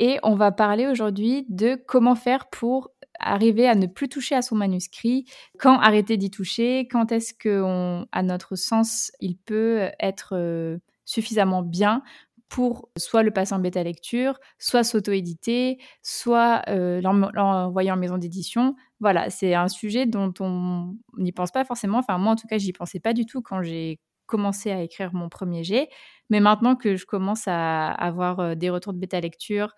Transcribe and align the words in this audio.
et 0.00 0.18
on 0.22 0.34
va 0.34 0.52
parler 0.52 0.86
aujourd'hui 0.86 1.46
de 1.48 1.76
comment 1.86 2.14
faire 2.14 2.48
pour 2.50 2.90
arriver 3.20 3.68
à 3.68 3.74
ne 3.74 3.86
plus 3.86 4.08
toucher 4.08 4.34
à 4.34 4.42
son 4.42 4.56
manuscrit, 4.56 5.24
quand 5.58 5.78
arrêter 5.78 6.16
d'y 6.16 6.30
toucher, 6.30 6.88
quand 6.88 7.12
est-ce 7.12 7.32
que, 7.34 8.04
à 8.12 8.22
notre 8.22 8.56
sens, 8.56 9.12
il 9.20 9.36
peut 9.36 9.88
être 10.00 10.34
euh, 10.36 10.78
suffisamment 11.04 11.62
bien 11.62 12.02
pour 12.48 12.88
soit 12.98 13.22
le 13.22 13.30
passer 13.30 13.54
en 13.54 13.58
bêta 13.58 13.82
lecture, 13.82 14.38
soit 14.58 14.84
s'auto-éditer, 14.84 15.78
soit 16.02 16.62
euh, 16.68 17.00
l'envoyer 17.00 17.90
en 17.90 17.96
maison 17.96 18.18
d'édition? 18.18 18.76
Voilà, 19.00 19.30
c'est 19.30 19.54
un 19.54 19.68
sujet 19.68 20.06
dont 20.06 20.32
on 20.40 20.94
n'y 21.18 21.32
pense 21.32 21.50
pas 21.50 21.64
forcément. 21.64 21.98
Enfin, 21.98 22.18
moi, 22.18 22.32
en 22.32 22.36
tout 22.36 22.46
cas, 22.46 22.58
j'y 22.58 22.72
pensais 22.72 23.00
pas 23.00 23.12
du 23.12 23.26
tout 23.26 23.42
quand 23.42 23.62
j'ai 23.62 23.98
commencé 24.26 24.70
à 24.70 24.82
écrire 24.82 25.12
mon 25.14 25.28
premier 25.28 25.64
jet. 25.64 25.88
Mais 26.30 26.40
maintenant 26.40 26.76
que 26.76 26.96
je 26.96 27.06
commence 27.06 27.44
à 27.46 27.88
avoir 27.90 28.56
des 28.56 28.70
retours 28.70 28.92
de 28.92 28.98
bêta 28.98 29.20
lecture, 29.20 29.74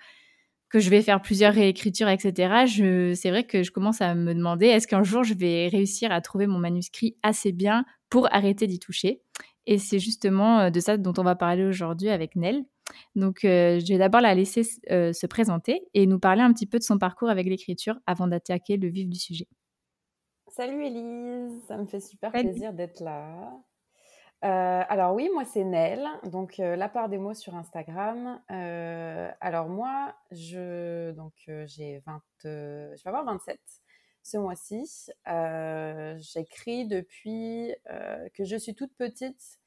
que 0.68 0.80
je 0.80 0.90
vais 0.90 1.02
faire 1.02 1.22
plusieurs 1.22 1.54
réécritures, 1.54 2.08
etc., 2.08 3.14
c'est 3.14 3.30
vrai 3.30 3.44
que 3.44 3.62
je 3.62 3.70
commence 3.70 4.00
à 4.00 4.14
me 4.14 4.34
demander 4.34 4.66
est-ce 4.66 4.86
qu'un 4.86 5.02
jour 5.02 5.24
je 5.24 5.34
vais 5.34 5.68
réussir 5.68 6.10
à 6.12 6.20
trouver 6.20 6.46
mon 6.46 6.58
manuscrit 6.58 7.16
assez 7.22 7.52
bien 7.52 7.84
pour 8.10 8.32
arrêter 8.32 8.66
d'y 8.66 8.78
toucher? 8.78 9.22
Et 9.66 9.78
c'est 9.78 9.98
justement 9.98 10.70
de 10.70 10.80
ça 10.80 10.96
dont 10.96 11.14
on 11.18 11.22
va 11.24 11.34
parler 11.34 11.64
aujourd'hui 11.64 12.08
avec 12.08 12.36
Nell. 12.36 12.64
Donc, 13.16 13.44
euh, 13.44 13.80
je 13.80 13.92
vais 13.92 13.98
d'abord 13.98 14.20
la 14.20 14.34
laisser 14.34 14.62
se 14.62 15.26
présenter 15.26 15.82
et 15.94 16.06
nous 16.06 16.20
parler 16.20 16.42
un 16.42 16.52
petit 16.52 16.66
peu 16.66 16.78
de 16.78 16.84
son 16.84 16.98
parcours 16.98 17.28
avec 17.28 17.46
l'écriture 17.46 17.96
avant 18.06 18.28
d'attaquer 18.28 18.76
le 18.76 18.88
vif 18.88 19.08
du 19.08 19.18
sujet. 19.18 19.48
Salut 20.48 20.86
Elise, 20.86 21.62
ça 21.66 21.76
me 21.76 21.84
fait 21.84 22.00
super 22.00 22.32
plaisir 22.32 22.72
d'être 22.72 23.00
là. 23.00 23.60
Euh, 24.46 24.84
alors 24.88 25.12
oui, 25.14 25.28
moi 25.34 25.44
c'est 25.44 25.64
Nel, 25.64 26.06
donc 26.24 26.60
euh, 26.60 26.76
la 26.76 26.88
part 26.88 27.08
des 27.08 27.18
mots 27.18 27.34
sur 27.34 27.56
Instagram. 27.56 28.40
Euh, 28.52 29.28
alors 29.40 29.68
moi, 29.68 30.14
je 30.30 31.10
donc 31.12 31.32
j'ai 31.66 32.00
20, 32.06 32.22
je 32.44 33.02
vais 33.02 33.08
avoir 33.08 33.24
27 33.24 33.58
ce 34.22 34.36
mois-ci. 34.36 35.10
j'écris 36.18 36.86
depuis 36.86 37.74
que 38.34 38.44
je 38.44 38.56
suis 38.56 38.74
toute 38.76 38.94
petite, 38.96 39.58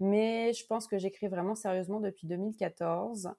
mais 0.00 0.54
je 0.54 0.66
pense 0.66 0.86
que 0.86 0.96
j'écris 0.98 1.28
vraiment 1.28 1.54
sérieusement 1.54 2.00
depuis 2.00 2.26
2014. 2.26 3.34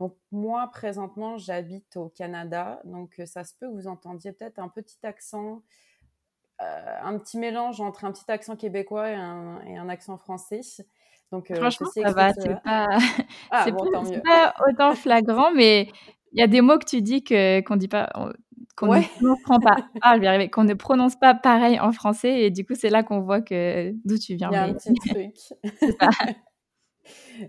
donc 0.00 0.16
moi 0.32 0.68
présentement 0.72 1.36
j'habite 1.36 1.96
au 1.98 2.08
Canada, 2.08 2.80
donc 2.84 3.20
ça 3.26 3.44
se 3.44 3.52
peut 3.58 3.68
que 3.68 3.74
vous 3.74 3.88
entendiez 3.88 4.32
peut-être 4.32 4.58
un 4.58 4.68
petit 4.68 5.04
accent. 5.04 5.62
Euh, 6.62 6.96
un 7.02 7.18
petit 7.18 7.36
mélange 7.38 7.80
entre 7.82 8.06
un 8.06 8.12
petit 8.12 8.24
accent 8.28 8.56
québécois 8.56 9.10
et 9.10 9.14
un, 9.14 9.88
accent 9.90 10.16
français. 10.16 10.60
Donc, 11.30 11.50
euh, 11.50 11.56
Franchement, 11.56 11.88
ça 11.92 12.12
va, 12.12 12.32
c'est 12.32 12.48
pas, 12.62 12.86
ah, 13.50 13.66
pas, 13.70 14.54
autant 14.66 14.94
flagrant, 14.94 15.50
mais 15.52 15.88
il 16.32 16.40
y 16.40 16.42
a 16.42 16.46
des 16.46 16.62
mots 16.62 16.78
que 16.78 16.86
tu 16.86 17.02
dis 17.02 17.22
que 17.22 17.60
qu'on 17.60 17.76
dit 17.76 17.88
pas, 17.88 18.10
qu'on 18.74 18.86
ne 18.94 19.02
prononce 19.02 19.62
pas. 19.62 19.76
Ah, 20.00 20.14
je 20.16 20.20
vais 20.20 20.28
arriver, 20.28 20.48
qu'on 20.48 20.64
ne 20.64 20.74
prononce 20.74 21.16
pas 21.16 21.34
pareil 21.34 21.78
en 21.78 21.92
français, 21.92 22.42
et 22.42 22.50
du 22.50 22.64
coup, 22.64 22.74
c'est 22.74 22.90
là 22.90 23.02
qu'on 23.02 23.20
voit 23.20 23.42
que 23.42 23.92
d'où 24.06 24.16
tu 24.16 24.36
viens. 24.36 24.48
Il 24.50 24.54
y 24.54 24.56
a 24.56 24.62
un 24.64 24.74
petit 24.74 24.94
truc. 24.94 25.34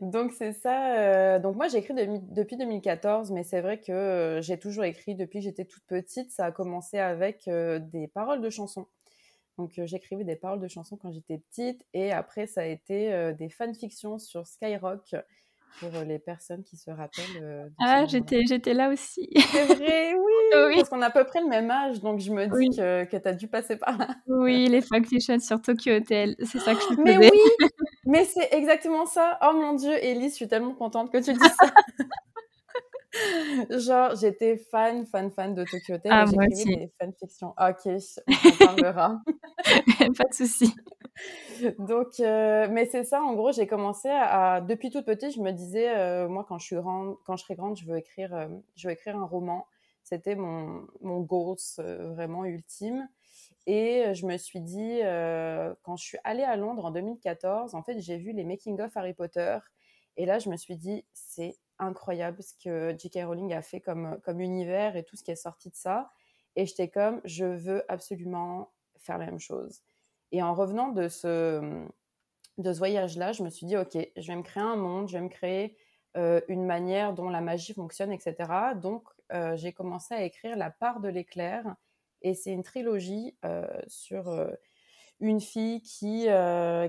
Donc 0.02 0.32
c'est 0.34 0.54
ça. 0.54 0.98
Euh, 0.98 1.40
donc 1.40 1.56
moi 1.56 1.68
j'écris 1.68 1.94
depuis 1.96 2.58
2014, 2.58 3.32
mais 3.32 3.44
c'est 3.44 3.62
vrai 3.62 3.80
que 3.80 4.40
j'ai 4.42 4.58
toujours 4.58 4.84
écrit 4.84 5.16
depuis 5.16 5.40
que 5.40 5.46
j'étais 5.46 5.66
toute 5.66 5.84
petite. 5.86 6.32
Ça 6.32 6.46
a 6.46 6.52
commencé 6.52 7.00
avec 7.00 7.50
des 7.50 8.08
paroles 8.08 8.42
de 8.42 8.50
chansons. 8.50 8.88
Donc 9.58 9.80
j'écrivais 9.86 10.24
des 10.24 10.36
paroles 10.36 10.60
de 10.60 10.68
chansons 10.68 10.98
quand 10.98 11.12
j'étais 11.12 11.40
petite 11.40 11.84
et 11.94 12.12
après 12.12 12.46
ça 12.46 12.62
a 12.62 12.66
été 12.66 13.34
des 13.34 13.50
fanfictions 13.50 14.20
sur 14.20 14.46
Skyrock 14.46 15.16
pour 15.80 15.90
les 16.06 16.20
personnes 16.20 16.64
qui 16.64 16.78
se 16.78 16.90
rappellent. 16.90 17.72
ah 17.80 18.06
j'étais 18.06 18.42
j'étais 18.48 18.74
là 18.74 18.90
aussi. 18.90 19.30
C'est 19.36 19.66
vrai 19.66 20.14
oui, 20.16 20.76
parce 20.76 20.90
qu'on 20.90 21.02
a 21.02 21.08
à 21.08 21.10
peu 21.12 21.24
près 21.24 21.42
le 21.42 21.48
même 21.48 21.70
âge 21.70 22.02
donc 22.02 22.20
je 22.20 22.32
me 22.32 22.46
dis 22.46 22.76
que, 22.76 23.06
que 23.06 23.18
tu 23.18 23.28
as 23.28 23.34
dû 23.34 23.48
passer 23.48 23.78
par 23.78 23.98
là. 23.98 24.08
Oui 24.28 24.68
les 24.68 24.82
fanfictions 24.82 25.40
sur 25.40 25.62
Tokyo 25.62 25.94
Hotel 25.94 26.36
c'est 26.40 26.60
ça 26.60 26.74
que 26.74 26.82
je 26.82 26.88
faisais. 26.88 27.02
Mais 27.04 27.18
oui 27.18 27.30
mais 28.06 28.26
c'est 28.26 28.54
exactement 28.54 29.06
ça. 29.06 29.38
Oh 29.44 29.54
mon 29.54 29.74
dieu 29.74 29.94
Elise 30.04 30.32
je 30.32 30.36
suis 30.38 30.48
tellement 30.48 30.74
contente 30.74 31.12
que 31.12 31.18
tu 31.18 31.34
dises 31.34 31.56
ça. 31.60 31.72
Genre, 33.70 34.16
j'étais 34.16 34.58
fan, 34.58 35.06
fan, 35.06 35.32
fan 35.32 35.54
de 35.56 35.64
Tokyo 35.64 35.96
Hotel. 35.96 36.12
Ah, 36.14 36.26
moi 36.26 36.46
aussi. 36.52 36.66
des 36.66 36.92
fanfictions. 37.00 37.54
Ok, 37.60 37.86
on 37.88 38.34
en 38.34 38.66
parlera. 38.66 39.22
Pas 40.18 40.26
de 40.30 40.34
souci. 40.34 40.74
Donc, 41.80 42.20
euh, 42.20 42.68
mais 42.70 42.86
c'est 42.86 43.04
ça, 43.04 43.22
en 43.22 43.34
gros, 43.34 43.52
j'ai 43.52 43.68
commencé 43.68 44.10
à, 44.10 44.62
depuis 44.62 44.90
toute 44.90 45.06
petite, 45.06 45.36
je 45.36 45.42
me 45.42 45.52
disais, 45.52 45.90
euh, 45.90 46.28
moi, 46.28 46.46
quand 46.48 46.58
je 46.60 46.66
suis 46.66 46.76
grande, 46.76 47.18
quand 47.26 47.36
je 47.38 47.44
serai 47.44 47.56
grande, 47.56 47.78
je 47.78 47.86
veux 47.86 47.98
écrire, 47.98 48.34
euh, 48.34 48.48
je 48.76 48.88
veux 48.88 48.94
écrire 48.94 49.18
un 49.18 49.26
roman. 49.26 49.68
C'était 50.04 50.36
mon, 50.36 50.88
mon 51.02 51.20
goals 51.20 51.58
vraiment 51.78 52.46
ultime. 52.46 53.10
Et 53.66 54.14
je 54.14 54.26
me 54.26 54.38
suis 54.38 54.62
dit, 54.62 55.02
quand 55.84 55.98
je 55.98 56.04
suis 56.04 56.18
allée 56.24 56.44
à 56.44 56.56
Londres 56.56 56.86
en 56.86 56.92
2014, 56.92 57.76
en 57.76 57.84
fait, 57.84 58.00
j'ai 58.00 58.18
vu 58.18 58.32
les 58.32 58.46
making-of 58.46 58.96
Harry 58.96 59.14
Potter. 59.14 59.58
Et 60.16 60.26
là, 60.26 60.40
je 60.40 60.50
me 60.50 60.56
suis 60.56 60.78
dit, 60.78 61.06
c'est 61.12 61.58
incroyable 61.78 62.42
ce 62.42 62.54
que 62.64 62.96
J.K. 62.98 63.26
Rowling 63.26 63.54
a 63.54 63.62
fait 63.62 63.82
comme, 63.82 64.18
comme 64.24 64.40
univers 64.40 64.96
et 64.96 65.04
tout 65.04 65.18
ce 65.18 65.24
qui 65.24 65.32
est 65.32 65.36
sorti 65.36 65.70
de 65.70 65.76
ça. 65.76 66.10
Et 66.56 66.66
j'étais 66.66 66.88
comme, 66.88 67.20
je 67.26 67.44
veux 67.44 67.84
absolument 67.92 68.72
faire 69.00 69.18
la 69.18 69.26
même 69.26 69.40
chose. 69.40 69.84
Et 70.32 70.42
en 70.44 70.54
revenant 70.54 70.90
de 70.90 71.08
ce, 71.08 71.86
de 72.58 72.74
ce 72.74 72.78
voyage-là, 72.78 73.32
je 73.32 73.44
me 73.44 73.50
suis 73.50 73.66
dit, 73.66 73.78
OK, 73.78 73.98
je 74.16 74.28
vais 74.28 74.36
me 74.36 74.44
créer 74.44 74.64
un 74.64 74.76
monde, 74.76 75.08
je 75.08 75.18
vais 75.18 75.24
me 75.24 75.30
créer 75.30 75.78
euh, 76.18 76.42
une 76.48 76.66
manière 76.66 77.14
dont 77.14 77.30
la 77.30 77.42
magie 77.42 77.74
fonctionne, 77.74 78.12
etc. 78.12 78.36
Donc, 78.76 79.08
euh, 79.34 79.56
j'ai 79.56 79.72
commencé 79.72 80.14
à 80.16 80.24
écrire 80.24 80.56
La 80.58 80.72
part 80.72 81.00
de 81.00 81.10
l'éclair. 81.10 81.76
Et 82.24 82.34
c'est 82.34 82.52
une 82.52 82.64
trilogie 82.64 83.38
euh, 83.46 83.68
sur 83.88 84.34
une 85.20 85.40
fille 85.40 85.82
qui, 85.82 86.28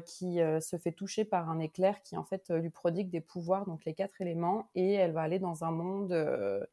qui 0.07 0.39
se 0.61 0.77
fait 0.79 0.93
toucher 0.93 1.25
par 1.27 1.51
un 1.51 1.59
éclair 1.59 2.03
qui 2.03 2.17
en 2.17 2.25
fait 2.25 2.51
lui 2.51 2.71
prodigue 2.71 3.11
des 3.11 3.21
pouvoirs, 3.21 3.67
donc 3.67 3.85
les 3.85 3.95
quatre 3.95 4.21
éléments, 4.23 4.71
et 4.75 4.95
elle 4.95 5.13
va 5.13 5.23
aller 5.23 5.39
dans 5.39 5.65
un 5.65 5.71
monde 5.71 6.67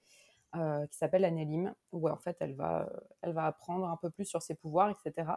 qui 0.53 0.97
s'appelle 0.97 1.26
Anélim, 1.26 1.74
où 1.92 2.08
en 2.08 2.18
fait 2.18 2.38
elle 2.40 2.56
va, 2.56 2.90
elle 3.22 3.34
va 3.34 3.46
apprendre 3.46 3.88
un 3.90 3.97
peu 3.97 4.09
plus 4.09 4.26
sur 4.26 4.42
ses 4.42 4.56
pouvoirs, 4.56 4.90
etc. 4.90 5.34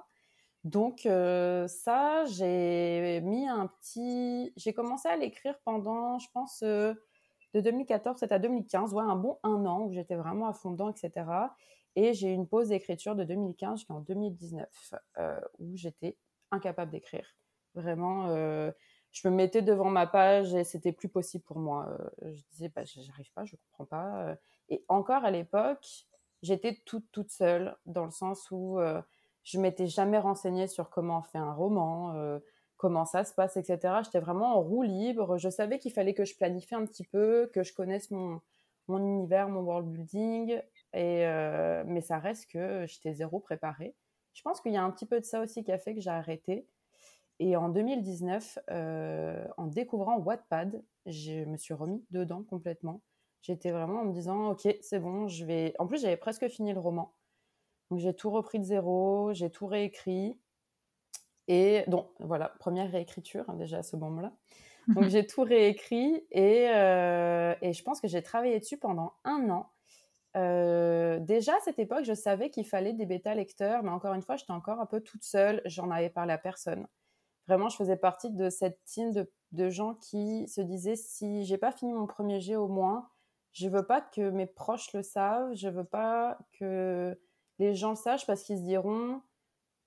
Donc 0.64 1.00
ça, 1.04 2.24
j'ai 2.26 3.20
mis 3.22 3.48
un 3.48 3.66
petit... 3.66 4.52
J'ai 4.56 4.72
commencé 4.72 5.08
à 5.08 5.16
l'écrire 5.16 5.58
pendant, 5.64 6.18
je 6.18 6.28
pense, 6.32 6.62
de 7.54 7.60
2014 7.60 8.22
à 8.30 8.38
2015, 8.38 8.94
ouais, 8.94 9.02
un 9.02 9.16
bon 9.16 9.38
un 9.42 9.64
an 9.66 9.82
où 9.82 9.92
j'étais 9.92 10.16
vraiment 10.16 10.48
à 10.48 10.52
fond 10.52 10.70
dedans, 10.70 10.90
etc. 10.90 11.26
Et 11.96 12.12
j'ai 12.14 12.30
eu 12.30 12.34
une 12.34 12.46
pause 12.46 12.68
d'écriture 12.68 13.16
de 13.16 13.24
2015 13.24 13.80
jusqu'en 13.80 14.00
2019 14.00 14.68
euh, 15.18 15.40
où 15.58 15.76
j'étais 15.76 16.16
incapable 16.50 16.92
d'écrire. 16.92 17.26
Vraiment, 17.74 18.28
euh, 18.28 18.70
je 19.12 19.28
me 19.28 19.34
mettais 19.34 19.62
devant 19.62 19.90
ma 19.90 20.06
page 20.06 20.54
et 20.54 20.64
c'était 20.64 20.92
plus 20.92 21.08
possible 21.08 21.44
pour 21.44 21.58
moi. 21.58 21.88
Euh, 22.22 22.34
je 22.34 22.42
disais, 22.50 22.68
bah, 22.68 22.84
j'arrive 22.84 23.32
pas, 23.32 23.44
je 23.44 23.56
comprends 23.56 23.86
pas. 23.86 24.36
Et 24.68 24.84
encore 24.88 25.24
à 25.24 25.30
l'époque, 25.30 26.06
j'étais 26.42 26.80
toute, 26.84 27.10
toute 27.10 27.30
seule 27.30 27.76
dans 27.86 28.04
le 28.04 28.10
sens 28.10 28.48
où 28.50 28.78
je 29.44 29.58
m'étais 29.58 29.86
jamais 29.86 30.18
renseignée 30.18 30.66
sur 30.66 30.90
comment 30.90 31.18
on 31.18 31.22
fait 31.22 31.38
un 31.38 31.52
roman, 31.52 32.14
comment 32.76 33.04
ça 33.04 33.24
se 33.24 33.34
passe, 33.34 33.56
etc. 33.56 34.00
J'étais 34.04 34.20
vraiment 34.20 34.56
en 34.56 34.62
roue 34.62 34.82
libre. 34.82 35.38
Je 35.38 35.48
savais 35.48 35.78
qu'il 35.78 35.92
fallait 35.92 36.14
que 36.14 36.24
je 36.24 36.36
planifie 36.36 36.74
un 36.74 36.84
petit 36.84 37.04
peu, 37.04 37.50
que 37.52 37.62
je 37.62 37.72
connaisse 37.72 38.10
mon, 38.10 38.40
mon 38.88 38.98
univers, 38.98 39.48
mon 39.48 39.60
world 39.60 39.88
building, 39.88 40.60
et, 40.94 41.26
euh, 41.26 41.84
mais 41.86 42.00
ça 42.00 42.18
reste 42.18 42.50
que 42.50 42.86
j'étais 42.86 43.12
zéro 43.12 43.38
préparée. 43.38 43.94
Je 44.32 44.42
pense 44.42 44.60
qu'il 44.60 44.72
y 44.72 44.76
a 44.76 44.82
un 44.82 44.90
petit 44.90 45.06
peu 45.06 45.20
de 45.20 45.24
ça 45.24 45.40
aussi 45.40 45.62
qui 45.62 45.72
a 45.72 45.78
fait 45.78 45.94
que 45.94 46.00
j'ai 46.00 46.10
arrêté. 46.10 46.66
Et 47.40 47.56
en 47.56 47.68
2019, 47.68 48.58
euh, 48.70 49.46
en 49.56 49.66
découvrant 49.66 50.18
Wattpad, 50.18 50.82
je 51.06 51.44
me 51.44 51.56
suis 51.56 51.74
remis 51.74 52.04
dedans 52.10 52.42
complètement. 52.42 53.02
J'étais 53.42 53.70
vraiment 53.70 54.00
en 54.00 54.04
me 54.06 54.12
disant, 54.12 54.50
ok, 54.50 54.76
c'est 54.80 54.98
bon, 54.98 55.28
je 55.28 55.44
vais. 55.44 55.74
En 55.78 55.86
plus, 55.86 56.00
j'avais 56.00 56.16
presque 56.16 56.48
fini 56.48 56.72
le 56.72 56.80
roman. 56.80 57.14
Donc 57.90 58.00
j'ai 58.00 58.14
tout 58.14 58.30
repris 58.30 58.58
de 58.58 58.64
zéro, 58.64 59.32
j'ai 59.32 59.50
tout 59.50 59.66
réécrit. 59.66 60.38
Et 61.48 61.84
donc 61.88 62.10
voilà, 62.20 62.52
première 62.60 62.90
réécriture 62.90 63.44
hein, 63.48 63.54
déjà 63.54 63.78
à 63.78 63.82
ce 63.82 63.96
moment-là. 63.96 64.32
Donc 64.88 65.04
j'ai 65.08 65.26
tout 65.26 65.42
réécrit 65.42 66.26
et, 66.30 66.68
euh, 66.68 67.54
et 67.62 67.72
je 67.72 67.82
pense 67.82 68.00
que 68.00 68.08
j'ai 68.08 68.22
travaillé 68.22 68.58
dessus 68.58 68.78
pendant 68.78 69.14
un 69.24 69.48
an. 69.50 69.70
déjà 70.34 71.54
à 71.56 71.60
cette 71.64 71.78
époque, 71.78 72.04
je 72.04 72.14
savais 72.14 72.50
qu'il 72.50 72.66
fallait 72.66 72.92
des 72.92 73.06
bêta 73.06 73.34
lecteurs, 73.34 73.82
mais 73.82 73.90
encore 73.90 74.14
une 74.14 74.22
fois, 74.22 74.36
j'étais 74.36 74.52
encore 74.52 74.80
un 74.80 74.86
peu 74.86 75.00
toute 75.00 75.24
seule, 75.24 75.62
j'en 75.64 75.90
avais 75.90 76.10
parlé 76.10 76.32
à 76.32 76.38
personne. 76.38 76.86
Vraiment, 77.46 77.70
je 77.70 77.76
faisais 77.76 77.96
partie 77.96 78.30
de 78.30 78.50
cette 78.50 78.84
team 78.84 79.10
de, 79.12 79.30
de 79.52 79.70
gens 79.70 79.94
qui 79.94 80.46
se 80.48 80.60
disaient 80.60 80.96
si 80.96 81.44
j'ai 81.46 81.56
pas 81.56 81.72
fini 81.72 81.94
mon 81.94 82.06
premier 82.06 82.40
jet 82.40 82.56
au 82.56 82.68
moins, 82.68 83.08
je 83.52 83.68
veux 83.68 83.86
pas 83.86 84.00
que 84.00 84.30
mes 84.30 84.46
proches 84.46 84.92
le 84.92 85.02
savent, 85.02 85.54
je 85.54 85.68
veux 85.68 85.84
pas 85.84 86.38
que 86.52 87.18
les 87.58 87.74
gens 87.74 87.90
le 87.90 87.96
sachent 87.96 88.26
parce 88.26 88.42
qu'ils 88.42 88.58
se 88.58 88.62
diront 88.62 89.20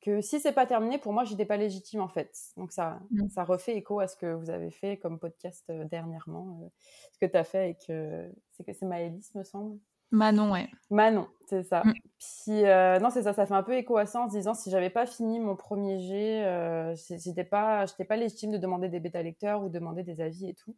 que 0.02 0.22
si 0.22 0.40
c'est 0.40 0.52
pas 0.52 0.66
terminé, 0.66 0.98
pour 0.98 1.14
moi, 1.14 1.24
j'étais 1.24 1.46
pas 1.46 1.58
légitime 1.58 2.02
en 2.02 2.08
fait. 2.08 2.36
Donc 2.58 2.72
ça, 2.72 3.00
mmh. 3.12 3.30
ça 3.30 3.44
refait 3.44 3.78
écho 3.78 4.00
à 4.00 4.08
ce 4.08 4.16
que 4.16 4.34
vous 4.34 4.50
avez 4.50 4.72
fait 4.72 4.98
comme 4.98 5.20
podcast 5.20 5.64
euh, 5.70 5.86
dernièrement, 5.86 6.60
euh, 6.64 6.68
ce 7.14 7.20
que 7.20 7.32
tu 7.32 7.38
as 7.38 7.44
fait 7.44 7.60
avec, 7.60 7.90
euh, 7.90 8.28
c'est 8.52 8.64
que 8.64 8.74
c'est 8.74 8.86
Maëlys, 8.86 9.32
me 9.36 9.44
semble. 9.44 9.78
Manon, 10.10 10.52
ouais. 10.52 10.68
Manon, 10.90 11.28
c'est 11.48 11.64
ça. 11.64 11.84
Mmh. 11.86 11.94
Puis 12.20 12.64
non, 13.02 13.10
c'est 13.12 13.22
ça, 13.22 13.32
ça 13.32 13.46
fait 13.46 13.54
un 13.54 13.64
peu 13.64 13.76
écho 13.78 13.96
à 13.96 14.06
ça 14.06 14.22
en 14.22 14.30
se 14.30 14.36
disant 14.36 14.54
si 14.54 14.70
j'avais 14.70 14.90
pas 14.90 15.06
fini 15.06 15.40
mon 15.40 15.56
premier 15.56 16.00
jet, 16.00 16.94
j'étais 17.10 17.46
pas, 17.46 17.86
j'étais 17.86 18.04
pas 18.04 18.18
légitime 18.18 18.52
de 18.52 18.58
demander 18.58 18.90
des 18.90 19.00
bêta 19.00 19.24
lecteurs 19.24 19.64
ou 19.64 19.70
demander 19.70 20.04
des 20.04 20.20
avis 20.20 20.50
et 20.50 20.54
tout. 20.54 20.76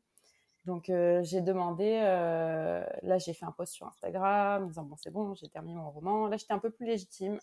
Donc 0.65 0.85
j'ai 0.87 1.41
demandé, 1.41 1.99
là 1.99 3.17
j'ai 3.17 3.33
fait 3.33 3.45
un 3.45 3.51
post 3.51 3.73
sur 3.73 3.85
Instagram 3.87 4.63
en 4.63 4.67
disant 4.67 4.83
bon 4.83 4.95
c'est 4.95 5.11
bon, 5.11 5.33
j'ai 5.35 5.49
terminé 5.49 5.75
mon 5.75 5.91
roman. 5.91 6.27
Là 6.27 6.37
j'étais 6.37 6.53
un 6.53 6.59
peu 6.59 6.69
plus 6.69 6.85
légitime. 6.85 7.37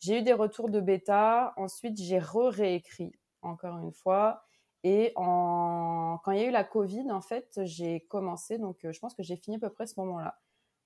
J'ai 0.00 0.18
eu 0.18 0.22
des 0.22 0.32
retours 0.32 0.68
de 0.68 0.80
bêta. 0.80 1.52
Ensuite, 1.56 2.00
j'ai 2.00 2.18
re-réécrit 2.18 3.12
encore 3.42 3.78
une 3.78 3.92
fois. 3.92 4.44
Et 4.84 5.12
quand 5.16 6.20
il 6.28 6.38
y 6.38 6.40
a 6.40 6.46
eu 6.46 6.50
la 6.50 6.64
Covid, 6.64 7.10
en 7.10 7.20
fait, 7.20 7.60
j'ai 7.64 8.00
commencé, 8.00 8.58
donc 8.58 8.84
euh, 8.84 8.92
je 8.92 9.00
pense 9.00 9.14
que 9.14 9.22
j'ai 9.22 9.36
fini 9.36 9.56
à 9.56 9.58
peu 9.58 9.70
près 9.70 9.86
ce 9.86 9.98
moment-là. 10.00 10.38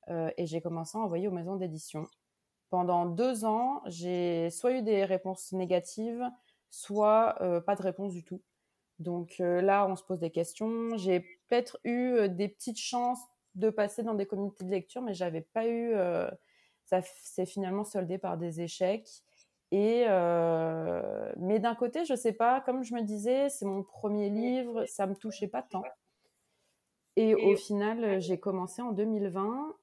Euh, 0.09 0.31
et 0.37 0.47
j'ai 0.47 0.61
commencé 0.63 0.97
à 0.97 1.01
envoyer 1.03 1.29
aux 1.29 1.33
maisons 1.33 1.57
d'édition. 1.57 2.07
Pendant 2.71 3.05
deux 3.05 3.45
ans, 3.45 3.83
j'ai 3.87 4.49
soit 4.51 4.73
eu 4.73 4.83
des 4.83 5.05
réponses 5.05 5.53
négatives, 5.53 6.25
soit 6.71 7.37
euh, 7.43 7.61
pas 7.61 7.77
de 7.77 7.83
réponse 7.83 8.13
du 8.13 8.25
tout. 8.25 8.41
Donc 8.99 9.37
là, 9.39 9.87
on 9.89 9.97
se 9.97 10.05
pose 10.05 10.21
des 10.21 10.31
questions. 10.31 10.97
J'ai 10.97 11.27
peut-être 11.53 11.79
eu 11.85 12.29
des 12.29 12.49
petites 12.49 12.79
chances 12.79 13.21
de 13.55 13.69
passer 13.69 14.03
dans 14.03 14.15
des 14.15 14.25
communautés 14.25 14.65
de 14.65 14.71
lecture, 14.71 15.03
mais 15.03 15.13
j'avais 15.13 15.43
pas 15.43 15.69
eu 15.69 15.95
ça 16.85 17.01
s'est 17.03 17.47
finalement 17.47 17.85
soldé 17.85 18.19
par 18.19 18.37
des 18.37 18.61
échecs. 18.61 19.09
Et 19.71 20.05
euh, 20.09 21.33
mais 21.39 21.59
d'un 21.59 21.75
côté, 21.75 22.05
je 22.05 22.15
sais 22.15 22.35
pas, 22.35 22.61
comme 22.61 22.83
je 22.85 22.95
me 22.95 23.03
disais, 23.03 23.49
c'est 23.49 23.65
mon 23.65 23.83
premier 23.83 24.29
livre, 24.29 24.85
ça 24.87 25.07
me 25.07 25.15
touchait 25.15 25.49
pas 25.49 25.63
tant. 25.63 25.83
Et 27.17 27.35
au 27.35 27.57
final, 27.57 28.21
j'ai 28.21 28.39
commencé 28.39 28.81
en 28.83 28.93
2020, 28.93 29.75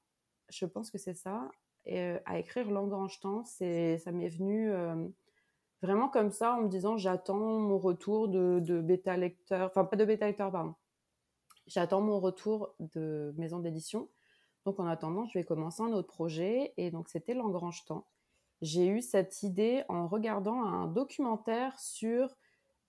je 0.49 0.65
pense 0.65 0.89
que 0.91 0.97
c'est 0.97 1.15
ça, 1.15 1.49
euh, 1.91 2.19
à 2.25 2.39
écrire 2.39 2.69
L'Engrange-Temps. 2.69 3.45
Ça 3.45 3.65
m'est 4.11 4.29
venu 4.29 4.71
euh, 4.71 5.07
vraiment 5.81 6.09
comme 6.09 6.31
ça, 6.31 6.53
en 6.53 6.61
me 6.61 6.67
disant 6.67 6.97
j'attends 6.97 7.59
mon 7.59 7.79
retour 7.79 8.27
de, 8.27 8.59
de 8.59 8.81
bêta 8.81 9.17
lecteur, 9.17 9.67
enfin 9.67 9.85
pas 9.85 9.95
de 9.95 10.05
bêta 10.05 10.27
lecteur, 10.27 10.51
pardon. 10.51 10.75
J'attends 11.69 12.01
mon 12.01 12.19
retour 12.19 12.73
de 12.79 13.31
maison 13.37 13.59
d'édition. 13.59 14.09
Donc 14.65 14.79
en 14.79 14.87
attendant, 14.87 15.25
je 15.27 15.37
vais 15.37 15.45
commencer 15.45 15.83
un 15.83 15.93
autre 15.93 16.07
projet 16.07 16.73
et 16.77 16.89
donc 16.89 17.09
c'était 17.09 17.35
l'engrange 17.35 17.85
temps. 17.85 18.05
J'ai 18.63 18.87
eu 18.87 19.01
cette 19.01 19.43
idée 19.43 19.83
en 19.87 20.07
regardant 20.07 20.63
un 20.63 20.87
documentaire 20.87 21.79
sur 21.79 22.35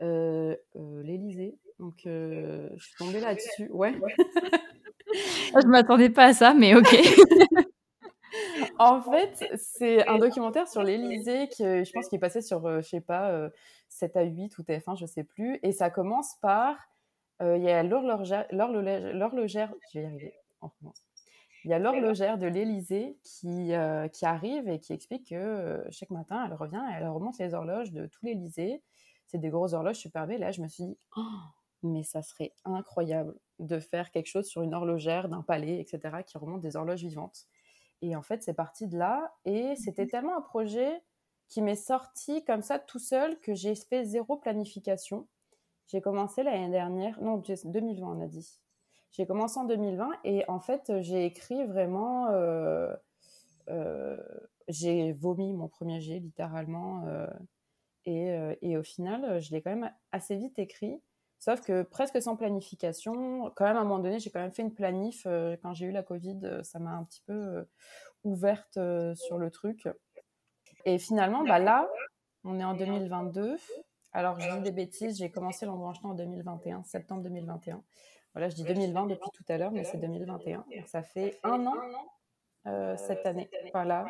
euh, 0.03 0.57
euh, 0.77 1.03
l'Élysée. 1.03 1.59
Donc 1.79 2.07
euh, 2.07 2.71
je 2.77 2.85
suis 2.87 2.97
tombée 2.97 3.21
là-dessus. 3.21 3.69
Ouais. 3.73 3.95
je 5.13 5.67
m'attendais 5.67 6.09
pas 6.09 6.27
à 6.27 6.33
ça, 6.33 6.55
mais 6.55 6.75
ok. 6.75 6.89
en 8.79 9.03
fait, 9.03 9.59
c'est 9.59 10.07
un 10.09 10.17
documentaire 10.17 10.69
sur 10.69 10.83
l'Élysée 10.83 11.49
qui, 11.49 11.65
je 11.65 11.93
pense, 11.93 12.09
qu'il 12.09 12.19
passait 12.19 12.41
sur, 12.41 12.81
je 12.81 12.89
sais 12.89 13.01
pas, 13.01 13.51
7 13.89 14.17
à 14.17 14.23
8 14.23 14.57
ou 14.57 14.63
TF1, 14.63 14.99
je 14.99 15.07
sais 15.07 15.25
plus. 15.25 15.59
Et 15.63 15.73
ça 15.73 15.91
commence 15.91 16.37
par, 16.41 16.77
il 17.41 17.63
y 17.63 17.71
a 17.71 17.83
l'horlogère, 17.83 18.47
je 18.51 19.99
vais 19.99 20.05
y 20.05 20.07
arriver, 20.07 20.35
on 20.61 20.69
recommence 20.69 21.03
il 21.65 21.71
y 21.71 21.75
a 21.75 21.79
l'horlogère 21.79 22.39
de 22.39 22.47
l'Élysée 22.47 23.19
qui, 23.23 23.75
euh, 23.75 24.09
qui 24.09 24.25
arrive 24.25 24.69
et 24.69 24.81
qui 24.81 24.93
explique 24.93 25.29
que 25.29 25.35
euh, 25.35 25.91
chaque 25.91 26.11
matin, 26.11 26.45
elle 26.47 26.55
revient 26.55 26.83
et 26.91 26.95
elle 26.97 27.09
remonte 27.09 27.39
les 27.39 27.53
horloges 27.55 27.93
de 27.93 28.07
tout 28.07 28.25
l'Élysée. 28.25 28.83
C'est 29.27 29.39
des 29.39 29.51
grosses 29.51 29.75
horloges 29.75 29.97
super 29.97 30.27
belles. 30.27 30.41
Là, 30.41 30.53
je 30.53 30.63
me 30.63 30.69
suis 30.69 30.85
dit, 30.85 30.99
oh, 31.17 31.23
mais 31.83 32.03
ça 32.03 32.23
serait 32.23 32.55
incroyable 32.65 33.35
de 33.59 33.79
faire 33.79 34.11
quelque 34.11 34.27
chose 34.27 34.47
sur 34.47 34.63
une 34.63 34.75
horlogère 34.75 35.29
d'un 35.29 35.43
palais, 35.43 35.79
etc., 35.81 36.23
qui 36.27 36.39
remonte 36.39 36.63
des 36.63 36.77
horloges 36.77 37.03
vivantes. 37.03 37.47
Et 38.01 38.17
en 38.17 38.23
fait, 38.23 38.43
c'est 38.43 38.55
parti 38.55 38.87
de 38.87 38.97
là. 38.97 39.35
Et 39.45 39.77
c'était 39.77 40.05
mhm. 40.05 40.11
tellement 40.11 40.37
un 40.39 40.43
projet 40.43 41.03
qui 41.49 41.61
m'est 41.61 41.77
sorti 41.77 42.43
comme 42.45 42.63
ça 42.63 42.79
tout 42.79 42.99
seul 42.99 43.39
que 43.41 43.55
j'ai 43.55 43.75
fait 43.75 44.05
zéro 44.05 44.37
planification. 44.37 45.29
J'ai 45.91 46.01
commencé 46.01 46.45
l'année 46.45 46.71
dernière, 46.71 47.21
non, 47.21 47.39
2020, 47.39 48.07
on 48.07 48.21
a 48.21 48.29
dit. 48.29 48.61
J'ai 49.11 49.27
commencé 49.27 49.59
en 49.59 49.65
2020 49.65 50.21
et 50.23 50.45
en 50.49 50.61
fait, 50.61 50.93
j'ai 51.01 51.25
écrit 51.25 51.65
vraiment. 51.67 52.29
Euh, 52.29 52.95
euh, 53.69 54.17
j'ai 54.69 55.13
vomi 55.13 55.53
mon 55.53 55.67
premier 55.67 56.01
jet 56.01 56.21
littéralement. 56.21 57.05
Euh, 57.09 57.27
et, 58.05 58.33
et, 58.63 58.77
au 58.77 58.85
final, 58.85 59.41
je 59.41 59.51
l'ai 59.51 59.61
quand 59.63 59.71
même 59.71 59.93
assez 60.13 60.37
vite 60.37 60.61
écrit. 60.61 61.03
Sauf 61.41 61.61
que 61.61 61.83
presque 61.83 62.23
sans 62.23 62.37
planification, 62.37 63.51
quand 63.57 63.65
même 63.65 63.77
à 63.77 63.81
un 63.81 63.85
moment 63.85 63.99
donné, 63.99 64.21
j'ai 64.21 64.31
quand 64.31 64.41
même 64.41 64.53
fait 64.53 64.63
une 64.63 64.75
planif. 64.75 65.27
quand 65.63 65.75
j'ai 65.75 65.87
eu 65.87 65.91
la 65.91 66.05
Covid, 66.05 66.61
ça 66.63 66.79
m'a 66.79 66.93
un 66.93 67.03
petit 67.03 67.23
peu 67.27 67.67
ouverte 68.23 68.79
sur 69.15 69.39
le 69.39 69.51
truc. 69.51 69.89
Et 70.85 70.99
finalement, 70.99 71.43
bah 71.43 71.59
là, 71.59 71.91
on 72.45 72.61
est 72.61 72.65
en 72.65 72.75
2022. 72.75 73.57
Alors, 74.13 74.41
je 74.41 74.57
dis 74.57 74.63
des 74.63 74.73
bêtises, 74.73 75.19
j'ai 75.19 75.31
commencé 75.31 75.67
l'embranchement 75.67 76.11
en 76.11 76.15
2021, 76.15 76.83
septembre 76.85 77.23
2021. 77.23 77.83
Voilà, 78.35 78.49
je 78.49 78.55
dis 78.55 78.65
2020 78.65 79.07
depuis 79.07 79.31
tout 79.33 79.45
à 79.49 79.59
l'heure, 79.59 79.73
mais 79.73 79.85
c'est 79.85 79.99
2021. 79.99 80.65
Donc 80.77 80.89
ça 80.89 81.03
fait 81.03 81.39
un 81.43 81.67
an 81.67 81.75
euh, 82.67 82.97
cette 82.97 83.27
année. 83.27 83.51
Voilà. 83.73 84.07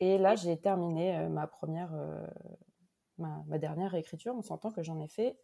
Et 0.00 0.18
là, 0.18 0.34
j'ai 0.34 0.58
terminé 0.58 1.16
euh, 1.16 1.28
ma 1.28 1.46
première, 1.46 1.92
euh, 1.94 2.26
ma, 3.18 3.58
dernière 3.58 3.92
réécriture. 3.92 4.34
On 4.36 4.42
s'entend 4.42 4.70
que 4.70 4.82
j'en 4.82 5.00
ai 5.00 5.08
fait 5.08 5.36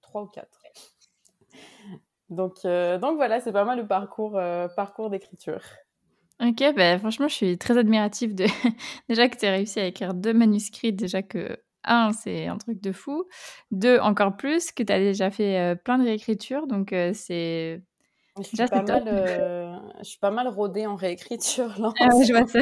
trois 0.00 0.22
ou 0.22 0.26
quatre. 0.26 0.62
Donc, 2.28 2.64
donc 2.64 3.14
voilà, 3.14 3.38
c'est 3.38 3.52
pas 3.52 3.64
mal 3.64 3.78
le 3.78 3.86
parcours, 3.86 4.32
parcours 4.74 5.10
d'écriture. 5.10 5.62
Ok, 6.40 6.60
bah, 6.74 6.98
franchement, 6.98 7.28
je 7.28 7.34
suis 7.34 7.56
très 7.56 7.78
admirative 7.78 8.34
de 8.34 8.46
déjà 9.08 9.28
que 9.28 9.36
tu 9.36 9.46
aies 9.46 9.50
réussi 9.50 9.78
à 9.78 9.86
écrire 9.86 10.12
deux 10.12 10.34
manuscrits, 10.34 10.92
déjà 10.92 11.22
que 11.22 11.56
un, 11.86 12.12
c'est 12.12 12.46
un 12.46 12.58
truc 12.58 12.80
de 12.80 12.92
fou. 12.92 13.24
Deux, 13.70 13.98
encore 13.98 14.36
plus, 14.36 14.72
que 14.72 14.82
tu 14.82 14.92
as 14.92 14.98
déjà 14.98 15.30
fait 15.30 15.58
euh, 15.58 15.74
plein 15.74 15.98
de 15.98 16.04
réécritures. 16.04 16.66
Donc, 16.66 16.92
euh, 16.92 17.12
c'est. 17.14 17.82
Je 18.38 18.42
suis, 18.42 18.56
pas 18.56 18.82
mal, 18.82 19.08
euh, 19.08 19.74
je 20.00 20.04
suis 20.04 20.18
pas 20.18 20.30
mal 20.30 20.46
rodée 20.48 20.86
en 20.86 20.94
réécriture. 20.94 21.80
Là, 21.80 21.90
ah 22.00 22.08
je 22.22 22.32
vois 22.32 22.46
ça. 22.46 22.58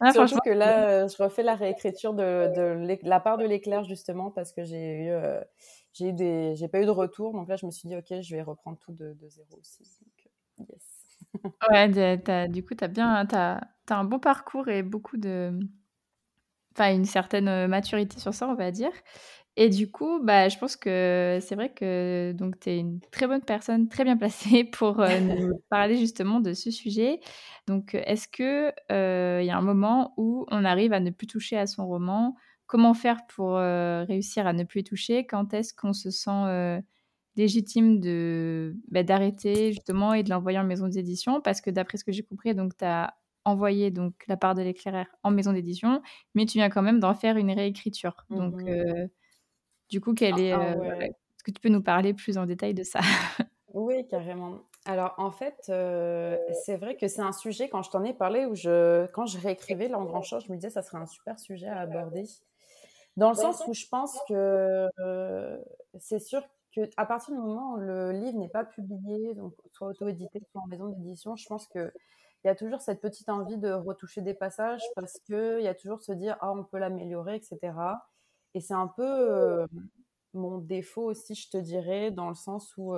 Ah, 0.00 0.12
Surtout 0.12 0.38
que 0.44 0.50
là, 0.50 1.06
je 1.06 1.22
refais 1.22 1.44
la 1.44 1.54
réécriture 1.54 2.12
de, 2.12 2.52
de 2.56 2.98
la 3.08 3.20
part 3.20 3.38
de 3.38 3.44
l'éclair, 3.44 3.84
justement, 3.84 4.32
parce 4.32 4.52
que 4.52 4.64
j'ai 4.64 5.04
eu, 5.04 5.12
j'ai 5.92 6.08
eu 6.08 6.12
des, 6.12 6.56
j'ai 6.56 6.66
pas 6.66 6.80
eu 6.80 6.86
de 6.86 6.90
retour. 6.90 7.34
Donc 7.34 7.48
là, 7.48 7.54
je 7.54 7.66
me 7.66 7.70
suis 7.70 7.88
dit, 7.88 7.96
OK, 7.96 8.20
je 8.20 8.34
vais 8.34 8.42
reprendre 8.42 8.78
tout 8.78 8.92
de, 8.92 9.12
de 9.12 9.28
zéro 9.28 9.60
aussi. 9.60 9.84
Donc, 10.58 10.68
yes. 10.68 11.02
ouais, 11.70 12.48
du 12.48 12.64
coup, 12.64 12.74
tu 12.74 12.82
as 12.82 12.88
bien, 12.88 13.24
as, 13.30 13.60
as 13.88 13.94
un 13.94 14.04
bon 14.04 14.18
parcours 14.18 14.66
et 14.66 14.82
beaucoup 14.82 15.18
de, 15.18 15.56
enfin 16.72 16.94
une 16.94 17.04
certaine 17.04 17.66
maturité 17.66 18.18
sur 18.18 18.34
ça, 18.34 18.48
on 18.48 18.54
va 18.54 18.70
dire. 18.70 18.92
Et 19.56 19.68
du 19.68 19.90
coup, 19.90 20.18
bah, 20.22 20.48
je 20.48 20.56
pense 20.58 20.76
que 20.76 21.38
c'est 21.42 21.54
vrai 21.54 21.72
que 21.74 22.32
donc 22.32 22.58
tu 22.58 22.70
es 22.70 22.78
une 22.78 23.00
très 23.10 23.26
bonne 23.26 23.42
personne, 23.42 23.88
très 23.88 24.04
bien 24.04 24.16
placée 24.16 24.64
pour 24.72 24.96
nous 24.98 25.60
parler 25.70 25.96
justement 25.96 26.40
de 26.40 26.54
ce 26.54 26.70
sujet. 26.70 27.20
Donc, 27.66 27.94
est-ce 27.94 28.28
que 28.28 28.72
il 28.90 29.46
y 29.46 29.50
a 29.50 29.56
un 29.56 29.62
moment 29.62 30.14
où 30.16 30.46
on 30.50 30.64
arrive 30.64 30.92
à 30.94 31.00
ne 31.00 31.10
plus 31.10 31.26
toucher 31.26 31.58
à 31.58 31.66
son 31.66 31.86
roman? 31.86 32.34
Comment 32.66 32.94
faire 32.94 33.26
pour 33.28 33.56
réussir 33.56 34.46
à 34.46 34.54
ne 34.54 34.64
plus 34.64 34.80
y 34.80 34.84
toucher? 34.84 35.26
Quand 35.26 35.52
est-ce 35.52 35.74
qu'on 35.74 35.92
se 35.92 36.10
sent 36.10 36.80
légitime 37.36 38.00
de 38.00 38.74
bah, 38.90 39.02
d'arrêter 39.02 39.72
justement 39.72 40.14
et 40.14 40.22
de 40.22 40.30
l'envoyer 40.30 40.58
en 40.58 40.64
maison 40.64 40.88
d'édition? 40.88 41.42
Parce 41.42 41.60
que 41.60 41.70
d'après 41.70 41.98
ce 41.98 42.04
que 42.04 42.12
j'ai 42.12 42.22
compris, 42.22 42.54
donc 42.54 42.76
tu 42.76 42.84
as 42.84 43.14
envoyer 43.44 43.90
donc 43.90 44.14
la 44.28 44.36
part 44.36 44.54
de 44.54 44.62
l'éclairaire 44.62 45.08
en 45.22 45.30
maison 45.30 45.52
d'édition, 45.52 46.02
mais 46.34 46.46
tu 46.46 46.58
viens 46.58 46.70
quand 46.70 46.82
même 46.82 47.00
d'en 47.00 47.14
faire 47.14 47.36
une 47.36 47.50
réécriture. 47.50 48.24
Donc, 48.30 48.54
mmh 48.54 48.68
euh, 48.68 49.06
du 49.90 50.00
coup, 50.00 50.14
quelle 50.14 50.40
est, 50.40 50.52
ah, 50.52 50.74
euh, 50.74 51.00
est-ce 51.00 51.42
que 51.44 51.50
tu 51.50 51.60
peux 51.60 51.68
nous 51.68 51.82
parler 51.82 52.14
plus 52.14 52.38
en 52.38 52.46
détail 52.46 52.72
de 52.72 52.82
ça? 52.82 53.00
Oui, 53.74 54.06
carrément. 54.06 54.60
Alors, 54.84 55.14
en 55.18 55.30
fait, 55.30 55.66
euh, 55.68 56.36
c'est 56.64 56.76
vrai 56.76 56.96
que 56.96 57.08
c'est 57.08 57.20
un 57.20 57.32
sujet, 57.32 57.68
quand 57.68 57.82
je 57.82 57.90
t'en 57.90 58.02
ai 58.04 58.14
parlé, 58.14 58.46
où 58.46 58.54
je, 58.54 59.06
quand 59.08 59.26
je 59.26 59.38
réécrivais 59.38 59.88
l'engrancheur, 59.88 60.40
je 60.40 60.50
me 60.50 60.56
disais, 60.56 60.70
ça 60.70 60.82
serait 60.82 60.98
un 60.98 61.06
super 61.06 61.38
sujet 61.38 61.68
à 61.68 61.80
aborder. 61.80 62.24
Dans 63.16 63.28
le 63.28 63.34
sens 63.34 63.62
où 63.66 63.74
je 63.74 63.86
pense 63.86 64.18
que 64.28 64.88
c'est 65.98 66.18
sûr 66.18 66.42
qu'à 66.72 67.06
partir 67.06 67.34
du 67.34 67.40
moment 67.40 67.74
où 67.74 67.76
le 67.76 68.12
livre 68.12 68.38
n'est 68.38 68.48
pas 68.48 68.64
publié, 68.64 69.34
donc 69.34 69.54
soit 69.72 69.88
auto-édité, 69.88 70.40
soit 70.50 70.62
en 70.62 70.66
maison 70.66 70.88
d'édition, 70.88 71.36
je 71.36 71.46
pense 71.46 71.66
que 71.66 71.92
il 72.44 72.48
y 72.48 72.50
a 72.50 72.54
toujours 72.54 72.80
cette 72.80 73.00
petite 73.00 73.28
envie 73.28 73.58
de 73.58 73.72
retoucher 73.72 74.20
des 74.20 74.34
passages 74.34 74.82
parce 74.96 75.18
qu'il 75.20 75.60
y 75.60 75.68
a 75.68 75.74
toujours 75.74 76.02
se 76.02 76.12
dire 76.12 76.36
ah 76.40 76.52
on 76.52 76.64
peut 76.64 76.78
l'améliorer 76.78 77.36
etc. 77.36 77.72
Et 78.54 78.60
c'est 78.60 78.74
un 78.74 78.88
peu 78.88 79.66
mon 80.34 80.58
défaut 80.58 81.04
aussi 81.04 81.34
je 81.34 81.50
te 81.50 81.56
dirais 81.56 82.10
dans 82.10 82.28
le 82.28 82.34
sens 82.34 82.74
où 82.76 82.94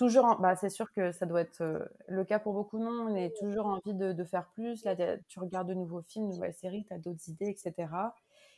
toujours, 0.00 0.36
bah, 0.40 0.56
c'est 0.56 0.70
sûr 0.70 0.90
que 0.92 1.12
ça 1.12 1.26
doit 1.26 1.42
être 1.42 1.90
le 2.08 2.24
cas 2.24 2.38
pour 2.38 2.54
beaucoup 2.54 2.78
de 2.78 2.84
monde, 2.84 3.10
on 3.10 3.14
est 3.14 3.36
toujours 3.38 3.66
envie 3.66 3.92
de, 3.92 4.24
faire 4.24 4.48
plus. 4.54 4.82
Là, 4.84 4.96
tu 5.28 5.38
regardes 5.38 5.68
de 5.68 5.74
nouveaux 5.74 6.00
films, 6.00 6.28
de 6.28 6.34
nouvelles 6.34 6.54
séries, 6.54 6.86
tu 6.86 6.94
as 6.94 6.98
d'autres 6.98 7.28
idées, 7.28 7.48
etc. 7.48 7.92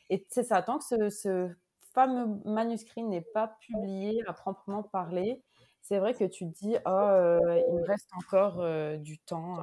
Et 0.09 0.25
c'est 0.31 0.45
ça, 0.45 0.63
tant 0.63 0.79
que 0.79 1.11
ce, 1.11 1.51
fameux 1.95 2.41
manuscrit 2.45 3.03
n'est 3.03 3.27
pas 3.35 3.57
publié 3.61 4.23
à 4.29 4.33
proprement 4.33 4.85
parler, 4.85 5.43
c'est 5.83 5.99
vrai 5.99 6.15
que 6.15 6.25
tu 6.25 6.49
te 6.51 6.55
dis, 6.55 6.77
oh, 6.87 7.39
il 7.69 7.75
me 7.75 7.85
reste 7.85 8.11
encore 8.17 8.65
du 8.99 9.19
temps 9.19 9.59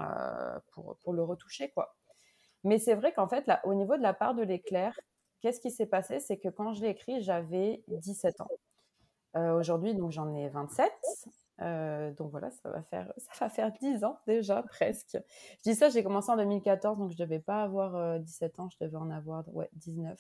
pour, 0.71 0.97
pour 0.97 1.13
le 1.13 1.23
retoucher, 1.23 1.69
quoi. 1.69 1.95
Mais 2.63 2.77
c'est 2.77 2.93
vrai 2.93 3.13
qu'en 3.13 3.27
fait, 3.27 3.49
au 3.63 3.73
niveau 3.73 3.97
de 3.97 4.01
la 4.01 4.13
part 4.13 4.35
de 4.35 4.43
l'éclair, 4.43 4.99
qu'est-ce 5.41 5.61
qui 5.61 5.71
s'est 5.71 5.85
passé? 5.85 6.19
C'est 6.19 6.37
que 6.37 6.49
quand 6.49 6.73
je 6.73 6.81
l'ai 6.81 6.89
écrit, 6.89 7.21
j'avais 7.21 7.83
17 7.87 8.41
ans. 8.41 8.49
Aujourd'hui, 9.35 9.95
donc 9.95 10.11
j'en 10.11 10.33
ai 10.35 10.49
27. 10.49 10.91
Euh, 11.61 12.11
donc 12.13 12.31
voilà, 12.31 12.51
ça 12.51 12.69
va, 12.69 12.81
faire, 12.83 13.11
ça 13.17 13.45
va 13.45 13.49
faire 13.49 13.71
10 13.71 14.03
ans 14.03 14.19
déjà, 14.27 14.63
presque. 14.63 15.17
Je 15.57 15.71
dis 15.71 15.75
ça, 15.75 15.89
j'ai 15.89 16.03
commencé 16.03 16.31
en 16.31 16.37
2014, 16.37 16.97
donc 16.97 17.11
je 17.11 17.15
ne 17.15 17.25
devais 17.25 17.39
pas 17.39 17.63
avoir 17.63 18.19
17 18.19 18.59
euh, 18.59 18.61
ans, 18.61 18.69
je 18.69 18.85
devais 18.85 18.97
en 18.97 19.09
avoir 19.09 19.43
ouais, 19.53 19.69
19. 19.73 20.19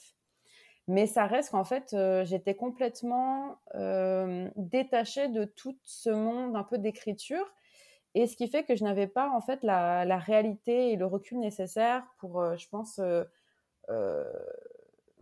Mais 0.89 1.05
ça 1.05 1.27
reste 1.27 1.51
qu'en 1.51 1.63
fait, 1.63 1.93
euh, 1.93 2.25
j'étais 2.25 2.55
complètement 2.55 3.59
détachée 4.55 5.27
de 5.27 5.45
tout 5.45 5.77
ce 5.83 6.09
monde 6.09 6.55
un 6.55 6.63
peu 6.63 6.79
d'écriture. 6.79 7.45
Et 8.15 8.25
ce 8.25 8.35
qui 8.35 8.47
fait 8.47 8.63
que 8.63 8.75
je 8.75 8.83
n'avais 8.83 9.05
pas 9.05 9.29
en 9.29 9.39
fait 9.39 9.61
la, 9.61 10.17
réalité 10.17 10.91
et 10.91 10.95
le 10.95 11.05
recul 11.05 11.37
nécessaire 11.37 12.03
pour, 12.17 12.43
je 12.57 12.67
pense, 12.69 12.99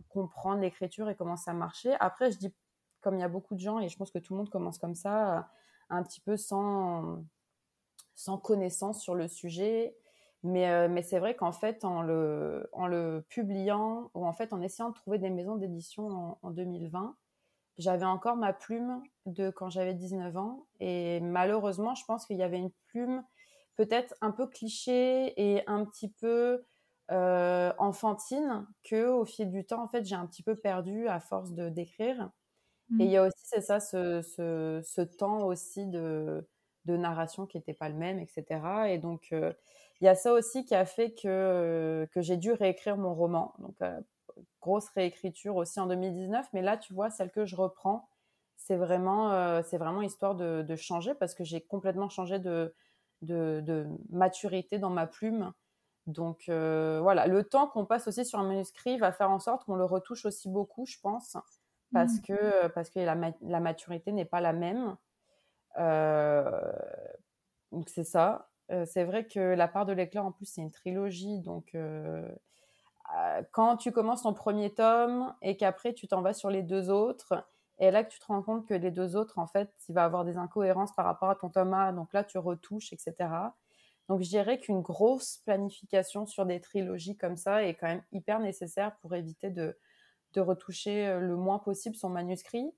comprendre 0.08 0.62
l'écriture 0.62 1.10
et 1.10 1.14
comment 1.14 1.36
ça 1.36 1.52
marchait. 1.52 1.94
Après, 2.00 2.32
je 2.32 2.38
dis, 2.38 2.54
comme 3.02 3.16
il 3.16 3.20
y 3.20 3.24
a 3.24 3.28
beaucoup 3.28 3.54
de 3.54 3.60
gens, 3.60 3.78
et 3.78 3.90
je 3.90 3.96
pense 3.98 4.10
que 4.10 4.18
tout 4.18 4.32
le 4.32 4.38
monde 4.38 4.50
commence 4.50 4.78
comme 4.78 4.94
ça, 4.94 5.50
un 5.90 6.02
petit 6.02 6.22
peu 6.22 6.38
sans, 6.38 7.22
sans 8.14 8.38
connaissance 8.38 9.02
sur 9.02 9.14
le 9.14 9.28
sujet. 9.28 9.94
Mais, 10.44 10.70
euh, 10.70 10.88
mais 10.88 11.02
c'est 11.02 11.18
vrai 11.18 11.34
qu'en 11.34 11.52
fait, 11.52 11.84
en 11.84 12.00
le, 12.02 12.68
en 12.72 12.86
le 12.86 13.24
publiant, 13.28 14.10
ou 14.14 14.24
en 14.24 14.32
fait 14.32 14.52
en 14.52 14.60
essayant 14.60 14.90
de 14.90 14.94
trouver 14.94 15.18
des 15.18 15.30
maisons 15.30 15.56
d'édition 15.56 16.38
en, 16.42 16.50
2020, 16.50 17.16
j'avais 17.76 18.04
encore 18.04 18.36
ma 18.36 18.52
plume 18.52 19.02
de 19.26 19.50
quand 19.50 19.70
j'avais 19.70 19.94
19 19.94 20.36
ans. 20.36 20.66
Et 20.80 21.20
malheureusement, 21.20 21.94
je 21.94 22.04
pense 22.04 22.26
qu'il 22.26 22.36
y 22.36 22.42
avait 22.42 22.58
une 22.58 22.72
plume 22.86 23.24
peut-être 23.76 24.14
un 24.20 24.30
peu 24.32 24.46
cliché 24.46 25.34
et 25.36 25.62
un 25.68 25.84
petit 25.84 26.08
peu 26.08 26.64
euh, 27.10 27.72
enfantine 27.78 28.66
que 28.84 29.08
au 29.08 29.24
fil 29.24 29.50
du 29.50 29.64
temps, 29.64 29.82
en 29.82 29.88
fait, 29.88 30.04
j'ai 30.04 30.16
un 30.16 30.26
petit 30.26 30.42
peu 30.42 30.56
perdu 30.56 31.08
à 31.08 31.20
force 31.20 31.52
de 31.52 31.68
d'écrire. 31.68 32.30
Et 33.00 33.04
il 33.04 33.10
y 33.10 33.18
a 33.18 33.26
aussi, 33.26 33.36
c'est 33.42 33.60
ça, 33.60 33.80
ce, 33.80 34.22
ce, 34.22 35.00
temps 35.02 35.44
aussi 35.44 35.86
de, 35.86 36.48
de 36.86 36.96
narration 36.96 37.44
qui 37.44 37.58
n'était 37.58 37.74
pas 37.74 37.90
le 37.90 37.94
même, 37.94 38.18
etc. 38.18 38.62
Et 38.88 38.96
donc, 38.96 39.34
il 40.00 40.04
y 40.04 40.08
a 40.08 40.14
ça 40.14 40.32
aussi 40.32 40.64
qui 40.64 40.74
a 40.74 40.84
fait 40.84 41.12
que, 41.12 42.08
que 42.12 42.20
j'ai 42.20 42.36
dû 42.36 42.52
réécrire 42.52 42.96
mon 42.96 43.14
roman. 43.14 43.54
Donc, 43.58 43.76
grosse 44.60 44.88
réécriture 44.90 45.56
aussi 45.56 45.80
en 45.80 45.86
2019. 45.86 46.46
Mais 46.52 46.62
là, 46.62 46.76
tu 46.76 46.94
vois, 46.94 47.10
celle 47.10 47.30
que 47.30 47.46
je 47.46 47.56
reprends, 47.56 48.08
c'est 48.56 48.76
vraiment, 48.76 49.62
c'est 49.62 49.78
vraiment 49.78 50.02
histoire 50.02 50.34
de, 50.34 50.62
de, 50.62 50.76
changer 50.76 51.14
parce 51.14 51.34
que 51.34 51.44
j'ai 51.44 51.60
complètement 51.60 52.08
changé 52.08 52.38
de, 52.38 52.74
de, 53.22 53.60
de, 53.64 53.86
maturité 54.10 54.78
dans 54.78 54.90
ma 54.90 55.06
plume. 55.06 55.52
Donc 56.06 56.44
voilà, 56.46 57.26
le 57.26 57.44
temps 57.44 57.66
qu'on 57.66 57.86
passe 57.86 58.08
aussi 58.08 58.24
sur 58.24 58.38
un 58.38 58.46
manuscrit 58.46 58.98
va 58.98 59.12
faire 59.12 59.30
en 59.30 59.40
sorte 59.40 59.64
qu'on 59.64 59.76
le 59.76 59.84
retouche 59.84 60.24
aussi 60.26 60.48
beaucoup, 60.48 60.86
je 60.86 60.98
pense 61.00 61.36
parce 61.92 62.14
mmh. 62.14 62.22
que, 62.22 62.66
parce 62.68 62.90
que 62.90 63.00
la, 63.00 63.16
la 63.40 63.60
maturité 63.60 64.12
n'est 64.12 64.24
pas 64.24 64.40
la 64.40 64.52
même. 64.52 64.96
donc 67.72 67.88
c'est 67.88 68.04
ça. 68.04 68.47
C'est 68.86 69.04
vrai 69.04 69.26
que 69.26 69.40
La 69.40 69.68
part 69.68 69.86
de 69.86 69.92
l'éclair, 69.92 70.24
en 70.24 70.32
plus, 70.32 70.46
c'est 70.46 70.60
une 70.60 70.70
trilogie. 70.70 71.40
Donc 71.40 71.74
quand 73.52 73.76
tu 73.76 73.92
commences 73.92 74.22
ton 74.22 74.34
premier 74.34 74.74
tome 74.74 75.34
et 75.42 75.56
qu'après 75.56 75.94
tu 75.94 76.08
t'en 76.08 76.22
vas 76.22 76.34
sur 76.34 76.50
les 76.50 76.62
deux 76.62 76.90
autres, 76.90 77.46
et 77.78 77.90
là 77.90 78.04
que 78.04 78.10
tu 78.10 78.18
te 78.18 78.26
rends 78.26 78.42
compte 78.42 78.66
que 78.66 78.74
les 78.74 78.90
deux 78.90 79.16
autres, 79.16 79.38
en 79.38 79.46
fait, 79.46 79.70
il 79.88 79.94
va 79.94 80.04
avoir 80.04 80.24
des 80.24 80.36
incohérences 80.36 80.92
par 80.94 81.04
rapport 81.04 81.30
à 81.30 81.36
ton 81.36 81.48
tome 81.48 81.72
A, 81.74 81.92
donc 81.92 82.12
là 82.12 82.24
tu 82.24 82.38
retouches, 82.38 82.92
etc. 82.92 83.14
Donc 84.08 84.22
je 84.22 84.28
dirais 84.28 84.58
qu'une 84.58 84.80
grosse 84.80 85.38
planification 85.44 86.26
sur 86.26 86.44
des 86.46 86.60
trilogies 86.60 87.16
comme 87.16 87.36
ça 87.36 87.64
est 87.64 87.74
quand 87.74 87.86
même 87.86 88.02
hyper 88.12 88.40
nécessaire 88.40 88.96
pour 89.00 89.14
éviter 89.14 89.50
de, 89.50 89.78
de 90.34 90.40
retoucher 90.40 91.18
le 91.20 91.36
moins 91.36 91.58
possible 91.58 91.94
son 91.94 92.08
manuscrit. 92.08 92.72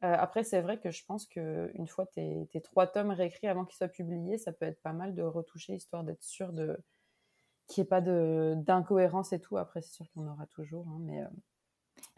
Après, 0.00 0.44
c'est 0.44 0.60
vrai 0.60 0.78
que 0.78 0.90
je 0.90 1.04
pense 1.04 1.26
qu'une 1.26 1.88
fois 1.88 2.06
tes, 2.06 2.48
tes, 2.52 2.60
trois 2.60 2.86
tomes 2.86 3.10
réécrits 3.10 3.48
avant 3.48 3.64
qu'ils 3.64 3.76
soient 3.76 3.88
publiés, 3.88 4.38
ça 4.38 4.52
peut 4.52 4.66
être 4.66 4.80
pas 4.82 4.92
mal 4.92 5.14
de 5.14 5.22
retoucher, 5.22 5.74
histoire 5.74 6.04
d'être 6.04 6.22
sûr 6.22 6.52
de 6.52 6.78
qu'il 7.66 7.82
n'y 7.82 7.86
ait 7.86 7.88
pas 7.88 8.00
d'incohérence 8.00 9.32
et 9.32 9.40
tout. 9.40 9.56
Après, 9.56 9.82
c'est 9.82 9.92
sûr 9.92 10.06
qu'on 10.14 10.26
aura 10.26 10.46
toujours. 10.46 10.86
Hein, 10.88 10.98
mais 11.00 11.22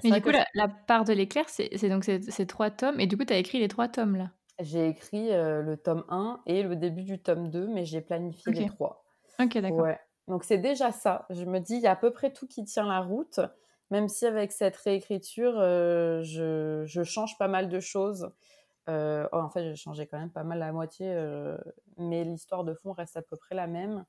mais 0.04 0.10
du 0.12 0.22
coup, 0.22 0.30
la, 0.54 0.68
part 0.68 1.04
de 1.04 1.12
l'éclair, 1.12 1.48
c'est 1.48 1.88
donc 1.88 2.04
ces 2.04 2.46
trois 2.46 2.70
tomes. 2.70 3.00
Et 3.00 3.06
du 3.06 3.16
coup, 3.16 3.24
tu 3.24 3.32
as 3.32 3.38
écrit 3.38 3.58
les 3.58 3.68
trois 3.68 3.88
tomes 3.88 4.16
là? 4.16 4.30
J'ai 4.60 4.88
écrit 4.88 5.28
le 5.30 5.76
tome 5.76 6.04
1 6.08 6.42
et 6.46 6.62
le 6.62 6.76
début 6.76 7.02
du 7.02 7.18
tome 7.18 7.50
2, 7.50 7.66
mais 7.66 7.84
j'ai 7.84 8.00
planifié 8.00 8.52
les 8.52 8.66
trois. 8.66 9.04
Ok, 9.42 9.56
d'accord. 9.58 9.80
Ouais. 9.80 9.98
Donc 10.28 10.44
c'est 10.44 10.58
déjà 10.58 10.92
ça. 10.92 11.26
Je 11.30 11.44
me 11.44 11.58
dis, 11.58 11.76
il 11.76 11.82
y 11.82 11.86
a 11.86 11.92
à 11.92 11.96
peu 11.96 12.12
près 12.12 12.32
tout 12.32 12.46
qui 12.46 12.64
tient 12.64 12.86
la 12.86 13.00
route 13.00 13.40
même 13.90 14.08
si 14.08 14.24
avec 14.26 14.52
cette 14.52 14.76
réécriture, 14.76 15.54
euh, 15.56 16.22
je, 16.22 17.02
change 17.04 17.36
pas 17.38 17.48
mal 17.48 17.68
de 17.68 17.80
choses. 17.80 18.30
Euh, 18.88 19.28
oh, 19.32 19.38
en 19.38 19.50
fait, 19.50 19.64
j'ai 19.64 19.76
changé 19.76 20.06
quand 20.06 20.18
même 20.18 20.30
pas 20.30 20.44
mal 20.44 20.60
la 20.60 20.72
moitié, 20.72 21.06
euh, 21.10 21.58
mais 21.98 22.24
l'histoire 22.24 22.64
de 22.64 22.74
fond 22.74 22.92
reste 22.92 23.16
à 23.16 23.22
peu 23.22 23.36
près 23.36 23.54
la 23.54 23.66
même. 23.66 24.04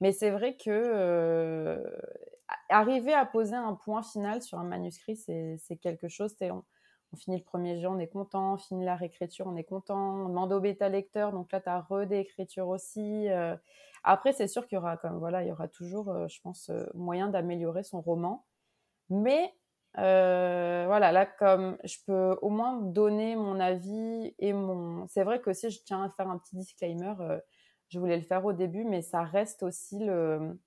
Mais 0.00 0.12
c'est 0.12 0.30
vrai 0.30 0.56
que 0.56 1.80
arriver 2.68 3.14
à 3.14 3.26
poser 3.26 3.54
un 3.54 3.74
point 3.74 4.02
final 4.02 4.42
sur 4.42 4.58
un 4.58 4.64
manuscrit, 4.64 5.16
c'est 5.16 5.76
quelque 5.80 6.08
chose. 6.08 6.34
On, 6.40 6.64
finit 7.16 7.38
le 7.38 7.44
premier 7.44 7.80
jet, 7.80 7.86
on 7.86 7.98
est 7.98 8.08
content. 8.08 8.54
On 8.54 8.56
finit 8.56 8.84
la 8.84 8.96
réécriture, 8.96 9.46
on 9.46 9.56
est 9.56 9.64
content. 9.64 10.24
On 10.24 10.28
demande 10.28 10.52
au 10.52 10.60
bêta 10.60 10.88
lecteur, 10.88 11.32
donc 11.32 11.52
là, 11.52 11.60
tu 11.60 11.70
redécriture 11.92 12.68
aussi. 12.68 13.28
après, 14.04 14.32
c'est 14.32 14.48
sûr 14.48 14.66
qu'il 14.66 14.78
y 14.78 15.08
voilà, 15.18 15.42
il 15.42 15.48
y 15.48 15.52
aura 15.52 15.68
toujours, 15.68 16.28
je 16.28 16.40
pense, 16.40 16.70
moyen 16.94 17.28
d'améliorer 17.28 17.82
son 17.84 18.00
roman. 18.00 18.44
Mais 19.10 19.52
euh, 19.98 20.84
voilà, 20.86 21.12
là, 21.12 21.26
comme 21.26 21.76
je 21.84 21.96
peux 22.06 22.38
au 22.42 22.48
moins 22.50 22.80
donner 22.80 23.36
mon 23.36 23.58
avis 23.60 24.34
et 24.38 24.52
mon. 24.52 25.06
C'est 25.08 25.24
vrai 25.24 25.40
que 25.40 25.52
si 25.52 25.70
je 25.70 25.82
tiens 25.84 26.04
à 26.04 26.10
faire 26.10 26.28
un 26.28 26.38
petit 26.38 26.56
disclaimer, 26.56 27.14
euh, 27.20 27.40
je 27.88 27.98
voulais 27.98 28.16
le 28.16 28.22
faire 28.22 28.44
au 28.44 28.52
début, 28.52 28.84
mais 28.84 29.02
ça 29.02 29.22
reste 29.24 29.62
aussi 29.62 29.98
le... 29.98 30.58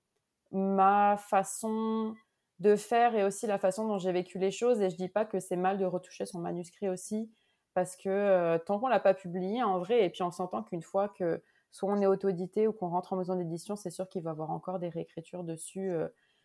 ma 0.52 1.16
façon 1.18 2.14
de 2.60 2.76
faire 2.76 3.14
et 3.16 3.24
aussi 3.24 3.46
la 3.46 3.58
façon 3.58 3.88
dont 3.88 3.98
j'ai 3.98 4.12
vécu 4.12 4.38
les 4.38 4.50
choses. 4.50 4.80
Et 4.82 4.90
je 4.90 4.96
dis 4.96 5.08
pas 5.08 5.24
que 5.24 5.40
c'est 5.40 5.56
mal 5.56 5.78
de 5.78 5.86
retoucher 5.86 6.26
son 6.26 6.40
manuscrit 6.40 6.88
aussi, 6.88 7.32
parce 7.74 7.96
que 7.96 8.08
euh, 8.10 8.58
tant 8.58 8.78
qu'on 8.78 8.88
l'a 8.88 9.00
pas 9.00 9.14
publié 9.14 9.62
en 9.62 9.78
vrai, 9.80 10.04
et 10.04 10.10
puis 10.10 10.22
on 10.22 10.30
s'entend 10.30 10.62
qu'une 10.62 10.82
fois 10.82 11.08
que 11.08 11.42
soit 11.72 11.90
on 11.90 12.00
est 12.00 12.06
auto-édité 12.06 12.68
ou 12.68 12.72
qu'on 12.72 12.88
rentre 12.90 13.14
en 13.14 13.16
maison 13.16 13.36
d'édition, 13.36 13.74
c'est 13.76 13.90
sûr 13.90 14.08
qu'il 14.08 14.22
va 14.22 14.30
y 14.30 14.32
avoir 14.32 14.50
encore 14.50 14.78
des 14.78 14.90
réécritures 14.90 15.44
dessus 15.44 15.92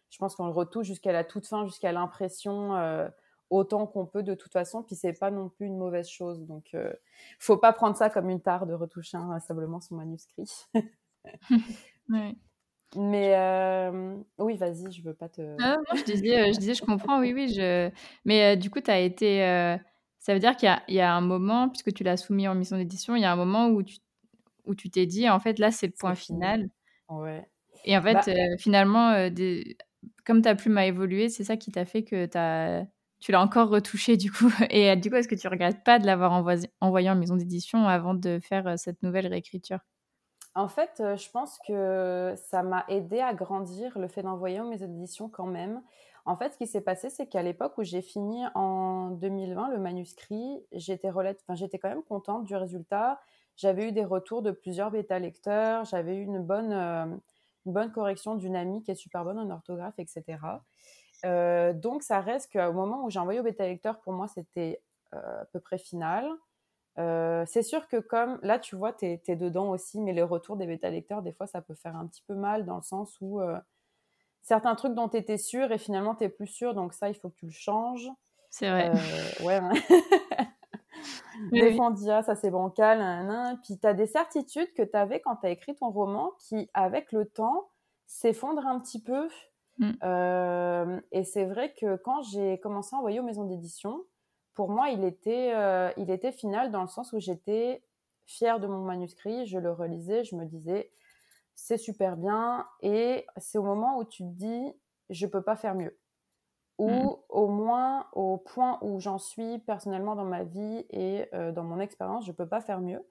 je 0.09 0.17
pense 0.17 0.35
qu'on 0.35 0.45
le 0.45 0.51
retouche 0.51 0.87
jusqu'à 0.87 1.11
la 1.11 1.23
toute 1.23 1.45
fin, 1.45 1.65
jusqu'à 1.65 1.91
l'impression 1.91 2.75
euh, 2.75 3.07
autant 3.49 3.85
qu'on 3.87 4.05
peut 4.05 4.23
de 4.23 4.33
toute 4.33 4.51
façon. 4.51 4.83
Puis 4.83 4.95
c'est 4.95 5.13
pas 5.13 5.31
non 5.31 5.49
plus 5.49 5.67
une 5.67 5.77
mauvaise 5.77 6.09
chose. 6.09 6.45
Donc, 6.45 6.71
euh, 6.73 6.91
faut 7.37 7.57
pas 7.57 7.73
prendre 7.73 7.95
ça 7.95 8.09
comme 8.09 8.29
une 8.29 8.41
tare 8.41 8.65
de 8.65 8.73
retoucher 8.73 9.17
simplement 9.45 9.79
son 9.79 9.95
manuscrit. 9.95 10.49
Mais 12.95 13.35
euh, 13.35 14.15
oui, 14.39 14.57
vas-y, 14.57 14.91
je 14.91 15.03
veux 15.03 15.13
pas 15.13 15.29
te. 15.29 15.41
Non, 15.41 15.77
je 15.95 16.03
disais, 16.03 16.51
je 16.53 16.57
disais, 16.57 16.73
je 16.73 16.81
comprends, 16.81 17.19
oui, 17.19 17.33
oui. 17.33 17.53
Je... 17.53 17.91
Mais 18.25 18.57
du 18.57 18.71
coup, 18.71 18.81
tu 18.81 18.89
as 18.89 18.99
été. 18.99 19.41
Ça 20.17 20.33
veut 20.33 20.39
dire 20.39 20.57
qu'il 20.57 20.75
y, 20.87 20.95
y, 20.95 20.99
a 20.99 21.13
un 21.13 21.21
moment, 21.21 21.69
puisque 21.69 21.93
tu 21.93 22.03
l'as 22.03 22.17
soumis 22.17 22.47
en 22.47 22.55
mission 22.55 22.75
d'édition, 22.77 23.15
il 23.15 23.21
y 23.21 23.25
a 23.25 23.31
un 23.31 23.35
moment 23.35 23.67
où 23.67 23.83
tu 23.83 23.97
où 24.65 24.73
tu 24.73 24.89
t'es 24.89 25.05
dit, 25.05 25.29
en 25.29 25.39
fait, 25.39 25.59
là, 25.59 25.71
c'est 25.71 25.87
le 25.87 25.93
point 25.93 26.15
final. 26.15 26.69
Ouais. 27.09 27.47
Et 27.85 27.95
en 27.97 28.01
fait, 28.01 28.13
bah 28.13 28.57
finalement, 28.57 29.29
des 29.29 29.77
comme 30.25 30.41
ta 30.41 30.55
plume 30.55 30.77
a 30.77 30.85
évolué, 30.85 31.29
c'est 31.29 31.43
ça 31.43 31.57
qui 31.57 31.71
t'a 31.71 31.85
fait 31.85 32.03
que 32.03 32.25
tu 33.19 33.31
l'as 33.31 33.41
encore 33.41 33.69
retouché 33.69 34.17
du 34.17 34.31
coup. 34.31 34.49
Et 34.69 34.95
du 34.95 35.09
coup, 35.09 35.15
est-ce 35.15 35.27
que 35.27 35.35
tu 35.35 35.47
regrettes 35.47 35.83
pas 35.83 35.99
de 35.99 36.05
l'avoir 36.05 36.31
envoyé, 36.31 37.09
en 37.09 37.15
maison 37.15 37.35
d'édition 37.35 37.87
avant 37.87 38.13
de 38.13 38.39
faire 38.41 38.67
euh, 38.67 38.75
cette 38.77 39.03
nouvelle 39.03 39.27
réécriture? 39.27 39.79
En 40.55 40.67
fait, 40.67 40.99
euh, 40.99 41.15
je 41.15 41.29
pense 41.29 41.59
que 41.67 42.33
ça 42.35 42.63
m'a 42.63 42.85
aidé 42.87 43.19
à 43.19 43.33
grandir 43.33 43.97
le 43.99 44.07
fait 44.07 44.23
d'envoyer 44.23 44.59
en 44.59 44.67
maison 44.67 44.87
d'édition 44.87 45.29
quand 45.29 45.45
même. 45.45 45.81
En 46.25 46.35
fait, 46.35 46.53
ce 46.53 46.57
qui 46.57 46.67
s'est 46.67 46.81
passé, 46.81 47.09
c'est 47.09 47.27
qu'à 47.27 47.41
l'époque 47.41 47.77
où 47.77 47.83
j'ai 47.83 48.01
fini 48.01 48.43
en 48.55 49.11
2020 49.11 49.69
le 49.69 49.79
manuscrit, 49.79 50.63
j'étais 50.71 51.09
enfin, 51.09 51.55
j'étais 51.55 51.79
quand 51.79 51.89
même 51.89 52.03
contente 52.03 52.45
du 52.45 52.55
résultat. 52.55 53.19
J'avais 53.55 53.89
eu 53.89 53.91
des 53.91 54.05
retours 54.05 54.41
de 54.41 54.51
plusieurs 54.51 54.91
bêta 54.91 55.19
lecteurs, 55.19 55.85
j'avais 55.85 56.15
eu 56.15 56.23
une 56.23 56.41
bonne, 56.41 56.71
euh, 56.71 57.05
une 57.65 57.73
bonne 57.73 57.91
correction 57.91 58.35
d'une 58.35 58.55
amie 58.55 58.81
qui 58.83 58.91
est 58.91 58.95
super 58.95 59.23
bonne 59.23 59.39
en 59.39 59.49
orthographe, 59.49 59.97
etc. 59.97 60.37
Euh, 61.25 61.73
donc, 61.73 62.03
ça 62.03 62.19
reste 62.21 62.51
qu'au 62.51 62.73
moment 62.73 63.03
où 63.03 63.09
j'ai 63.09 63.19
envoyé 63.19 63.39
au 63.39 63.43
bêta 63.43 63.65
lecteur, 63.65 63.99
pour 63.99 64.13
moi, 64.13 64.27
c'était 64.27 64.81
euh, 65.13 65.41
à 65.41 65.45
peu 65.45 65.59
près 65.59 65.77
final. 65.77 66.29
Euh, 66.97 67.45
c'est 67.45 67.61
sûr 67.61 67.87
que 67.87 67.97
comme 67.97 68.39
là, 68.41 68.59
tu 68.59 68.75
vois, 68.75 68.93
tu 68.93 69.05
es, 69.05 69.35
dedans 69.35 69.69
aussi, 69.69 69.99
mais 70.01 70.13
les 70.13 70.23
retours 70.23 70.57
des 70.57 70.65
bêta 70.65 70.89
lecteurs, 70.89 71.21
des 71.21 71.33
fois, 71.33 71.47
ça 71.47 71.61
peut 71.61 71.75
faire 71.75 71.95
un 71.95 72.07
petit 72.07 72.23
peu 72.27 72.35
mal 72.35 72.65
dans 72.65 72.77
le 72.77 72.81
sens 72.81 73.17
où 73.21 73.41
certains 74.41 74.75
trucs 74.75 74.93
dont 74.93 75.09
tu 75.09 75.17
étais 75.17 75.37
sûr 75.37 75.71
et 75.71 75.77
finalement, 75.77 76.15
tu 76.15 76.23
es 76.23 76.29
plus 76.29 76.47
sûr. 76.47 76.73
Donc, 76.73 76.93
ça, 76.93 77.09
il 77.09 77.15
faut 77.15 77.29
que 77.29 77.35
tu 77.35 77.45
le 77.45 77.51
changes. 77.51 78.09
C'est 78.49 78.69
vrai. 78.69 78.91
ouais. 79.43 79.55
Hein. 79.55 79.73
dit, 81.51 82.11
ah, 82.11 82.23
ça 82.23 82.35
c'est 82.35 82.51
bancal, 82.51 83.59
puis 83.63 83.77
tu 83.77 83.87
as 83.87 83.93
des 83.93 84.05
certitudes 84.05 84.73
que 84.73 84.83
tu 84.83 84.95
avais 84.95 85.19
quand 85.19 85.37
tu 85.37 85.47
as 85.47 85.49
écrit 85.49 85.75
ton 85.75 85.89
roman 85.89 86.31
qui, 86.39 86.69
avec 86.73 87.11
le 87.11 87.25
temps, 87.25 87.69
s'effondrent 88.07 88.67
un 88.67 88.79
petit 88.79 89.01
peu. 89.01 89.27
Mm. 89.77 89.91
Euh, 90.03 91.01
et 91.11 91.23
c'est 91.23 91.45
vrai 91.45 91.73
que 91.73 91.95
quand 91.97 92.21
j'ai 92.23 92.59
commencé 92.59 92.95
à 92.95 92.99
envoyer 92.99 93.19
aux 93.19 93.23
maisons 93.23 93.45
d'édition, 93.45 94.03
pour 94.53 94.69
moi, 94.69 94.89
il 94.89 95.03
était, 95.05 95.53
euh, 95.53 95.91
il 95.97 96.11
était 96.11 96.31
final 96.31 96.71
dans 96.71 96.81
le 96.81 96.87
sens 96.87 97.13
où 97.13 97.19
j'étais 97.19 97.83
fière 98.25 98.59
de 98.59 98.67
mon 98.67 98.83
manuscrit, 98.83 99.45
je 99.45 99.57
le 99.57 99.71
relisais, 99.71 100.23
je 100.23 100.35
me 100.35 100.45
disais, 100.45 100.91
c'est 101.55 101.77
super 101.77 102.15
bien, 102.15 102.67
et 102.81 103.25
c'est 103.37 103.57
au 103.57 103.63
moment 103.63 103.97
où 103.97 104.05
tu 104.05 104.23
te 104.23 104.29
dis, 104.29 104.73
je 105.09 105.25
peux 105.25 105.41
pas 105.41 105.55
faire 105.55 105.75
mieux 105.75 105.97
ou 106.79 106.89
mmh. 106.89 107.15
au 107.27 107.47
moins 107.47 108.07
au 108.13 108.37
point 108.37 108.79
où 108.81 108.99
j'en 109.01 109.19
suis 109.19 109.59
personnellement 109.59 110.15
dans 110.15 110.23
ma 110.23 110.43
vie 110.45 110.85
et 110.89 111.27
euh, 111.35 111.51
dans 111.51 111.63
mon 111.65 111.79
expérience, 111.79 112.25
je 112.25 112.31
ne 112.31 112.35
peux 112.35 112.47
pas 112.47 112.61
faire 112.61 112.79
mieux. 112.79 113.05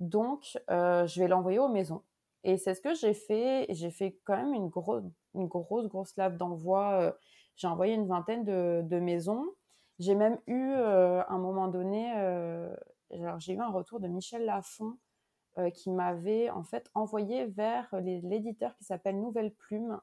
Donc, 0.00 0.58
euh, 0.70 1.06
je 1.06 1.20
vais 1.20 1.28
l'envoyer 1.28 1.58
aux 1.58 1.68
maisons. 1.68 2.02
Et 2.42 2.56
c'est 2.56 2.74
ce 2.74 2.80
que 2.80 2.94
j'ai 2.94 3.12
fait. 3.12 3.66
J'ai 3.68 3.90
fait 3.90 4.18
quand 4.24 4.36
même 4.36 4.54
une, 4.54 4.68
grosse, 4.68 5.04
une 5.34 5.46
grosse, 5.46 5.86
grosse 5.88 6.16
lave 6.16 6.38
d'envoi. 6.38 6.92
Euh, 6.92 7.12
j'ai 7.54 7.68
envoyé 7.68 7.94
une 7.94 8.08
vingtaine 8.08 8.44
de, 8.44 8.98
maisons. 8.98 9.44
J'ai 9.98 10.14
même 10.14 10.38
eu, 10.46 10.72
à 10.72 11.26
un 11.28 11.38
moment 11.38 11.68
donné, 11.68 12.10
j'ai 13.38 13.52
eu 13.52 13.60
un 13.60 13.70
retour 13.70 14.00
de 14.00 14.08
Michel 14.08 14.46
Lafont 14.46 14.96
qui 15.74 15.90
m'avait 15.90 16.48
en 16.48 16.64
fait 16.64 16.90
envoyé 16.94 17.44
vers 17.44 17.94
l'éditeur 18.00 18.74
qui 18.74 18.84
s'appelle 18.84 19.20
Nouvelle 19.20 19.52
Plume, 19.52 20.00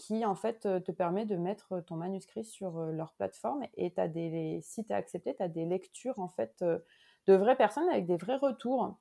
qui 0.00 0.24
en 0.24 0.34
fait 0.34 0.64
euh, 0.64 0.80
te 0.80 0.92
permet 0.92 1.26
de 1.26 1.36
mettre 1.36 1.80
ton 1.80 1.96
manuscrit 1.96 2.42
sur 2.42 2.78
euh, 2.78 2.90
leur 2.90 3.12
plateforme 3.12 3.66
et 3.76 3.92
as 3.98 4.08
des, 4.08 4.60
si 4.62 4.82
tu 4.82 4.92
es 4.92 4.94
accepté, 4.94 5.36
tu 5.36 5.42
as 5.42 5.48
des 5.48 5.66
lectures 5.66 6.18
en 6.18 6.28
fait 6.28 6.54
euh, 6.62 6.78
de 7.26 7.34
vraies 7.34 7.56
personnes 7.56 7.88
avec 7.90 8.06
des 8.06 8.16
vrais 8.16 8.36
retours. 8.36 8.96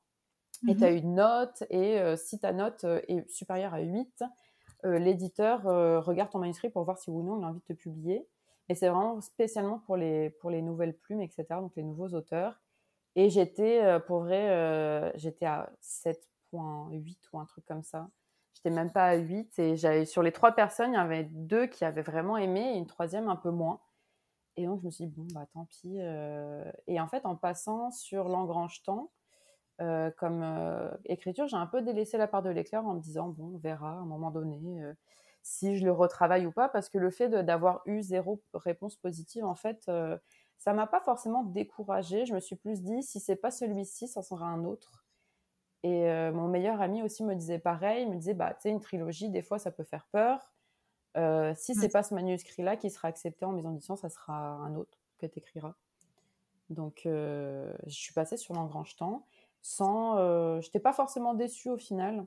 Et 0.67 0.75
tu 0.75 0.83
as 0.83 0.91
mmh 0.91 0.97
une 0.97 1.15
note 1.15 1.63
et 1.69 2.17
si 2.17 2.37
ta 2.37 2.51
note 2.51 2.83
est 2.83 3.29
supérieure 3.29 3.73
à 3.73 3.79
8, 3.79 4.25
l'éditeur 4.83 5.63
regarde 6.03 6.31
ton 6.31 6.39
manuscrit 6.39 6.69
pour 6.69 6.83
voir 6.83 6.97
si 6.97 7.09
ou 7.09 7.23
non 7.23 7.39
il 7.39 7.45
a 7.45 7.47
envie 7.47 7.61
de 7.61 7.73
te 7.73 7.79
publier. 7.79 8.27
Et 8.67 8.75
c'est 8.75 8.89
vraiment 8.89 9.21
spécialement 9.21 9.79
pour 9.79 9.95
les, 9.95 10.31
pour 10.31 10.49
les 10.49 10.61
nouvelles 10.61 10.97
plumes, 10.97 11.21
etc., 11.21 11.45
donc 11.51 11.77
les 11.77 11.83
nouveaux 11.83 12.09
auteurs. 12.09 12.59
Et 13.15 13.29
j'étais, 13.29 14.01
pour 14.05 14.19
vrai, 14.19 15.13
j'étais 15.15 15.45
à 15.45 15.71
7.8 15.81 17.17
ou 17.31 17.39
un 17.39 17.45
truc 17.45 17.63
comme 17.65 17.83
ça. 17.83 18.09
J'étais 18.59 18.75
même 18.75 18.91
pas 18.91 19.05
à 19.05 19.15
8 19.15 19.57
et 19.59 19.77
j'avais 19.77 20.03
sur 20.03 20.21
les 20.21 20.33
trois 20.33 20.51
personnes, 20.51 20.91
il 20.91 20.95
y 20.95 20.99
avait 20.99 21.23
deux 21.23 21.65
qui 21.67 21.85
avaient 21.85 22.01
vraiment 22.01 22.35
aimé 22.35 22.73
et 22.73 22.77
une 22.77 22.87
troisième 22.87 23.29
un 23.29 23.37
peu 23.37 23.51
moins. 23.51 23.79
Et 24.57 24.65
donc 24.65 24.81
je 24.81 24.85
me 24.85 24.91
suis 24.91 25.05
dit 25.05 25.13
bon 25.15 25.27
bah 25.33 25.45
tant 25.53 25.65
pis. 25.65 25.97
Euh. 26.01 26.69
Et 26.87 26.99
en 26.99 27.07
fait 27.07 27.25
en 27.25 27.37
passant 27.37 27.89
sur 27.91 28.27
l'engrange 28.27 28.83
temps 28.83 29.11
euh, 29.81 30.11
comme 30.17 30.41
euh, 30.43 30.89
écriture, 31.05 31.47
j'ai 31.47 31.55
un 31.55 31.67
peu 31.67 31.81
délaissé 31.81 32.17
la 32.17 32.27
part 32.27 32.41
de 32.41 32.49
l'éclair 32.49 32.85
en 32.85 32.95
me 32.95 32.99
disant 32.99 33.29
bon 33.29 33.55
on 33.55 33.57
verra 33.59 33.91
à 33.91 33.95
un 33.95 34.05
moment 34.05 34.29
donné 34.29 34.83
si 35.41 35.77
je 35.77 35.85
le 35.85 35.93
retravaille 35.93 36.45
ou 36.45 36.51
pas 36.51 36.67
parce 36.67 36.89
que 36.89 36.97
le 36.97 37.11
fait 37.11 37.29
d'avoir 37.29 37.81
eu 37.85 38.01
zéro 38.01 38.43
réponse 38.53 38.97
positive 38.97 39.45
en 39.45 39.55
fait 39.55 39.89
ça 40.57 40.73
m'a 40.73 40.85
pas 40.85 40.99
forcément 40.99 41.43
découragée. 41.43 42.25
Je 42.25 42.33
me 42.33 42.41
suis 42.41 42.57
plus 42.57 42.81
dit 42.81 43.01
si 43.03 43.21
c'est 43.21 43.37
pas 43.37 43.51
celui-ci, 43.51 44.09
ça 44.09 44.21
sera 44.21 44.47
un 44.47 44.65
autre. 44.65 45.05
Et 45.83 46.09
euh, 46.09 46.31
mon 46.31 46.47
meilleur 46.47 46.81
ami 46.81 47.01
aussi 47.03 47.23
me 47.23 47.35
disait 47.35 47.59
pareil, 47.59 48.03
il 48.03 48.09
me 48.09 48.15
disait, 48.15 48.33
bah, 48.33 48.53
tu 48.53 48.63
sais, 48.63 48.69
une 48.69 48.81
trilogie, 48.81 49.29
des 49.29 49.41
fois, 49.41 49.59
ça 49.59 49.71
peut 49.71 49.83
faire 49.83 50.05
peur. 50.11 50.51
Euh, 51.17 51.53
si 51.55 51.73
c'est 51.73 51.89
pas 51.89 52.03
ce 52.03 52.13
manuscrit-là 52.13 52.75
qui 52.75 52.89
sera 52.89 53.07
accepté 53.07 53.45
en 53.45 53.51
maison 53.51 53.71
d'édition, 53.71 53.95
ça 53.95 54.09
sera 54.09 54.33
un 54.33 54.75
autre 54.75 54.97
que 55.17 55.25
tu 55.25 55.39
écriras. 55.39 55.73
Donc, 56.69 57.03
euh, 57.05 57.73
je 57.87 57.95
suis 57.95 58.13
passée 58.13 58.37
sur 58.37 58.53
l'engrange 58.53 58.95
temps 58.95 59.25
sans... 59.61 60.17
je 60.17 60.65
n'étais 60.65 60.79
pas 60.79 60.93
forcément 60.93 61.33
déçue 61.33 61.69
au 61.69 61.77
final. 61.77 62.25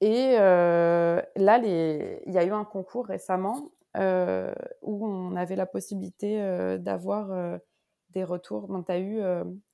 Et 0.00 0.32
là, 0.36 1.58
il 1.58 2.32
y 2.32 2.38
a 2.38 2.44
eu 2.44 2.52
un 2.52 2.64
concours 2.64 3.06
récemment 3.06 3.70
où 3.94 5.06
on 5.06 5.36
avait 5.36 5.56
la 5.56 5.66
possibilité 5.66 6.78
d'avoir 6.78 7.60
des 8.10 8.24
retours. 8.24 8.68
Donc, 8.68 8.86
tu 8.86 8.92
as 8.92 8.98
eu 8.98 9.22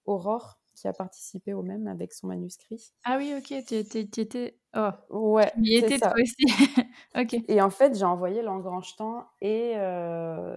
Aurore 0.05 0.59
qui 0.77 0.87
a 0.87 0.93
participé 0.93 1.55
au 1.55 1.63
même 1.63 1.89
avec 1.89 2.13
son 2.13 2.27
manuscrit. 2.29 2.93
Ah 3.05 3.17
oui, 3.17 3.35
ok, 3.37 3.65
tu 3.67 3.75
étais. 3.75 4.59
Oh, 4.77 4.91
ouais. 5.11 5.51
Tu 5.55 5.71
y 5.71 5.77
étais 5.77 5.99
toi 5.99 6.13
aussi. 6.21 6.37
ok. 7.17 7.35
Et 7.49 7.63
en 7.63 7.71
fait, 7.71 7.97
j'ai 7.97 8.05
envoyé 8.05 8.43
l'engrangetant 8.43 9.27
et, 9.41 9.73
euh, 9.77 10.57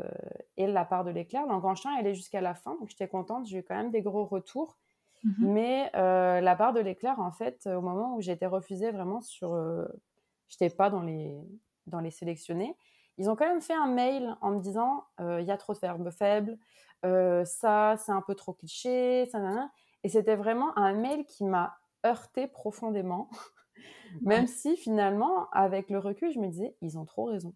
et 0.57 0.67
la 0.67 0.83
part 0.83 1.05
de 1.05 1.11
l'éclair. 1.11 1.45
L'engrangetant, 1.47 1.89
elle 1.97 2.07
est 2.07 2.15
jusqu'à 2.15 2.41
la 2.41 2.53
fin, 2.53 2.75
donc 2.75 2.89
j'étais 2.89 3.07
contente. 3.07 3.47
J'ai 3.47 3.59
eu 3.59 3.63
quand 3.63 3.75
même 3.75 3.91
des 3.91 4.01
gros 4.01 4.25
retours. 4.25 4.77
Mhm. 5.23 5.33
Mais 5.39 5.89
euh, 5.95 6.41
la 6.41 6.55
part 6.55 6.73
de 6.73 6.81
l'éclair, 6.81 7.19
en 7.19 7.31
fait, 7.31 7.65
au 7.67 7.81
moment 7.81 8.15
où 8.15 8.21
j'ai 8.21 8.33
été 8.33 8.45
refusée 8.45 8.91
vraiment 8.91 9.21
sur. 9.21 9.53
Euh, 9.53 9.85
j'étais 10.49 10.69
pas 10.69 10.89
dans 10.89 11.01
les, 11.01 11.37
dans 11.87 12.01
les 12.01 12.11
sélectionnés. 12.11 12.75
Ils 13.17 13.29
ont 13.29 13.35
quand 13.35 13.47
même 13.47 13.61
fait 13.61 13.73
un 13.73 13.87
mail 13.87 14.35
en 14.41 14.51
me 14.51 14.59
disant 14.59 15.03
il 15.19 15.43
y 15.43 15.51
a 15.51 15.57
trop 15.57 15.73
de 15.73 15.79
verbes 15.79 16.09
faibles, 16.09 16.57
ça, 17.03 17.95
c'est 17.97 18.13
un 18.13 18.21
peu 18.21 18.33
trop 18.33 18.53
cliché, 18.53 19.27
ça, 19.29 19.39
et 20.03 20.09
c'était 20.09 20.35
vraiment 20.35 20.77
un 20.77 20.93
mail 20.93 21.25
qui 21.25 21.43
m'a 21.43 21.77
heurté 22.05 22.47
profondément, 22.47 23.29
même 24.21 24.47
si 24.47 24.77
finalement, 24.77 25.49
avec 25.51 25.89
le 25.89 25.99
recul, 25.99 26.31
je 26.31 26.39
me 26.39 26.47
disais, 26.47 26.75
ils 26.81 26.97
ont 26.97 27.05
trop 27.05 27.25
raison. 27.25 27.53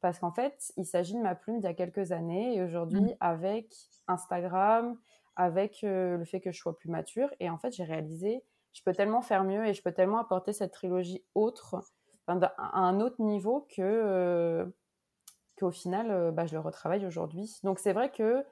Parce 0.00 0.18
qu'en 0.18 0.32
fait, 0.32 0.72
il 0.76 0.86
s'agit 0.86 1.14
de 1.14 1.20
ma 1.20 1.34
plume 1.34 1.58
d'il 1.58 1.66
y 1.66 1.70
a 1.70 1.74
quelques 1.74 2.12
années 2.12 2.56
et 2.56 2.62
aujourd'hui, 2.62 3.02
mmh. 3.02 3.16
avec 3.20 3.74
Instagram, 4.08 4.98
avec 5.36 5.84
euh, 5.84 6.16
le 6.16 6.24
fait 6.24 6.40
que 6.40 6.52
je 6.52 6.58
sois 6.58 6.76
plus 6.76 6.88
mature, 6.88 7.28
et 7.38 7.50
en 7.50 7.58
fait, 7.58 7.70
j'ai 7.72 7.84
réalisé, 7.84 8.42
je 8.72 8.82
peux 8.82 8.92
tellement 8.92 9.22
faire 9.22 9.44
mieux 9.44 9.66
et 9.66 9.74
je 9.74 9.82
peux 9.82 9.92
tellement 9.92 10.18
apporter 10.18 10.52
cette 10.52 10.72
trilogie 10.72 11.24
autre, 11.34 11.84
à 12.26 12.78
un 12.78 13.00
autre 13.00 13.20
niveau 13.20 13.66
que 13.74 13.82
euh, 13.82 14.66
qu'au 15.58 15.70
final, 15.70 16.10
euh, 16.10 16.30
bah, 16.30 16.46
je 16.46 16.54
le 16.54 16.60
retravaille 16.60 17.04
aujourd'hui. 17.06 17.58
Donc 17.62 17.78
c'est 17.78 17.92
vrai 17.92 18.10
que 18.10 18.44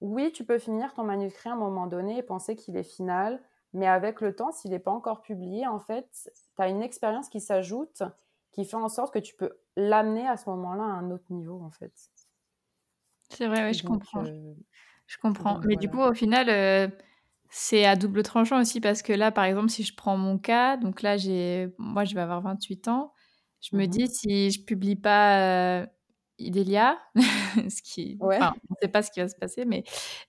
oui, 0.00 0.32
tu 0.32 0.44
peux 0.44 0.58
finir 0.58 0.94
ton 0.94 1.04
manuscrit 1.04 1.48
à 1.48 1.52
un 1.52 1.56
moment 1.56 1.86
donné 1.86 2.18
et 2.18 2.22
penser 2.22 2.56
qu'il 2.56 2.76
est 2.76 2.84
final, 2.84 3.40
mais 3.72 3.86
avec 3.86 4.20
le 4.20 4.34
temps, 4.34 4.52
s'il 4.52 4.70
n'est 4.70 4.78
pas 4.78 4.92
encore 4.92 5.22
publié, 5.22 5.66
en 5.66 5.78
fait, 5.78 6.30
tu 6.56 6.62
as 6.62 6.68
une 6.68 6.82
expérience 6.82 7.28
qui 7.28 7.40
s'ajoute, 7.40 8.02
qui 8.52 8.64
fait 8.64 8.76
en 8.76 8.88
sorte 8.88 9.12
que 9.12 9.18
tu 9.18 9.34
peux 9.34 9.58
l'amener 9.76 10.26
à 10.26 10.36
ce 10.36 10.48
moment-là 10.50 10.84
à 10.84 10.86
un 10.86 11.10
autre 11.10 11.30
niveau, 11.30 11.60
en 11.62 11.70
fait. 11.70 11.92
C'est 13.30 13.46
vrai, 13.46 13.66
oui, 13.66 13.74
je 13.74 13.84
comprends. 13.84 14.24
Euh, 14.24 14.54
je 15.06 15.18
comprends. 15.18 15.60
mais 15.64 15.76
du 15.76 15.88
coup, 15.88 16.00
au 16.00 16.14
final, 16.14 16.48
euh, 16.48 16.88
c'est 17.50 17.84
à 17.84 17.96
double 17.96 18.22
tranchant 18.22 18.60
aussi 18.60 18.80
parce 18.80 19.02
que 19.02 19.12
là, 19.12 19.32
par 19.32 19.44
exemple, 19.44 19.68
si 19.68 19.82
je 19.82 19.94
prends 19.94 20.16
mon 20.16 20.38
cas, 20.38 20.76
donc 20.76 21.02
là, 21.02 21.16
j'ai, 21.16 21.68
moi, 21.78 22.04
je 22.04 22.14
vais 22.14 22.20
avoir 22.20 22.40
28 22.42 22.88
ans. 22.88 23.12
Je 23.60 23.76
me 23.76 23.84
mmh 23.84 23.88
dis, 23.88 24.08
si 24.08 24.50
je 24.50 24.64
publie 24.64 24.96
pas 24.96 25.82
euh, 25.82 25.86
Idélia, 26.38 26.98
ce 27.68 27.82
qui, 27.82 28.16
on 28.20 28.28
ne 28.28 28.76
sait 28.80 28.88
pas 28.88 29.02
ce 29.02 29.10
qui 29.10 29.20
va 29.20 29.28
se 29.28 29.36
passer, 29.36 29.64
mais 29.64 29.84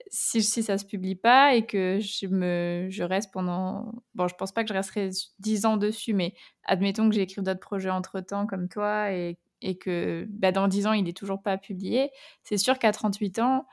si, 0.09 0.41
si 0.41 0.63
ça 0.63 0.77
se 0.77 0.85
publie 0.85 1.15
pas 1.15 1.55
et 1.55 1.65
que 1.65 1.99
je 1.99 2.27
me, 2.27 2.87
je 2.89 3.03
reste 3.03 3.31
pendant, 3.31 3.91
bon, 4.15 4.27
je 4.27 4.35
pense 4.35 4.51
pas 4.51 4.63
que 4.63 4.69
je 4.69 4.73
resterai 4.73 5.09
dix 5.39 5.65
ans 5.65 5.77
dessus, 5.77 6.13
mais 6.13 6.33
admettons 6.63 7.07
que 7.09 7.15
j'ai 7.15 7.21
écrit 7.21 7.41
d'autres 7.41 7.59
projets 7.59 7.89
entre 7.89 8.19
temps 8.21 8.47
comme 8.47 8.67
toi 8.69 9.11
et, 9.11 9.37
et 9.61 9.77
que 9.77 10.25
bah, 10.29 10.51
dans 10.51 10.67
dix 10.67 10.87
ans 10.87 10.93
il 10.93 11.07
est 11.07 11.17
toujours 11.17 11.41
pas 11.41 11.57
publié, 11.57 12.11
c'est 12.43 12.57
sûr 12.57 12.79
qu'à 12.79 12.91
38 12.91 13.39
ans, 13.39 13.65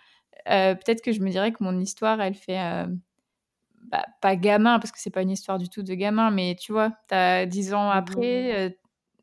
euh, 0.48 0.74
peut-être 0.74 1.02
que 1.02 1.12
je 1.12 1.20
me 1.20 1.30
dirais 1.30 1.52
que 1.52 1.64
mon 1.64 1.78
histoire, 1.78 2.20
elle 2.20 2.34
fait 2.34 2.60
euh, 2.60 2.86
bah, 3.90 4.04
pas 4.20 4.36
gamin 4.36 4.78
parce 4.78 4.92
que 4.92 4.98
c'est 5.00 5.10
pas 5.10 5.22
une 5.22 5.30
histoire 5.30 5.58
du 5.58 5.68
tout 5.68 5.82
de 5.82 5.94
gamin, 5.94 6.30
mais 6.30 6.56
tu 6.60 6.72
vois, 6.72 6.90
tu 7.08 7.14
as 7.14 7.46
dix 7.46 7.72
ans 7.74 7.88
mmh 7.88 7.98
après. 7.98 8.66
Euh, 8.66 8.70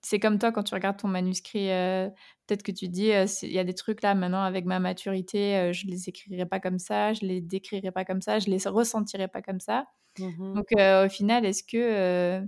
c'est 0.03 0.19
comme 0.19 0.37
toi 0.37 0.51
quand 0.51 0.63
tu 0.63 0.75
regardes 0.75 0.97
ton 0.97 1.07
manuscrit, 1.07 1.71
euh, 1.71 2.09
peut-être 2.45 2.61
que 2.61 2.73
tu 2.73 2.89
dis, 2.89 3.11
euh, 3.13 3.25
il 3.41 3.53
y 3.53 3.59
a 3.59 3.63
des 3.63 3.73
trucs 3.73 4.01
là 4.01 4.13
maintenant 4.15 4.43
avec 4.43 4.65
ma 4.65 4.79
maturité, 4.79 5.55
euh, 5.55 5.73
je 5.73 5.87
les 5.87 6.09
écrirai 6.09 6.45
pas 6.45 6.59
comme 6.59 6.77
ça, 6.77 7.13
je 7.13 7.21
les 7.21 7.39
décrirai 7.39 7.91
pas 7.91 8.03
comme 8.03 8.21
ça, 8.21 8.39
je 8.39 8.49
les 8.49 8.67
ressentirai 8.67 9.29
pas 9.29 9.41
comme 9.41 9.61
ça. 9.61 9.87
Mmh 10.19 10.55
Donc 10.55 10.67
au 10.77 11.09
final, 11.09 11.45
est-ce 11.45 11.63
que 11.63 12.45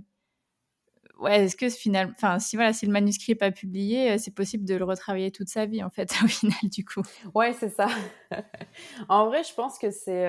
ouais, 1.18 1.44
est-ce 1.44 1.56
que 1.56 1.70
final, 1.70 2.12
enfin 2.12 2.38
si 2.38 2.56
voilà, 2.56 2.74
si 2.74 2.84
le 2.84 2.92
manuscrit 2.92 3.32
n'est 3.32 3.36
pas 3.36 3.50
publié, 3.50 4.18
c'est 4.18 4.34
possible 4.34 4.64
de 4.66 4.74
le 4.74 4.84
retravailler 4.84 5.32
toute 5.32 5.48
sa 5.48 5.64
vie 5.64 5.82
en 5.82 5.90
fait 5.90 6.10
au 6.22 6.28
final 6.28 6.58
du 6.62 6.84
coup? 6.84 7.02
Ouais, 7.34 7.54
c'est 7.54 7.70
ça. 7.70 7.88
en 9.08 9.26
vrai, 9.26 9.42
je 9.42 9.54
pense 9.54 9.78
que 9.78 9.90
c'est 9.90 10.26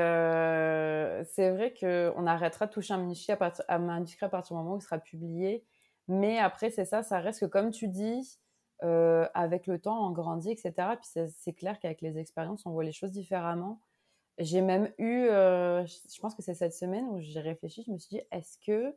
c'est 1.35 1.51
vrai 1.51 1.73
que 1.79 2.13
on 2.15 2.25
arrêtera 2.25 2.67
de 2.67 2.71
toucher 2.71 2.93
un 2.93 2.99
manuscrit 2.99 3.33
à, 3.33 3.37
partir, 3.37 3.65
un 3.67 3.79
manuscrit 3.79 4.25
à 4.25 4.29
partir 4.29 4.55
du 4.55 4.63
moment 4.63 4.75
où 4.75 4.79
il 4.79 4.81
sera 4.81 4.97
publié 4.97 5.65
Mais 6.07 6.39
après, 6.39 6.69
c'est 6.69 6.85
ça, 6.85 7.03
ça 7.03 7.19
reste 7.19 7.41
que 7.41 7.45
comme 7.45 7.71
tu 7.71 7.87
dis, 7.87 8.39
euh, 8.83 9.27
avec 9.33 9.67
le 9.67 9.79
temps, 9.79 10.07
on 10.07 10.11
grandit, 10.11 10.51
etc. 10.51 10.73
Puis 11.01 11.29
c'est 11.35 11.53
clair 11.53 11.79
qu'avec 11.79 12.01
les 12.01 12.17
expériences, 12.19 12.65
on 12.65 12.71
voit 12.71 12.83
les 12.83 12.91
choses 12.91 13.11
différemment. 13.11 13.81
J'ai 14.37 14.61
même 14.61 14.91
eu, 14.99 15.27
euh, 15.29 15.85
je 15.85 16.19
pense 16.21 16.35
que 16.35 16.43
c'est 16.43 16.53
cette 16.53 16.73
semaine 16.73 17.07
où 17.09 17.19
j'ai 17.19 17.39
réfléchi, 17.39 17.83
je 17.85 17.91
me 17.91 17.97
suis 17.97 18.17
dit, 18.17 18.21
est-ce 18.31 18.57
que, 18.59 18.95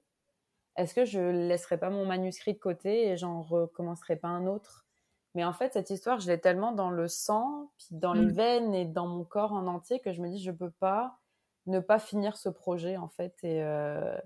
est-ce 0.76 0.94
que 0.94 1.04
je 1.06 1.20
laisserai 1.20 1.78
pas 1.78 1.90
mon 1.90 2.04
manuscrit 2.04 2.52
de 2.52 2.58
côté 2.58 3.08
et 3.08 3.16
j'en 3.16 3.40
recommencerai 3.42 4.16
pas 4.16 4.28
un 4.28 4.46
autre? 4.46 4.86
Mais 5.34 5.44
en 5.44 5.52
fait, 5.52 5.72
cette 5.72 5.90
histoire, 5.90 6.20
je 6.20 6.28
l'ai 6.28 6.40
tellement 6.40 6.72
dans 6.72 6.90
le 6.90 7.08
sang, 7.08 7.70
puis 7.78 7.86
dans 7.92 8.12
les 8.12 8.26
mmh. 8.26 8.32
veines 8.32 8.74
et 8.74 8.84
dans 8.84 9.06
mon 9.06 9.24
corps 9.24 9.52
en 9.52 9.66
entier 9.66 10.00
que 10.00 10.12
je 10.12 10.20
me 10.20 10.28
dis, 10.28 10.42
je 10.42 10.50
peux 10.50 10.70
pas 10.72 11.18
ne 11.66 11.80
pas 11.80 11.98
finir 11.98 12.36
ce 12.36 12.48
projet 12.48 12.96
en 12.96 13.08
fait. 13.08 13.34
Et, 13.42 13.62
euh, 13.62 14.18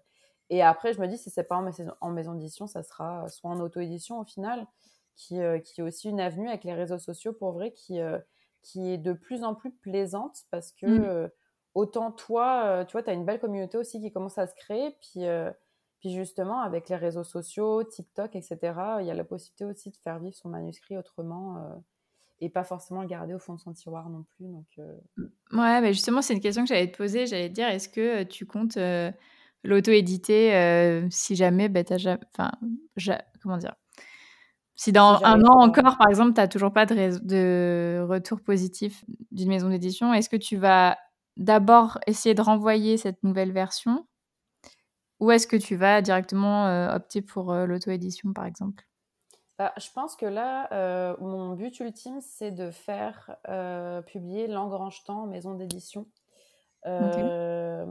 et 0.50 0.62
après, 0.62 0.92
je 0.92 1.00
me 1.00 1.06
dis, 1.06 1.18
si 1.18 1.30
c'est 1.30 1.44
pas 1.44 1.56
en 1.56 2.10
maison, 2.10 2.34
d'édition, 2.34 2.66
ça 2.66 2.82
sera 2.82 3.28
soit 3.28 3.50
en 3.50 3.60
auto-édition 3.60 4.20
au 4.20 4.24
final, 4.24 4.66
qui, 5.16 5.40
euh, 5.40 5.58
qui, 5.58 5.80
est 5.80 5.84
aussi 5.84 6.08
une 6.08 6.20
avenue 6.20 6.48
avec 6.48 6.64
les 6.64 6.74
réseaux 6.74 6.98
sociaux 6.98 7.32
pour 7.32 7.52
vrai 7.52 7.72
qui, 7.72 8.00
euh, 8.00 8.18
qui 8.62 8.90
est 8.92 8.98
de 8.98 9.12
plus 9.12 9.44
en 9.44 9.54
plus 9.54 9.70
plaisante 9.70 10.38
parce 10.50 10.72
que 10.72 10.86
mmh. 10.86 11.30
autant 11.74 12.10
toi, 12.10 12.84
tu 12.86 12.92
vois, 12.92 13.02
tu 13.02 13.10
as 13.10 13.12
une 13.12 13.24
belle 13.24 13.38
communauté 13.40 13.78
aussi 13.78 14.00
qui 14.00 14.12
commence 14.12 14.38
à 14.38 14.46
se 14.46 14.54
créer. 14.54 14.90
Puis, 15.00 15.24
puis 16.00 16.12
justement, 16.12 16.60
avec 16.60 16.88
les 16.88 16.96
réseaux 16.96 17.24
sociaux, 17.24 17.84
TikTok, 17.84 18.34
etc., 18.34 18.58
il 19.00 19.06
y 19.06 19.10
a 19.10 19.14
la 19.14 19.24
possibilité 19.24 19.64
aussi 19.64 19.90
de 19.90 19.96
faire 19.96 20.18
vivre 20.18 20.34
son 20.34 20.48
manuscrit 20.48 20.96
autrement 20.96 21.80
et 22.40 22.48
pas 22.48 22.64
forcément 22.64 23.02
le 23.02 23.08
garder 23.08 23.34
au 23.34 23.38
fond 23.38 23.54
de 23.54 23.60
son 23.60 23.72
tiroir 23.72 24.08
non 24.10 24.24
plus. 24.36 24.46
Donc, 24.46 24.66
euh. 24.78 24.96
Ouais, 25.52 25.80
mais 25.80 25.92
justement, 25.92 26.22
c'est 26.22 26.34
une 26.34 26.40
question 26.40 26.62
que 26.62 26.68
j'allais 26.68 26.90
te 26.90 26.96
poser. 26.96 27.26
J'allais 27.26 27.48
te 27.48 27.54
dire, 27.54 27.68
est-ce 27.68 27.88
que 27.88 28.22
euh, 28.22 28.24
tu 28.24 28.46
comptes 28.46 28.76
euh, 28.76 29.10
l'auto-éditer 29.64 31.06
si 31.10 31.36
jamais, 31.36 31.68
bah, 31.68 31.84
t'as 31.84 31.98
jamais... 31.98 32.20
Enfin, 32.36 32.52
comment 33.42 33.56
dire? 33.56 33.74
Si 34.76 34.92
dans 34.92 35.24
un 35.24 35.40
an 35.42 35.60
encore, 35.60 35.96
par 35.98 36.08
exemple, 36.08 36.34
tu 36.34 36.40
n'as 36.40 36.48
toujours 36.48 36.72
pas 36.72 36.84
de, 36.86 37.18
de 37.24 38.04
retour 38.08 38.40
positif 38.40 39.04
d'une 39.30 39.48
maison 39.48 39.68
d'édition, 39.68 40.12
est-ce 40.12 40.28
que 40.28 40.36
tu 40.36 40.56
vas 40.56 40.98
d'abord 41.36 41.98
essayer 42.06 42.34
de 42.34 42.42
renvoyer 42.42 42.96
cette 42.96 43.22
nouvelle 43.22 43.52
version 43.52 44.06
ou 45.20 45.30
est-ce 45.30 45.46
que 45.46 45.56
tu 45.56 45.76
vas 45.76 46.02
directement 46.02 46.92
opter 46.92 47.22
pour 47.22 47.54
l'auto-édition, 47.54 48.32
par 48.32 48.46
exemple? 48.46 48.84
Bah, 49.58 49.72
je 49.78 49.88
pense 49.94 50.16
que 50.16 50.26
là, 50.26 50.68
euh, 50.72 51.16
mon 51.20 51.54
but 51.54 51.78
ultime, 51.78 52.20
c'est 52.20 52.50
de 52.50 52.72
faire 52.72 53.36
euh, 53.48 54.02
publier 54.02 54.48
L'Engrangetant 54.48 55.22
en 55.22 55.26
maison 55.26 55.54
d'édition. 55.54 56.06
Euh, 56.86 57.86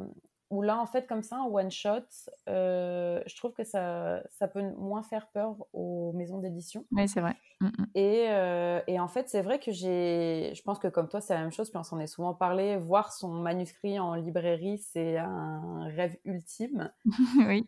Ou 0.53 0.61
là, 0.61 0.77
en 0.77 0.85
fait, 0.85 1.07
comme 1.07 1.23
ça, 1.23 1.37
un 1.37 1.45
one-shot, 1.45 2.05
euh, 2.47 3.19
je 3.25 3.35
trouve 3.37 3.53
que 3.53 3.63
ça, 3.63 4.21
ça 4.29 4.47
peut 4.47 4.61
moins 4.77 5.01
faire 5.01 5.25
peur 5.33 5.55
aux 5.73 6.13
maisons 6.13 6.37
d'édition. 6.37 6.85
Oui, 6.91 7.07
c'est 7.07 7.21
vrai. 7.21 7.35
Mm, 7.59 7.65
mm. 7.65 7.85
Et, 7.95 8.25
euh, 8.29 8.79
et, 8.85 8.99
en 8.99 9.07
fait, 9.07 9.29
c'est 9.29 9.41
vrai 9.41 9.57
que 9.57 9.71
j'ai. 9.71 10.53
Je 10.53 10.61
pense 10.61 10.77
que 10.77 10.87
comme 10.87 11.09
toi, 11.09 11.21
c'est 11.21 11.33
la 11.33 11.41
même 11.41 11.51
chose, 11.51 11.71
puis 11.71 11.79
on 11.79 11.83
s'en 11.83 11.99
est 11.99 12.05
souvent 12.05 12.35
parlé. 12.35 12.77
Voir 12.77 13.11
son 13.13 13.29
manuscrit 13.29 13.99
en 13.99 14.13
librairie, 14.13 14.77
c'est 14.77 15.17
un 15.17 15.85
rêve 15.95 16.17
ultime. 16.23 16.91
oui. 17.47 17.67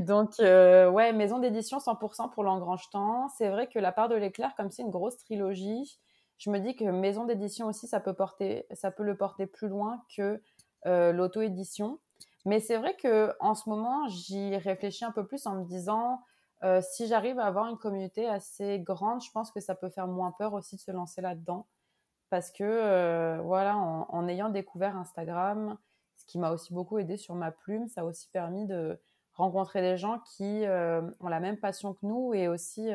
Donc, 0.00 0.38
euh, 0.40 0.90
ouais, 0.90 1.14
maison 1.14 1.38
d'édition 1.38 1.78
100% 1.78 2.32
pour 2.32 2.44
l'engrange-temps. 2.44 3.28
C'est 3.38 3.48
vrai 3.48 3.66
que 3.66 3.78
La 3.78 3.92
part 3.92 4.10
de 4.10 4.14
l'éclair, 4.14 4.54
comme 4.56 4.70
c'est 4.70 4.82
une 4.82 4.90
grosse 4.90 5.16
trilogie, 5.16 5.98
je 6.36 6.50
me 6.50 6.58
dis 6.58 6.76
que 6.76 6.84
maison 6.84 7.24
d'édition 7.24 7.66
aussi, 7.66 7.86
ça 7.86 7.98
peut, 7.98 8.12
porter, 8.12 8.66
ça 8.74 8.90
peut 8.90 9.04
le 9.04 9.16
porter 9.16 9.46
plus 9.46 9.68
loin 9.68 10.02
que 10.14 10.38
l'auto-édition. 10.84 11.98
Mais 12.46 12.60
c'est 12.60 12.76
vrai 12.76 12.94
que 12.96 13.34
en 13.40 13.56
ce 13.56 13.68
moment, 13.68 14.06
j'y 14.06 14.56
réfléchis 14.56 15.04
un 15.04 15.10
peu 15.10 15.26
plus 15.26 15.46
en 15.46 15.56
me 15.56 15.64
disant 15.64 16.22
euh, 16.62 16.80
si 16.80 17.08
j'arrive 17.08 17.40
à 17.40 17.44
avoir 17.46 17.66
une 17.68 17.76
communauté 17.76 18.28
assez 18.28 18.78
grande, 18.78 19.20
je 19.20 19.30
pense 19.32 19.50
que 19.50 19.58
ça 19.58 19.74
peut 19.74 19.90
faire 19.90 20.06
moins 20.06 20.30
peur 20.30 20.54
aussi 20.54 20.76
de 20.76 20.80
se 20.80 20.92
lancer 20.92 21.20
là-dedans. 21.20 21.66
Parce 22.30 22.52
que, 22.52 22.62
euh, 22.62 23.40
voilà, 23.42 23.76
en, 23.76 24.28
ayant 24.28 24.48
découvert 24.48 24.96
Instagram, 24.96 25.76
ce 26.14 26.24
qui 26.24 26.38
m'a 26.38 26.52
aussi 26.52 26.72
beaucoup 26.72 26.98
aidé 26.98 27.16
sur 27.16 27.34
ma 27.34 27.50
plume, 27.50 27.88
ça 27.88 28.02
a 28.02 28.04
aussi 28.04 28.28
permis 28.30 28.64
de 28.66 29.00
rencontrer 29.34 29.82
des 29.82 29.96
gens 29.96 30.20
qui 30.20 30.64
euh, 30.66 31.02
ont 31.20 31.28
la 31.28 31.40
même 31.40 31.58
passion 31.58 31.94
que 31.94 32.06
nous 32.06 32.32
et 32.32 32.46
aussi 32.46 32.88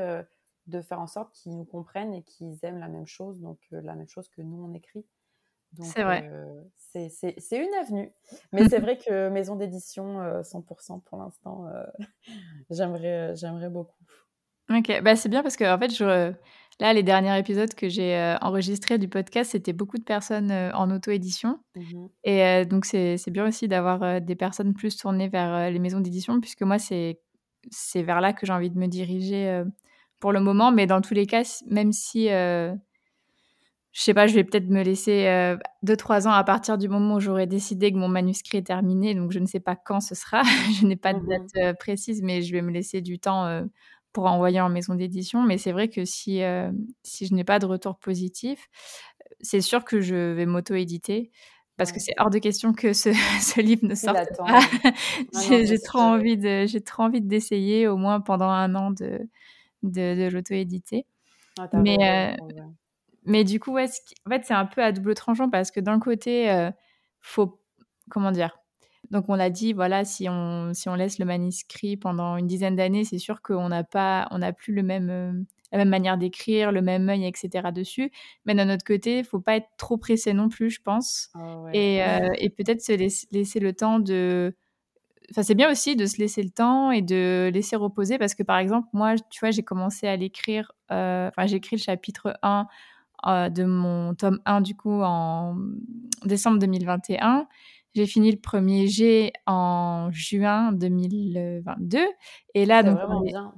de 0.68 0.82
faire 0.82 1.02
en 1.02 1.08
sorte 1.08 1.34
qu'ils 1.34 1.58
nous 1.58 1.66
comprennent 1.66 2.14
et 2.14 2.24
qu'ils 2.24 2.58
aiment 2.64 2.80
la 2.80 2.88
même 2.88 3.06
chose, 3.06 3.42
donc 3.42 3.60
la 3.72 3.96
même 3.96 4.08
chose 4.08 4.30
que 4.30 4.42
nous 4.42 4.64
on 4.64 4.74
écrit. 4.74 5.06
C'est 5.80 6.04
vrai. 6.04 6.30
Euh, 6.32 6.62
c'est 6.78 7.58
une 7.58 7.74
avenue. 7.80 8.12
Mais 8.52 8.68
c'est 8.68 8.80
vrai 8.80 8.98
que 8.98 9.30
maison 9.30 9.56
d'édition 9.56 10.20
100% 10.42 10.96
euh, 10.96 11.00
pour 11.06 11.18
l'instant, 11.18 11.68
euh, 11.68 11.84
j'aimerais 12.70 13.36
j'aimerais 13.36 13.70
beaucoup. 13.70 13.96
Ok, 14.70 15.02
bah 15.02 15.16
c'est 15.16 15.30
bien 15.30 15.44
parce 15.44 15.58
que 15.58 15.66
en 15.66 15.78
fait, 15.78 15.94
je, 15.94 16.34
là, 16.80 16.94
les 16.94 17.04
derniers 17.04 17.38
épisodes 17.38 17.74
que 17.74 17.90
j'ai 17.90 18.38
enregistrés 18.42 18.98
du 18.98 19.10
podcast, 19.10 19.52
c'était 19.52 19.74
beaucoup 19.74 19.98
de 19.98 20.04
personnes 20.04 20.52
en 20.52 20.90
auto-édition. 20.92 21.60
Mmh 21.76 22.08
Et 22.24 22.66
donc, 22.66 22.86
c'est 22.86 23.30
bien 23.30 23.46
aussi 23.48 23.68
d'avoir 23.68 24.22
des 24.22 24.36
personnes 24.36 24.74
plus 24.74 24.96
tournées 24.96 25.28
vers 25.28 25.70
les 25.70 25.80
maisons 25.80 26.00
d'édition, 26.00 26.40
puisque 26.40 26.62
moi, 26.62 26.78
c'est 26.80 27.18
vers 27.96 28.22
là 28.22 28.32
que 28.32 28.46
j'ai 28.46 28.54
envie 28.54 28.70
de 28.70 28.78
me 28.78 28.88
diriger 28.88 29.62
pour 30.22 30.32
le 30.32 30.40
moment. 30.40 30.72
Mais 30.72 30.88
dans 30.88 31.02
tous 31.02 31.16
les 31.16 31.26
cas, 31.26 31.44
même 31.68 31.92
si 31.92 32.30
je 33.94 34.02
sais 34.02 34.14
pas, 34.14 34.26
je 34.28 34.36
vais 34.36 34.44
peut-être 34.44 34.70
me 34.70 34.84
laisser 34.84 35.26
2-3 35.84 36.26
euh, 36.26 36.30
ans 36.30 36.34
à 36.34 36.44
partir 36.44 36.78
du 36.78 36.88
moment 36.88 37.16
où 37.16 37.20
j'aurai 37.20 37.46
décidé 37.46 37.92
que 37.92 37.98
mon 37.98 38.08
manuscrit 38.08 38.60
est 38.60 38.68
terminé. 38.68 39.14
Donc, 39.16 39.32
je 39.32 39.40
ne 39.40 39.46
sais 39.46 39.60
pas 39.60 39.76
quand 39.76 40.00
ce 40.00 40.16
sera. 40.16 40.44
je 40.80 40.86
n'ai 40.86 40.96
pas 40.96 41.14
de 41.14 41.20
mmh 41.20 41.28
date 41.28 41.50
euh, 41.58 41.74
précise, 41.74 42.22
mais 42.22 42.42
je 42.42 42.54
vais 42.54 42.62
me 42.62 42.72
laisser 42.72 43.02
du 43.02 43.20
temps 43.20 43.46
euh, 43.46 43.64
pour 44.14 44.26
envoyer 44.28 44.62
en 44.62 44.70
maison 44.70 44.96
d'édition. 44.96 45.44
Mais 45.44 45.58
c'est 45.58 45.74
vrai 45.74 45.90
que 45.90 46.06
si, 46.06 46.42
si 47.04 47.28
je 47.28 47.34
n'ai 47.34 47.44
pas 47.44 47.60
de 47.60 47.66
retour 47.66 47.98
positif, 47.98 48.70
c'est 49.42 49.62
sûr 49.62 49.84
que 49.84 50.00
je 50.00 50.34
vais 50.34 50.46
m'auto-éditer. 50.46 51.32
Parce 51.78 51.92
que 51.92 52.00
c'est 52.00 52.14
hors 52.20 52.30
de 52.30 52.38
question 52.38 52.74
que 52.74 52.94
ce, 52.94 53.10
ce 53.42 53.60
livre 53.60 53.86
ne 53.86 53.96
sorte 53.96 54.38
pas. 54.38 54.60
j'ai 55.50 55.80
trop, 55.80 56.00
envie 56.00 56.38
de, 56.38 56.66
j'ai 56.66 56.82
trop 56.82 57.04
envie 57.04 57.22
d'essayer, 57.22 57.88
au 57.88 57.98
moins 57.98 58.22
pendant 58.22 58.50
un 58.50 58.74
an, 58.76 58.92
de, 58.92 59.20
de, 59.84 60.16
de 60.16 60.30
l'auto-éditer. 60.32 61.06
Ah, 61.60 61.68
mais, 61.74 62.38
mais 63.26 63.44
du 63.44 63.60
coup, 63.60 63.72
ouais, 63.74 63.88
en 64.26 64.30
fait, 64.30 64.46
c'est 64.46 64.54
un 64.54 64.66
peu 64.66 64.84
à 64.84 64.92
double 64.92 65.14
tranchant 65.14 65.50
parce 65.50 65.72
que 65.72 65.80
d'un 65.80 66.00
côté, 66.00 66.50
euh, 66.52 66.72
faut. 67.20 67.60
Comment 68.10 68.32
dire 68.32 68.58
Donc, 69.12 69.26
on 69.30 69.36
l'a 69.36 69.50
dit, 69.50 69.74
voilà, 69.74 70.04
si 70.06 70.28
on, 70.28 70.74
si 70.74 70.90
on 70.90 70.96
laisse 70.96 71.20
le 71.20 71.26
manuscrit 71.26 71.98
pendant 71.98 72.36
une 72.38 72.48
dizaine 72.48 72.76
d'années, 72.76 73.06
c'est 73.06 73.20
sûr 73.20 73.42
qu'on 73.42 73.70
n'a 73.70 73.84
pas, 73.84 74.28
on 74.32 74.40
n'a 74.40 74.52
plus 74.52 74.74
le 74.74 74.84
même, 74.84 75.10
euh, 75.10 75.32
la 75.72 75.78
même 75.78 75.90
manière 75.90 76.18
d'écrire, 76.18 76.72
le 76.72 76.82
même 76.82 77.08
œil, 77.10 77.26
etc. 77.26 77.72
dessus. 77.72 78.12
Mais 78.46 78.56
d'un 78.56 78.74
autre 78.74 78.84
côté, 78.84 79.20
il 79.20 79.24
faut 79.24 79.40
pas 79.40 79.56
être 79.56 79.70
trop 79.78 79.98
pressé 79.98 80.34
non 80.34 80.50
plus, 80.50 80.72
je 80.72 80.82
pense. 80.82 81.30
Ah 81.36 81.70
et, 81.74 82.04
euh, 82.04 82.30
et 82.40 82.50
peut-être 82.50 82.82
se 82.82 82.94
laisser, 82.94 83.60
le 83.60 83.74
temps 83.74 84.00
de. 84.00 84.56
Enfin, 85.30 85.44
c'est 85.44 85.56
bien 85.56 85.72
aussi 85.72 85.96
de 85.96 86.06
se 86.08 86.18
laisser 86.18 86.44
le 86.44 86.50
temps 86.50 86.92
et 86.92 87.02
de 87.02 87.50
laisser 87.54 87.78
reposer 87.78 88.18
parce 88.18 88.36
que, 88.36 88.44
par 88.44 88.58
exemple, 88.58 88.90
moi, 88.92 89.16
tu 89.30 89.40
vois, 89.40 89.52
j'ai 89.52 89.64
commencé 89.64 90.08
à 90.08 90.18
l'écrire. 90.18 90.74
Enfin, 90.90 91.46
j'ai 91.46 91.58
écrit 91.58 91.78
le 91.78 91.82
chapitre 91.82 92.38
1 92.42 92.68
euh, 93.28 93.50
de 93.50 93.64
mon 93.64 94.14
tome 94.16 94.40
1 94.46 94.62
du 94.62 94.76
coup 94.76 95.02
en 95.02 95.56
décembre 96.26 96.60
2021. 96.60 97.48
J'ai 97.94 98.06
fini 98.06 98.32
le 98.32 98.40
premier 98.40 98.88
G 98.88 99.34
en 99.46 100.10
juin 100.12 100.72
2022. 100.72 102.00
Et 102.54 102.66
là, 102.66 102.84
donc, 102.84 102.98
vraiment 102.98 103.22
bien. 103.22 103.54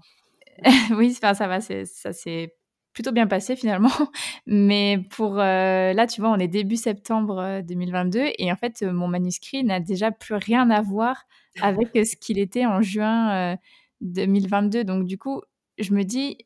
oui, 0.98 1.14
ça 1.14 1.34
va, 1.34 1.62
ça 1.62 2.14
s'est 2.14 2.56
plutôt 2.94 3.12
bien 3.12 3.28
passé 3.28 3.56
finalement. 3.56 3.90
Mais 4.48 5.00
pour 5.12 5.40
euh, 5.40 5.94
là, 5.94 6.08
tu 6.08 6.22
vois, 6.22 6.32
on 6.32 6.40
est 6.40 6.48
début 6.48 6.78
septembre 6.78 7.62
2022 7.64 8.20
euh, 8.20 8.30
et 8.40 8.52
en 8.52 8.56
fait, 8.56 8.82
mon 8.82 9.08
manuscrit 9.08 9.64
n'a 9.64 9.80
déjà 9.80 10.12
plus 10.12 10.36
rien 10.36 10.70
à 10.70 10.82
voir 10.82 11.26
avec 11.62 11.90
ce 11.94 12.16
qu'il 12.16 12.40
était 12.40 12.66
en 12.66 12.82
juin 12.82 13.58
2022. 14.02 14.84
Donc 14.84 15.06
du 15.06 15.18
coup, 15.18 15.42
je 15.78 15.94
me 15.94 16.04
dis, 16.04 16.38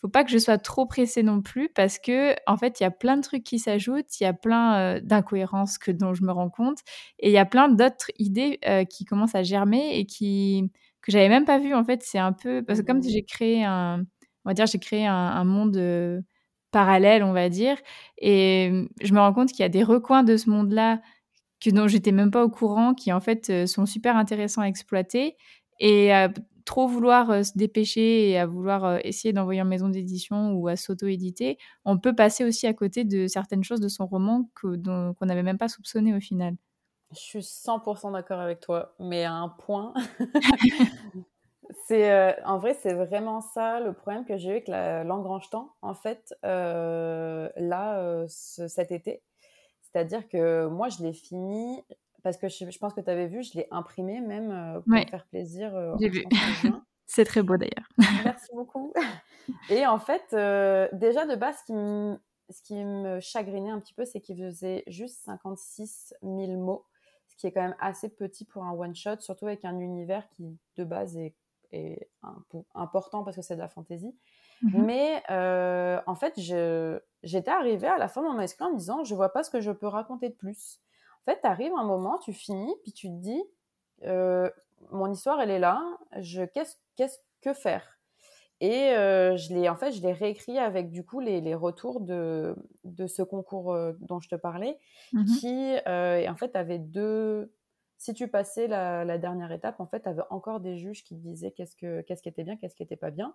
faut 0.00 0.08
pas 0.08 0.24
que 0.24 0.30
je 0.30 0.38
sois 0.38 0.58
trop 0.58 0.86
pressée 0.86 1.22
non 1.22 1.42
plus 1.42 1.68
parce 1.74 1.98
que 1.98 2.34
en 2.46 2.56
fait 2.56 2.80
il 2.80 2.84
y 2.84 2.86
a 2.86 2.90
plein 2.90 3.16
de 3.16 3.22
trucs 3.22 3.44
qui 3.44 3.58
s'ajoutent, 3.58 4.20
il 4.20 4.24
y 4.24 4.26
a 4.26 4.32
plein 4.32 4.76
euh, 4.76 5.00
d'incohérences 5.02 5.78
que 5.78 5.90
dont 5.90 6.14
je 6.14 6.22
me 6.22 6.32
rends 6.32 6.50
compte 6.50 6.78
et 7.18 7.28
il 7.28 7.32
y 7.32 7.38
a 7.38 7.44
plein 7.44 7.68
d'autres 7.68 8.10
idées 8.18 8.58
euh, 8.66 8.84
qui 8.84 9.04
commencent 9.04 9.34
à 9.34 9.42
germer 9.42 9.98
et 9.98 10.06
qui 10.06 10.70
que 11.02 11.10
j'avais 11.12 11.28
même 11.28 11.44
pas 11.44 11.58
vu 11.58 11.74
en 11.74 11.84
fait 11.84 12.02
c'est 12.02 12.18
un 12.18 12.32
peu 12.32 12.62
parce 12.62 12.80
que 12.80 12.86
comme 12.86 12.98
mmh. 12.98 13.08
j'ai 13.08 13.24
créé 13.24 13.64
un 13.64 14.04
on 14.44 14.50
va 14.50 14.54
dire 14.54 14.66
j'ai 14.66 14.78
créé 14.78 15.06
un, 15.06 15.44
monde 15.44 15.76
euh, 15.76 16.20
parallèle 16.70 17.24
on 17.24 17.32
va 17.32 17.48
dire 17.48 17.76
et 18.18 18.86
je 19.02 19.12
me 19.14 19.18
rends 19.18 19.32
compte 19.32 19.48
qu'il 19.50 19.60
y 19.60 19.64
a 19.64 19.68
des 19.68 19.82
recoins 19.82 20.22
de 20.22 20.36
ce 20.36 20.48
monde 20.48 20.72
là 20.72 21.00
que 21.60 21.70
dont 21.70 21.88
j'étais 21.88 22.12
même 22.12 22.30
pas 22.30 22.44
au 22.44 22.50
courant 22.50 22.94
qui 22.94 23.12
en 23.12 23.20
fait 23.20 23.66
sont 23.66 23.84
super 23.84 24.16
intéressants 24.16 24.62
à 24.62 24.66
exploiter 24.66 25.36
et 25.80 26.12
trop 26.68 26.86
vouloir 26.86 27.30
euh, 27.30 27.42
se 27.42 27.56
dépêcher 27.56 28.28
et 28.28 28.38
à 28.38 28.44
vouloir 28.44 28.84
euh, 28.84 28.98
essayer 29.02 29.32
d'envoyer 29.32 29.62
en 29.62 29.64
maison 29.64 29.88
d'édition 29.88 30.52
ou 30.52 30.68
à 30.68 30.76
s'auto-éditer, 30.76 31.56
on 31.86 31.98
peut 31.98 32.14
passer 32.14 32.44
aussi 32.44 32.66
à 32.66 32.74
côté 32.74 33.04
de 33.04 33.26
certaines 33.26 33.64
choses 33.64 33.80
de 33.80 33.88
son 33.88 34.06
roman 34.06 34.50
qu'on 34.60 35.26
n'avait 35.26 35.42
même 35.42 35.56
pas 35.56 35.68
soupçonné 35.68 36.14
au 36.14 36.20
final. 36.20 36.56
Je 37.12 37.20
suis 37.20 37.38
100% 37.40 38.12
d'accord 38.12 38.38
avec 38.38 38.60
toi, 38.60 38.94
mais 39.00 39.24
à 39.24 39.32
un 39.32 39.48
point. 39.48 39.94
C'est 41.86 42.10
euh, 42.10 42.32
en 42.46 42.58
vrai, 42.58 42.72
c'est 42.72 42.94
vraiment 42.94 43.42
ça 43.42 43.80
le 43.80 43.92
problème 43.92 44.24
que 44.24 44.38
j'ai 44.38 44.48
eu 44.48 44.72
avec 44.72 45.06
langue 45.06 45.42
temps 45.50 45.74
en 45.82 45.92
fait, 45.92 46.34
là, 46.42 48.24
cet 48.26 48.90
été. 48.90 49.22
C'est-à-dire 49.82 50.26
que 50.28 50.66
moi, 50.66 50.88
je 50.88 51.02
l'ai 51.02 51.12
fini 51.12 51.84
parce 52.28 52.36
que 52.36 52.48
je, 52.48 52.78
pense 52.78 52.92
que 52.92 53.00
tu 53.00 53.10
avais 53.10 53.26
vu, 53.26 53.42
je 53.42 53.54
l'ai 53.54 53.68
imprimé 53.70 54.20
même 54.20 54.82
pour 54.84 55.08
faire 55.08 55.26
plaisir. 55.26 55.72
J'ai 56.00 56.08
vu. 56.08 56.24
c'est 57.06 57.24
très 57.24 57.42
beau 57.42 57.56
d'ailleurs. 57.56 57.88
Merci 58.24 58.50
beaucoup. 58.54 58.92
Et 59.70 59.86
en 59.86 59.98
fait, 59.98 60.24
déjà 60.92 61.26
de 61.26 61.34
base, 61.36 61.56
ce 61.60 61.64
qui, 61.64 61.72
me, 61.72 62.18
ce 62.50 62.62
qui 62.62 62.74
me 62.84 63.20
chagrinait 63.20 63.70
un 63.70 63.80
petit 63.80 63.94
peu, 63.94 64.04
c'est 64.04 64.20
qu'il 64.20 64.36
faisait 64.38 64.84
juste 64.86 65.20
56 65.24 66.14
000 66.22 66.36
mots, 66.58 66.84
ce 67.28 67.36
qui 67.36 67.46
est 67.46 67.52
quand 67.52 67.62
même 67.62 67.76
assez 67.80 68.10
petit 68.10 68.44
pour 68.44 68.64
un 68.64 68.72
one-shot, 68.72 69.20
surtout 69.20 69.46
avec 69.46 69.64
un 69.64 69.78
univers 69.78 70.28
qui 70.30 70.58
de 70.76 70.84
base 70.84 71.16
est 71.16 71.34
est 71.72 72.08
important 72.74 73.24
parce 73.24 73.36
que 73.36 73.42
c'est 73.42 73.54
de 73.54 73.60
la 73.60 73.68
fantaisie. 73.68 74.14
Mhm. 74.62 74.84
Mais 74.84 75.22
euh, 75.30 76.00
en 76.06 76.14
fait, 76.14 76.34
j'étais 76.36 77.50
arrivée 77.50 77.86
à 77.86 77.98
la 77.98 78.08
fin 78.08 78.22
de 78.22 78.26
mon 78.26 78.34
manuscrit 78.34 78.64
en 78.64 78.72
me 78.72 78.78
disant, 78.78 79.04
je 79.04 79.14
vois 79.14 79.32
pas 79.32 79.42
ce 79.42 79.50
que 79.50 79.60
je 79.60 79.70
peux 79.70 79.86
raconter 79.86 80.28
de 80.28 80.34
plus. 80.34 80.80
En 81.28 81.32
fait, 81.32 81.40
tu 81.40 81.46
arrives 81.46 81.72
un 81.78 81.84
moment, 81.84 82.18
tu 82.18 82.32
finis, 82.32 82.74
puis 82.82 82.92
tu 82.92 83.08
te 83.08 83.14
dis, 83.14 83.42
euh, 84.04 84.48
mon 84.90 85.12
histoire, 85.12 85.40
elle 85.40 85.50
est 85.50 85.58
là, 85.58 85.82
je, 86.18 86.42
qu'est-ce, 86.42 86.76
qu'est-ce 86.96 87.18
que 87.42 87.52
faire? 87.52 87.98
Et 88.60 88.90
euh, 88.90 89.36
je 89.36 89.54
l'ai 89.54 89.68
en 89.68 89.76
fait 89.76 89.92
je 89.92 90.02
l'ai 90.02 90.12
réécrit 90.12 90.58
avec 90.58 90.90
du 90.90 91.04
coup 91.04 91.20
les, 91.20 91.40
les 91.40 91.54
retours 91.54 92.00
de, 92.00 92.56
de 92.82 93.06
ce 93.06 93.22
concours 93.22 93.76
dont 94.00 94.18
je 94.18 94.28
te 94.28 94.34
parlais 94.34 94.76
mhm. 95.12 95.26
qui 95.26 95.76
en 95.86 96.34
fait 96.34 96.56
avait 96.56 96.80
deux 96.80 97.52
si 97.98 98.14
tu 98.14 98.28
passais 98.28 98.68
la, 98.68 99.18
dernière 99.18 99.50
étape, 99.50 99.80
en 99.80 99.86
fait, 99.86 100.00
tu 100.00 100.08
avais 100.08 100.22
encore 100.30 100.60
des 100.60 100.78
juges 100.78 101.02
qui 101.02 101.16
te 101.16 101.20
disaient 101.20 101.50
qu'est-ce, 101.50 101.74
que, 101.74 102.00
qu'est-ce 102.02 102.22
qui 102.22 102.28
était 102.28 102.44
bien, 102.44 102.56
qu'est-ce 102.56 102.76
qui 102.76 102.82
n'était 102.82 102.96
pas 102.96 103.10
bien. 103.10 103.34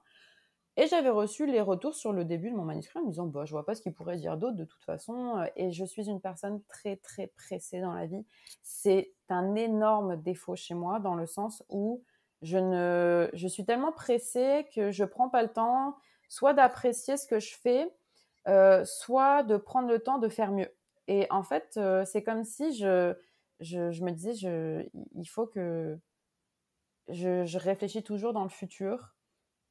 Et 0.75 0.88
j'avais 0.88 1.09
reçu 1.09 1.45
les 1.45 1.62
retours 1.62 1.93
sur 1.93 2.13
le 2.13 2.25
début 2.25 2.49
de 2.49 2.55
mon 2.55 2.63
manuscrit 2.63 2.99
en 2.99 3.03
me 3.03 3.09
disant 3.09 3.27
bah, 3.27 3.45
Je 3.45 3.51
vois 3.51 3.65
pas 3.65 3.75
ce 3.75 3.81
qu'il 3.81 3.93
pourrait 3.93 4.17
dire 4.17 4.38
d'autre 4.38 4.55
de 4.55 4.65
toute 4.65 4.83
façon. 4.83 5.45
Et 5.55 5.71
je 5.71 5.86
suis 5.86 6.09
une 6.09 6.19
personne 6.19 6.62
très, 6.67 6.95
très 6.97 7.27
pressée 7.27 7.79
dans 7.79 7.93
la 7.93 8.05
vie. 8.05 8.25
C'est 8.63 9.13
un 9.29 9.55
énorme 9.55 10.17
défaut 10.17 10.55
chez 10.55 10.73
moi 10.73 10.99
dans 10.99 11.15
le 11.15 11.25
sens 11.25 11.63
où 11.69 12.03
je, 12.41 12.57
ne, 12.57 13.29
je 13.33 13.47
suis 13.47 13.65
tellement 13.65 13.91
pressée 13.91 14.67
que 14.75 14.91
je 14.91 15.03
prends 15.03 15.29
pas 15.29 15.43
le 15.43 15.49
temps 15.49 15.95
soit 16.27 16.53
d'apprécier 16.53 17.15
ce 17.15 17.27
que 17.27 17.39
je 17.39 17.53
fais, 17.55 17.88
euh, 18.47 18.83
soit 18.86 19.43
de 19.43 19.55
prendre 19.55 19.88
le 19.88 19.99
temps 19.99 20.17
de 20.17 20.29
faire 20.29 20.51
mieux. 20.51 20.73
Et 21.07 21.27
en 21.29 21.43
fait, 21.43 21.75
euh, 21.77 22.05
c'est 22.05 22.23
comme 22.23 22.43
si 22.43 22.75
je 22.75 23.15
je, 23.59 24.03
me 24.03 24.12
disais, 24.12 24.33
je, 24.33 24.86
il 25.15 25.25
faut 25.25 25.47
que 25.47 25.97
je, 27.07 27.57
réfléchis 27.57 28.03
toujours 28.03 28.33
dans 28.33 28.43
le 28.43 28.49
futur. 28.49 29.12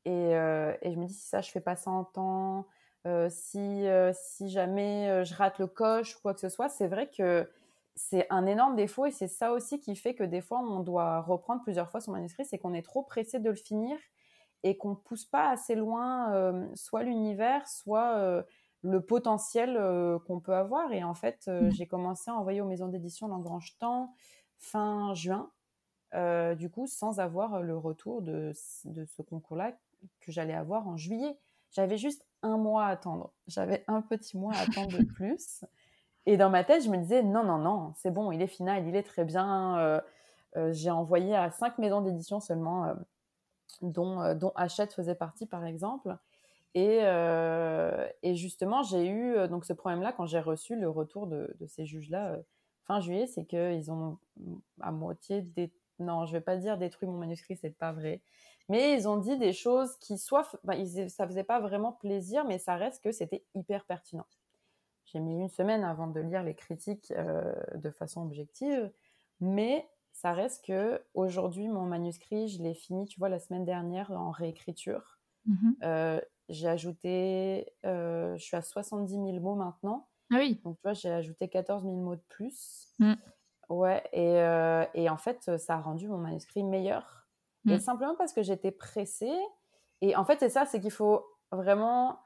Euh, 0.09 0.75
et, 0.83 0.93
je 0.93 0.99
me 0.99 1.07
dis, 1.07 1.15
si 1.15 1.27
ça, 1.27 1.41
je 1.41 1.51
fais 1.51 1.61
pas 1.61 1.77
ça 1.77 1.91
en 1.91 2.05
temps, 2.05 2.67
euh, 3.07 3.29
si, 3.31 3.87
euh, 3.87 4.13
si 4.15 4.49
jamais 4.49 5.25
je 5.25 5.35
rate 5.35 5.59
le 5.59 5.67
coche 5.67 6.17
ou 6.17 6.21
quoi 6.21 6.35
que 6.35 6.41
ce 6.41 6.49
soit, 6.49 6.69
c'est 6.69 6.89
vrai 6.89 7.09
que 7.11 7.49
c'est 7.95 8.27
un 8.31 8.47
énorme 8.47 8.75
défaut 8.75 9.07
et 9.07 9.11
c'est 9.11 9.29
ça 9.29 9.53
aussi 9.53 9.79
qui 9.79 9.97
fait 9.97 10.15
que 10.15 10.25
des 10.25 10.41
fois, 10.41 10.61
on 10.61 10.81
doit 10.81 11.21
reprendre 11.21 11.63
plusieurs 11.63 11.91
fois 11.91 12.01
son 12.01 12.13
manuscrit, 12.13 12.45
c'est 12.45 12.59
qu'on 12.59 12.75
est 12.75 12.83
trop 12.83 13.03
pressé 13.03 13.39
de 13.39 13.51
le 13.51 13.57
finir 13.57 13.97
et 14.63 14.77
qu'on 14.79 14.95
pousse 14.95 15.25
pas 15.25 15.51
assez 15.51 15.75
loin 15.75 16.65
soit 16.75 17.03
l'univers, 17.03 17.69
soit 17.69 18.45
le 18.83 19.01
potentiel 19.01 19.79
qu'on 20.27 20.41
peut 20.41 20.55
avoir. 20.55 20.91
Et 20.93 21.05
en 21.05 21.15
fait, 21.15 21.49
mmh. 21.49 21.71
j'ai 21.73 21.87
commencé 21.87 22.31
à 22.31 22.35
envoyer 22.35 22.63
aux 22.63 22.67
maisons 22.67 22.89
d'édition 22.89 23.29
l'engrange 23.29 23.77
temps 23.79 24.15
fin 24.63 25.13
juin, 25.15 25.51
euh, 26.15 26.55
du 26.55 26.71
coup, 26.71 26.87
sans 26.87 27.21
avoir 27.21 27.61
le 27.63 27.77
retour 27.77 28.23
de, 28.23 28.53
ce 28.55 29.23
concours-là 29.23 29.73
que 30.21 30.33
j'allais 30.33 30.55
avoir 30.55 30.89
en 30.89 30.97
juillet. 30.97 31.39
J'avais 31.73 31.99
juste 31.99 32.27
un 32.43 32.59
mois 32.59 32.87
à 32.87 32.91
attendre. 32.91 33.33
J'avais 33.47 33.85
un 33.89 34.03
petit 34.03 34.37
mois 34.37 34.55
à 34.55 34.63
attendre 34.63 34.99
de 34.99 35.05
plus. 35.15 35.65
Et 36.27 36.37
dans 36.37 36.51
ma 36.51 36.65
tête, 36.65 36.85
je 36.85 36.91
me 36.91 36.99
disais, 36.99 37.23
non, 37.23 37.45
non, 37.45 37.59
non, 37.59 37.93
c'est 37.97 38.11
bon, 38.11 38.31
il 38.31 38.43
est 38.43 38.47
final, 38.47 38.87
il 38.87 38.95
est 38.95 39.03
très 39.03 39.25
bien. 39.25 40.01
j'ai 40.71 40.91
envoyé 40.91 41.35
à 41.35 41.51
cinq 41.51 41.79
maisons 41.79 42.01
d'édition 42.01 42.39
seulement, 42.39 42.95
dont, 43.81 44.35
dont 44.35 44.53
Hachette 44.55 44.93
faisait 44.93 45.17
partie, 45.17 45.47
par 45.47 45.65
exemple. 45.65 46.17
Euh, 46.77 48.09
et, 48.23 48.35
justement, 48.35 48.83
j'ai 48.83 49.07
eu 49.07 49.35
euh, 49.35 49.47
donc 49.47 49.65
ce 49.65 49.73
problème-là 49.73 50.13
quand 50.13 50.27
j'ai 50.27 50.41
reçu 50.41 50.77
le 50.77 50.89
retour 50.89 51.27
de, 51.27 51.55
ces 51.69 51.85
juges-là 51.85 52.33
euh, 52.33 52.43
fin 52.87 53.01
juillet, 53.01 53.27
c'est 53.27 53.45
qu'ils 53.45 53.91
ont 53.91 54.19
à 54.81 54.91
moitié 54.91 55.43
des... 55.43 55.71
non, 55.99 56.27
je 56.27 56.33
vais 56.33 56.41
pas 56.41 56.57
dire 56.57 56.79
détruit 56.79 57.09
mon 57.09 57.19
manuscrit, 57.19 57.57
c'est 57.57 57.77
pas 57.77 57.93
vrai, 57.93 58.23
mais 58.69 58.95
ils 58.95 59.09
ont 59.09 59.17
dit 59.17 59.37
des 59.39 59.53
choses 59.53 59.97
qui 59.97 60.19
soit, 60.19 60.49
bah, 60.65 60.75
ils, 60.77 61.11
ça 61.11 61.27
faisait 61.27 61.45
pas 61.45 61.61
vraiment 61.61 61.93
plaisir, 61.93 62.45
mais 62.45 62.59
ça 62.59 62.77
reste 62.77 63.03
que 63.03 63.13
c'était 63.13 63.45
hyper 63.55 63.85
pertinent. 63.85 64.27
J'ai 65.05 65.21
mis 65.21 65.41
une 65.41 65.49
semaine 65.49 65.85
avant 65.85 66.07
de 66.07 66.21
lire 66.21 66.43
les 66.43 66.55
critiques 66.55 67.13
de 67.75 67.91
façon 67.91 68.23
objective, 68.23 68.91
mais 69.41 69.87
ça 70.13 70.33
reste 70.33 70.65
que 70.65 71.03
aujourd'hui 71.15 71.69
mon 71.69 71.83
manuscrit, 71.83 72.49
je 72.49 72.63
l'ai 72.63 72.75
fini, 72.75 73.07
tu 73.07 73.19
vois, 73.19 73.29
la 73.29 73.39
semaine 73.39 73.65
dernière 73.65 74.11
en 74.13 74.31
réécriture. 74.31 75.19
Mmh 75.47 75.73
j'ai 76.49 76.69
ajouté, 76.69 77.73
euh, 77.85 78.37
je 78.37 78.45
suis 78.45 78.57
à 78.57 78.63
70 78.63 79.13
000 79.13 79.25
mots 79.41 79.55
maintenant. 79.55 80.09
Ah 80.31 80.37
oui. 80.39 80.61
Donc, 80.65 80.77
tu 80.77 80.83
vois, 80.83 80.93
j'ai 80.93 81.11
ajouté 81.11 81.49
14 81.49 81.83
000 81.83 81.97
mots 81.97 82.17
de 82.17 82.23
plus. 82.29 82.89
Mm. 82.99 83.15
Ouais, 83.69 84.03
et, 84.13 84.41
euh, 84.41 84.85
et, 84.95 85.09
en 85.09 85.17
fait, 85.17 85.57
ça 85.59 85.75
a 85.75 85.81
rendu 85.81 86.09
mon 86.09 86.19
manuscrit 86.19 86.63
meilleur. 86.63 87.22
Et 87.69 87.77
mm. 87.77 87.81
simplement 87.81 88.15
parce 88.17 88.33
que 88.33 88.43
j'étais 88.43 88.71
pressée. 88.71 89.37
Et 90.01 90.17
en 90.17 90.25
fait, 90.25 90.39
c'est 90.41 90.49
ça, 90.49 90.67
c'est 90.67 90.81
qu'il 90.81 90.91
faut 90.91 91.27
vraiment 91.53 92.21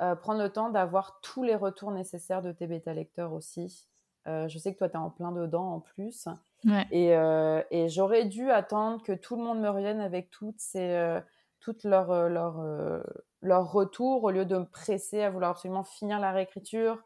euh, 0.00 0.14
prendre 0.14 0.42
le 0.42 0.50
temps 0.50 0.70
d'avoir 0.70 1.20
tous 1.20 1.42
les 1.42 1.54
retours 1.54 1.90
nécessaires 1.90 2.42
de 2.42 2.52
tes 2.52 2.66
bêta 2.66 2.94
lecteurs 2.94 3.32
aussi. 3.32 3.88
je 4.26 4.58
sais 4.58 4.72
que 4.72 4.78
toi, 4.78 4.88
tu 4.88 4.94
es 4.94 4.98
en 4.98 5.10
plein 5.10 5.32
dedans 5.32 5.72
en 5.72 5.80
plus. 5.80 6.28
Ouais. 6.64 6.86
Et, 6.90 7.12
et 7.70 7.88
j'aurais 7.88 8.24
dû 8.26 8.50
attendre 8.50 9.02
que 9.02 9.12
tout 9.12 9.36
le 9.36 9.42
monde 9.42 9.60
me 9.60 9.68
revienne 9.68 10.00
avec 10.00 10.30
toutes 10.30 10.60
ces 10.60 11.20
toutes 11.60 11.84
leurs 11.84 12.28
leur, 12.28 12.60
euh, 12.60 13.02
leur 13.42 13.60
euh, 13.60 13.64
retours 13.64 14.24
au 14.24 14.30
lieu 14.30 14.44
de 14.44 14.56
me 14.56 14.64
presser 14.64 15.22
à 15.22 15.30
vouloir 15.30 15.50
absolument 15.50 15.84
finir 15.84 16.20
la 16.20 16.32
réécriture. 16.32 17.02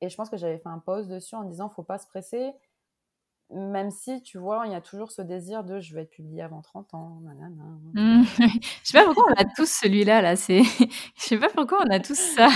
Et 0.00 0.08
je 0.08 0.16
pense 0.16 0.28
que 0.28 0.36
j'avais 0.36 0.58
fait 0.58 0.68
un 0.68 0.78
pause 0.78 1.08
dessus 1.08 1.34
en 1.34 1.44
disant 1.44 1.68
faut 1.68 1.82
pas 1.82 1.98
se 1.98 2.06
presser, 2.06 2.52
même 3.50 3.90
si 3.90 4.22
tu 4.22 4.38
vois, 4.38 4.66
il 4.66 4.72
y 4.72 4.74
a 4.74 4.80
toujours 4.80 5.12
ce 5.12 5.22
désir 5.22 5.64
de 5.64 5.78
je 5.78 5.94
vais 5.94 6.02
être 6.02 6.10
publié 6.10 6.42
avant 6.42 6.62
30 6.62 6.94
ans. 6.94 7.20
Mmh. 7.94 8.22
je 8.38 8.68
sais 8.82 8.98
pas 8.98 9.04
pourquoi 9.04 9.32
on 9.36 9.40
a 9.40 9.44
tous 9.44 9.70
celui-là 9.70 10.20
là. 10.20 10.36
C'est, 10.36 10.62
je 11.16 11.22
sais 11.22 11.38
pas 11.38 11.48
pourquoi 11.48 11.82
on 11.86 11.90
a 11.90 12.00
tous 12.00 12.18
ça. 12.18 12.48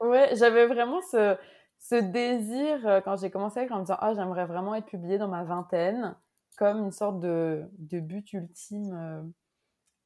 ouais, 0.00 0.30
j'avais 0.34 0.66
vraiment 0.66 1.00
ce, 1.10 1.36
ce 1.78 1.94
désir 1.94 2.86
euh, 2.86 3.00
quand 3.00 3.16
j'ai 3.16 3.30
commencé 3.30 3.60
avec 3.60 3.70
en 3.70 3.76
me 3.76 3.82
disant 3.82 3.98
ah 4.00 4.14
j'aimerais 4.14 4.46
vraiment 4.46 4.74
être 4.74 4.86
publié 4.86 5.18
dans 5.18 5.28
ma 5.28 5.44
vingtaine 5.44 6.16
comme 6.58 6.78
une 6.78 6.92
sorte 6.92 7.20
de, 7.20 7.64
de 7.78 8.00
but 8.00 8.32
ultime. 8.32 9.32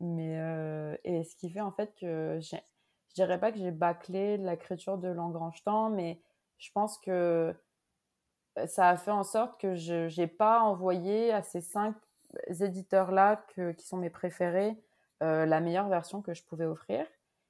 Mais, 0.00 0.38
euh, 0.38 0.96
et 1.04 1.24
ce 1.24 1.36
qui 1.36 1.50
fait 1.50 1.60
en 1.60 1.72
fait 1.72 1.94
que 2.00 2.40
je 2.40 2.56
dirais 3.14 3.38
pas 3.38 3.52
que 3.52 3.58
j'ai 3.58 3.70
bâclé 3.70 4.38
l'écriture 4.38 4.98
de 4.98 5.08
Lagrange 5.08 5.62
Temps, 5.62 5.90
mais 5.90 6.20
je 6.58 6.70
pense 6.72 6.98
que 6.98 7.10
euh, 7.10 7.52
ça 8.66 8.88
a 8.88 8.96
fait 8.96 9.10
en 9.10 9.24
sorte 9.24 9.60
que 9.60 9.74
je 9.74 10.20
n'ai 10.20 10.26
pas 10.26 10.60
envoyé 10.60 11.32
à 11.32 11.42
ces 11.42 11.60
cinq 11.60 11.94
éditeurs-là 12.60 13.44
qui 13.76 13.86
sont 13.86 13.96
mes 13.96 14.10
préférés 14.10 14.76
euh, 15.22 15.46
la 15.46 15.60
meilleure 15.60 15.88
version 15.88 16.22
que 16.22 16.34
je 16.34 16.42
pouvais 16.42 16.64
offrir. 16.64 17.04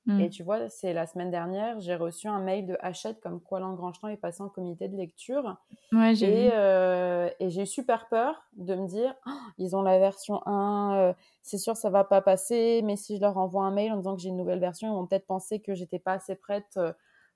Et 0.09 0.27
mm. 0.27 0.31
tu 0.31 0.43
vois, 0.43 0.69
c'est 0.71 0.95
la 0.95 1.07
semaine 1.07 1.31
dernière, 1.31 1.79
j'ai 1.81 1.95
reçu 1.95 2.27
un 2.27 2.41
mail 2.41 2.67
de 2.67 2.77
Hachette 2.81 3.21
comme 3.21 3.41
quoi 3.41 3.61
Lagrange 3.61 4.01
Temps 4.01 4.09
est 4.09 4.17
passé 4.17 4.43
en 4.43 4.49
comité 4.49 4.89
de 4.89 4.97
lecture. 4.97 5.57
Ouais, 5.93 6.15
et, 6.15 6.51
euh, 6.55 7.29
et 7.39 7.51
j'ai 7.51 7.63
eu 7.63 7.67
super 7.67 8.09
peur 8.09 8.43
de 8.57 8.75
me 8.75 8.87
dire, 8.87 9.15
oh, 9.27 9.31
ils 9.59 9.77
ont 9.77 9.83
la 9.83 9.99
version 9.99 10.45
1, 10.47 10.97
euh, 10.97 11.13
c'est 11.43 11.59
sûr 11.59 11.77
ça 11.77 11.91
va 11.91 12.03
pas 12.05 12.23
passer, 12.23 12.81
mais 12.83 12.97
si 12.97 13.17
je 13.17 13.21
leur 13.21 13.37
envoie 13.37 13.65
un 13.65 13.71
mail 13.71 13.93
en 13.93 13.99
disant 13.99 14.17
que 14.17 14.23
j'ai 14.23 14.31
une 14.31 14.39
nouvelle 14.39 14.59
version, 14.59 14.89
ils 14.89 14.95
vont 14.95 15.07
peut-être 15.07 15.27
penser 15.27 15.61
que 15.61 15.75
j'étais 15.75 15.99
pas 15.99 16.15
assez 16.15 16.35
prête 16.35 16.79
euh, 16.79 16.93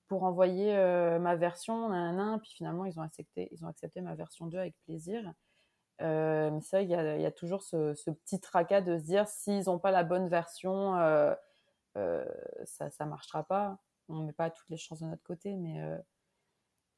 pour 0.07 0.25
envoyer 0.25 0.75
ma 1.19 1.37
version, 1.37 1.89
nan, 1.89 2.39
puis 2.41 2.53
finalement 2.57 2.85
ils 2.85 2.99
ont 2.99 3.03
accepté, 3.03 3.49
ils 3.53 3.65
ont 3.65 3.69
accepté 3.69 4.01
ma 4.01 4.15
version 4.15 4.47
2 4.47 4.59
avec 4.59 4.75
plaisir. 4.85 5.23
mais 6.01 6.61
c'est 6.61 6.77
vrai 6.77 6.87
qu'il 6.87 7.19
y, 7.19 7.23
y, 7.23 7.27
a 7.27 7.33
toujours 7.33 7.63
ce, 7.63 7.95
ce, 7.95 8.11
petit 8.11 8.41
tracas 8.41 8.81
de 8.83 8.99
se 8.99 9.05
dire 9.05 9.27
s'ils 9.29 9.65
n'ont 9.67 9.79
pas 9.79 9.91
la 9.91 10.05
bonne 10.05 10.29
version, 10.29 10.97
euh, 11.97 12.25
ça 12.65 12.89
ne 13.01 13.11
marchera 13.11 13.45
pas. 13.45 13.79
On 14.09 14.21
ne 14.21 14.27
met 14.27 14.33
pas 14.33 14.51
toutes 14.51 14.69
les 14.69 14.77
chances 14.77 15.01
de 15.01 15.07
notre 15.07 15.23
côté, 15.23 15.55
mais 15.57 15.81
euh, 15.81 15.97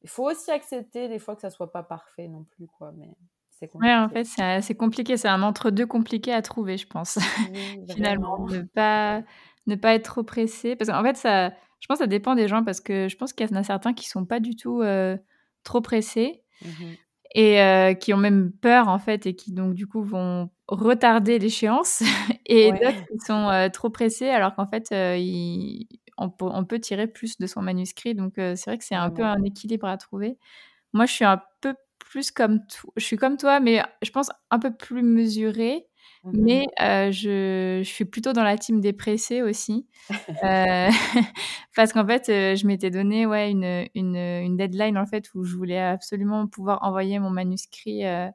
il 0.02 0.08
faut 0.08 0.28
aussi 0.28 0.50
accepter 0.50 1.08
des 1.08 1.18
fois 1.18 1.36
que 1.36 1.42
ça 1.42 1.50
soit 1.50 1.70
pas 1.70 1.82
parfait 1.82 2.28
non 2.28 2.44
plus, 2.44 2.66
quoi. 2.66 2.92
Mais 2.96 3.10
c'est 3.50 3.68
compliqué. 3.68 3.92
Ouais, 3.92 3.98
en 3.98 4.08
fait, 4.08 4.24
c'est 4.62 4.74
compliqué. 4.74 5.16
C'est 5.16 5.28
un 5.28 5.42
entre-deux 5.42 5.86
compliqué 5.86 6.32
à 6.32 6.42
trouver, 6.42 6.76
je 6.76 6.86
pense. 6.86 7.18
Finalement, 7.94 8.46
ne 8.46 8.62
pas, 8.62 9.22
ne 9.66 9.76
pas 9.76 9.94
être 9.94 10.04
trop 10.04 10.24
pressé. 10.24 10.76
Parce 10.76 10.90
qu'en 10.90 11.02
fait, 11.02 11.16
ça, 11.16 11.52
je 11.80 11.86
pense 11.86 11.98
que 11.98 12.04
ça 12.04 12.08
dépend 12.08 12.34
des 12.34 12.48
gens, 12.48 12.64
parce 12.64 12.80
que 12.80 13.08
je 13.08 13.16
pense 13.16 13.32
qu'il 13.32 13.48
y 13.48 13.52
en 13.52 13.56
a 13.56 13.62
certains 13.62 13.94
qui 13.94 14.08
sont 14.08 14.24
pas 14.24 14.40
du 14.40 14.56
tout 14.56 14.82
euh, 14.82 15.16
trop 15.64 15.80
pressés. 15.80 16.42
Mmh 16.62 16.68
et 17.34 17.60
euh, 17.60 17.92
qui 17.92 18.14
ont 18.14 18.18
même 18.18 18.50
peur 18.50 18.88
en 18.88 18.98
fait 18.98 19.26
et 19.26 19.34
qui 19.34 19.52
donc 19.52 19.74
du 19.74 19.86
coup 19.86 20.02
vont 20.02 20.48
retarder 20.68 21.38
l'échéance 21.38 22.02
et 22.46 22.70
d'autres 22.70 23.06
qui 23.10 23.18
sont 23.18 23.50
euh, 23.50 23.68
trop 23.68 23.90
pressés 23.90 24.30
alors 24.30 24.54
qu'en 24.54 24.66
fait 24.66 24.88
on, 26.16 26.64
peut 26.64 26.78
tirer 26.78 27.08
plus 27.08 27.36
de 27.36 27.46
son 27.46 27.60
manuscrit 27.60 28.14
donc 28.14 28.34
c'est 28.36 28.64
vrai 28.66 28.78
que 28.78 28.84
c'est 28.84 28.94
un 28.94 29.10
peu 29.10 29.22
un 29.22 29.42
équilibre 29.42 29.86
à 29.86 29.98
trouver. 29.98 30.38
Moi 30.94 31.04
je 31.04 31.12
suis 31.12 31.26
un 31.26 31.42
peu 31.60 31.74
plus 31.98 32.30
comme 32.30 32.60
je 32.96 33.04
suis 33.04 33.18
comme 33.18 33.36
toi 33.36 33.60
mais 33.60 33.82
je 34.02 34.10
pense 34.12 34.30
un 34.50 34.60
peu 34.60 34.74
plus 34.74 35.02
mesurée 35.02 35.88
Mmh 36.24 36.30
Mais 36.34 36.66
je, 36.78 37.80
je, 37.82 37.88
suis 37.88 38.04
plutôt 38.04 38.32
dans 38.32 38.42
la 38.42 38.56
team 38.56 38.80
des 38.80 38.92
pressés 38.92 39.42
aussi. 39.42 39.86
euh, 40.44 40.88
parce 41.76 41.92
qu'en 41.92 42.06
fait, 42.06 42.26
je 42.26 42.66
m'étais 42.66 42.90
donné 42.90 43.26
ouais, 43.26 43.50
une, 43.50 43.86
une, 43.94 44.16
une, 44.16 44.56
deadline 44.56 44.98
en 44.98 45.06
fait, 45.06 45.28
où 45.34 45.44
je 45.44 45.56
voulais 45.56 45.80
absolument 45.80 46.46
pouvoir 46.46 46.82
envoyer 46.82 47.18
mon 47.18 47.30
manuscrit 47.30 48.04
à 48.04 48.32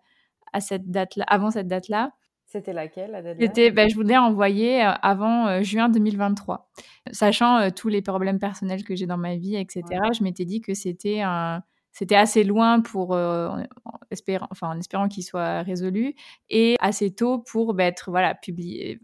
cette 0.59 0.89
date-là, 0.89 1.25
avant 1.27 1.51
cette 1.51 1.67
date-là. 1.67 2.11
C'était 2.45 2.73
laquelle, 2.73 3.11
la 3.11 3.21
deadline? 3.21 3.47
C'était, 3.47 3.71
ben, 3.71 3.89
Je 3.89 3.95
voulais 3.95 4.17
envoyer 4.17 4.81
avant 4.81 5.61
juin 5.61 5.89
2023. 5.89 6.69
Sachant 7.11 7.71
tous 7.71 7.87
les 7.87 8.01
problèmes 8.01 8.39
personnels 8.39 8.83
que 8.83 8.95
j'ai 8.95 9.05
dans 9.05 9.17
ma 9.17 9.35
vie, 9.35 9.55
etc., 9.55 9.83
je 10.17 10.23
m'étais 10.23 10.45
dit 10.45 10.61
que 10.61 10.73
c'était 10.73 11.21
un 11.21 11.63
c'était 11.91 12.15
assez 12.15 12.43
loin 12.43 12.81
pour 12.81 13.13
euh, 13.13 13.49
en, 13.85 13.99
espérant, 14.11 14.47
enfin, 14.51 14.69
en 14.69 14.79
espérant 14.79 15.07
qu'il 15.07 15.23
soit 15.23 15.61
résolu 15.63 16.15
et 16.49 16.75
assez 16.79 17.13
tôt 17.13 17.39
pour 17.39 17.73
bah, 17.73 17.85
être 17.85 18.11
voilà 18.11 18.35
publié 18.35 18.99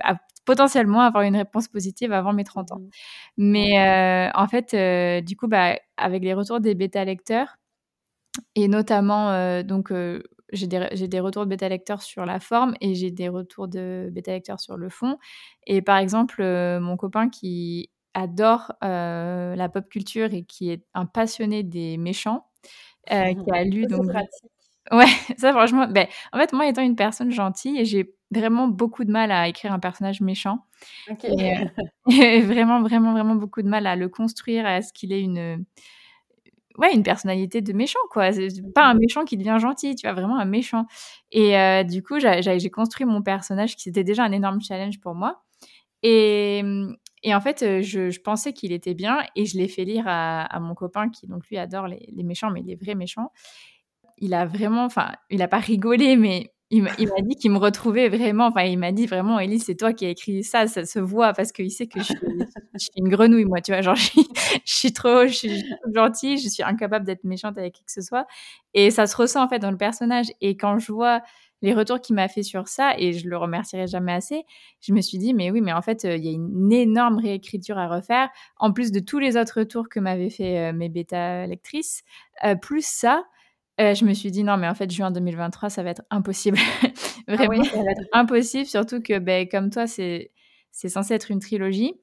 potentiellement 0.46 1.02
avoir 1.02 1.24
une 1.24 1.36
réponse 1.36 1.68
positive 1.68 2.14
avant 2.14 2.32
mes 2.32 2.46
30 2.46 2.72
ans. 2.72 2.80
Mmh 2.80 2.90
Mais 3.38 3.80
euh, 3.80 4.32
en 4.34 4.48
fait, 4.48 4.74
euh, 4.74 5.22
du 5.22 5.36
coup, 5.36 5.48
bah, 5.48 5.78
avec 5.98 6.24
les 6.24 6.34
retours 6.34 6.62
des 6.62 6.76
bêta 6.76 7.04
lecteurs 7.04 7.58
et 8.56 8.68
notamment 8.68 9.64
donc 9.64 9.92
j'ai 10.54 10.68
des, 10.68 11.08
des, 11.08 11.20
retours 11.20 11.44
de 11.44 11.50
bêta 11.50 11.68
lecteurs 11.68 12.04
sur 12.04 12.26
la 12.26 12.40
forme 12.40 12.76
et 12.82 12.94
j'ai 12.94 13.12
des 13.12 13.30
retours 13.30 13.68
de 13.68 14.10
bêta 14.12 14.32
lecteurs 14.32 14.60
sur 14.60 14.78
le 14.78 14.90
fond. 14.90 15.18
Et 15.66 15.82
par 15.82 15.98
exemple, 15.98 16.44
mon 16.80 16.98
copain 16.98 17.30
qui 17.30 17.90
adore 18.14 18.74
la 18.82 19.70
pop 19.74 19.90
culture 19.90 20.34
et 20.34 20.44
qui 20.44 20.70
est 20.70 20.86
un 20.94 21.08
passionné 21.08 21.64
des 21.64 21.98
méchants, 21.98 22.47
euh, 23.12 23.34
qui 23.34 23.52
a 23.52 23.64
lu 23.64 23.86
donc 23.88 24.06
Ouais, 24.92 25.06
ça 25.38 25.52
franchement, 25.52 25.88
ben, 25.90 26.08
en 26.32 26.40
fait, 26.40 26.54
moi 26.54 26.68
étant 26.68 26.82
une 26.82 26.96
personne 26.96 27.32
gentille, 27.32 27.84
j'ai 27.86 28.14
vraiment 28.32 28.68
beaucoup 28.68 29.04
de 29.04 29.12
mal 29.12 29.32
à 29.32 29.48
écrire 29.48 29.74
un 29.74 29.80
personnage 29.80 30.22
méchant. 30.22 30.60
Et, 31.24 31.54
euh, 31.54 31.66
vraiment, 32.46 32.82
vraiment, 32.82 33.12
vraiment 33.14 33.36
beaucoup 33.36 33.62
de 33.62 33.68
mal 33.68 33.88
à 33.88 33.96
le 33.96 34.10
construire, 34.10 34.66
à 34.66 34.82
ce 34.82 34.94
qu'il 34.94 35.12
ait 35.12 35.22
une, 35.22 35.66
ouais, 36.78 36.94
une 36.94 37.04
personnalité 37.04 37.62
de 37.62 37.74
méchant, 37.74 38.00
quoi. 38.12 38.32
C'est 38.32 38.50
pas 38.74 38.86
un 38.86 38.94
mmh. 38.94 39.00
méchant 39.00 39.26
qui 39.26 39.38
devient 39.38 39.58
gentil, 39.60 39.96
tu 39.96 40.08
vois, 40.08 40.14
vraiment 40.14 40.38
un 40.38 40.46
méchant. 40.46 40.86
Et 41.32 41.58
euh, 41.58 41.84
du 41.84 42.04
coup, 42.04 42.20
j'ai 42.20 42.70
construit 42.70 43.06
mon 43.06 43.22
personnage, 43.22 43.76
qui 43.76 43.84
c'était 43.84 44.04
déjà 44.04 44.24
un 44.24 44.32
énorme 44.32 44.62
challenge 44.62 45.00
pour 45.02 45.16
moi. 45.16 45.44
Et, 46.04 46.64
et 47.28 47.36
en 47.36 47.42
fait, 47.42 47.62
euh, 47.62 47.82
je, 47.82 48.18
pensais 48.22 48.54
qu'il 48.54 48.72
était 48.72 48.94
bien 48.94 49.20
et 49.36 49.46
je 49.46 49.58
l'ai 49.58 49.68
fait 49.68 49.84
lire 49.84 50.06
à, 50.08 50.58
mon 50.62 50.76
copain 50.76 51.10
qui, 51.10 51.28
donc 51.28 51.46
lui, 51.50 51.58
adore 51.58 51.90
les, 51.90 52.24
méchants, 52.24 52.50
mais 52.50 52.62
les 52.62 52.76
vrais 52.76 52.96
méchants. 52.96 53.34
Il 54.18 54.34
a 54.34 54.46
vraiment, 54.46 54.86
enfin, 54.86 55.12
il 55.30 55.40
n'a 55.40 55.50
pas 55.50 55.60
rigolé, 55.60 56.16
mais 56.16 56.54
il 56.72 56.84
m'a 56.84 56.92
dit 56.96 57.36
qu'il 57.36 57.52
me 57.52 57.58
retrouvait 57.58 58.08
vraiment. 58.08 58.46
Enfin, 58.46 58.64
il 58.64 58.80
m'a 58.80 58.94
dit 58.94 59.08
vraiment, 59.08 59.42
Elise, 59.42 59.66
c'est 59.66 59.76
toi 59.76 59.92
qui 59.92 60.06
as 60.06 60.10
écrit 60.12 60.42
ça, 60.42 60.68
ça 60.68 60.86
se 60.86 61.00
voit 61.00 61.34
parce 61.34 61.52
qu'il 61.52 61.70
sait 61.70 61.88
que 61.88 62.00
je 62.00 62.06
suis, 62.06 62.92
une 62.96 63.10
grenouille, 63.10 63.44
moi, 63.44 63.60
tu 63.60 63.74
vois. 63.74 63.82
Genre, 63.82 63.96
je 64.66 64.74
suis, 64.74 64.94
trop, 64.94 65.28
je 65.28 65.34
suis 65.34 65.66
gentille, 65.94 66.38
je 66.38 66.48
suis 66.48 66.64
incapable 66.64 67.06
d'être 67.06 67.26
méchante 67.26 67.58
avec 67.58 67.74
qui 67.74 67.84
que 67.84 67.92
ce 67.92 68.02
soit. 68.02 68.26
Et 68.74 68.90
ça 68.90 69.06
se 69.06 69.18
ressent 69.18 69.44
en 69.44 69.50
fait 69.50 69.60
dans 69.60 69.72
le 69.72 69.78
personnage. 69.78 70.28
Et 70.40 70.56
quand 70.56 70.80
je 70.80 70.94
vois 70.94 71.22
les 71.62 71.74
retours 71.74 72.00
qu'il 72.00 72.16
m'a 72.16 72.28
fait 72.28 72.44
sur 72.44 72.68
ça, 72.68 72.94
et 72.98 73.14
je 73.14 73.28
le 73.28 73.38
remercierai 73.38 73.88
jamais 73.88 74.14
assez, 74.14 74.44
je 74.82 74.94
me 74.94 75.02
suis 75.02 75.18
dit, 75.18 75.34
mais 75.34 75.50
oui, 75.52 75.62
mais 75.62 75.74
en 75.74 75.82
fait, 75.82 76.06
euh, 76.06 76.16
il 76.16 76.26
y 76.26 76.30
a 76.30 76.32
une 76.32 76.72
énorme 76.72 77.18
réécriture 77.18 77.78
à 77.78 77.88
refaire, 77.88 78.30
en 78.58 78.72
plus 78.72 78.92
de 78.92 79.00
tous 79.00 79.20
les 79.20 79.38
autres 79.38 79.60
retours 79.60 79.90
que 79.90 80.00
m'avaient 80.00 80.30
fait 80.30 80.70
euh, 80.70 80.74
mes 80.74 80.90
bêta 80.90 81.48
lectrices, 81.48 82.04
euh, 82.44 82.56
plus 82.56 82.86
ça, 82.86 83.24
je 83.80 84.06
me 84.06 84.14
suis 84.14 84.32
dit, 84.32 84.44
non, 84.44 84.58
mais 84.58 84.68
en 84.68 84.74
fait, 84.74 84.90
juin 84.90 85.12
2023, 85.12 85.70
ça 85.70 85.84
va 85.84 85.92
être 85.92 86.04
impossible. 86.10 86.58
Ah 87.30 87.36
Vraiment, 87.36 87.62
ça 87.66 87.84
va 87.84 87.92
être 87.92 88.08
impossible, 88.14 88.66
surtout 88.66 89.02
que, 89.02 89.20
ben, 89.20 89.50
comme 89.50 89.70
toi, 89.70 89.86
c'est 89.86 90.32
censé 90.72 91.14
être 91.14 91.30
une 91.30 91.40
trilogie. 91.40 91.94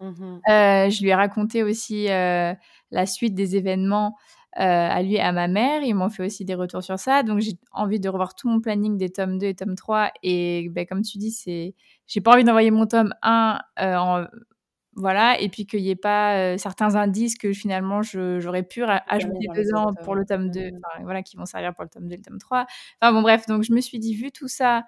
Mmh 0.00 0.40
je 0.46 1.02
lui 1.02 1.08
ai 1.08 1.14
raconté 1.14 1.62
aussi 1.62 2.04
la 2.04 3.06
suite 3.06 3.34
des 3.34 3.56
événements 3.56 4.14
à 4.56 5.02
lui 5.02 5.14
et 5.14 5.20
à 5.20 5.32
ma 5.32 5.48
mère. 5.48 5.82
Ils 5.82 5.94
m'ont 5.94 6.10
fait 6.10 6.24
aussi 6.24 6.44
des 6.44 6.54
retours 6.54 6.82
sur 6.82 6.98
ça. 6.98 7.22
Donc, 7.22 7.40
j'ai 7.40 7.52
envie 7.72 8.00
de 8.00 8.08
revoir 8.08 8.34
tout 8.34 8.48
mon 8.48 8.60
planning 8.60 8.96
des 8.96 9.10
tomes 9.10 9.38
2 9.38 9.46
et 9.46 9.54
tome 9.54 9.74
3. 9.74 10.10
Et 10.22 10.68
ben, 10.70 10.86
comme 10.86 11.02
tu 11.02 11.18
dis, 11.18 11.30
c'est 11.30 11.74
j'ai 12.06 12.20
pas 12.20 12.32
envie 12.32 12.44
d'envoyer 12.44 12.70
mon 12.70 12.86
tome 12.86 13.12
1 13.22 13.60
euh, 13.80 13.96
en 13.96 14.26
voilà, 14.96 15.38
et 15.38 15.50
puis 15.50 15.66
qu'il 15.66 15.82
n'y 15.82 15.90
ait 15.90 15.94
pas 15.94 16.38
euh, 16.38 16.56
certains 16.56 16.94
indices 16.94 17.36
que 17.36 17.52
finalement 17.52 18.00
j'aurais 18.02 18.62
pu 18.62 18.82
ajouter 18.82 19.46
ans 19.74 19.92
pour 20.02 20.14
le 20.14 20.24
tome 20.24 20.50
2, 20.50 20.70
voilà, 21.02 21.22
qui 21.22 21.36
vont 21.36 21.44
servir 21.44 21.74
pour 21.74 21.84
le 21.84 21.90
tome 21.90 22.08
2 22.08 22.14
et 22.14 22.16
le 22.16 22.22
tome 22.22 22.38
3. 22.38 22.66
Enfin 23.00 23.12
bon, 23.12 23.20
bref, 23.20 23.46
donc 23.46 23.62
je 23.62 23.74
me 23.74 23.80
suis 23.82 23.98
dit, 23.98 24.14
vu 24.14 24.32
tout 24.32 24.48
ça, 24.48 24.84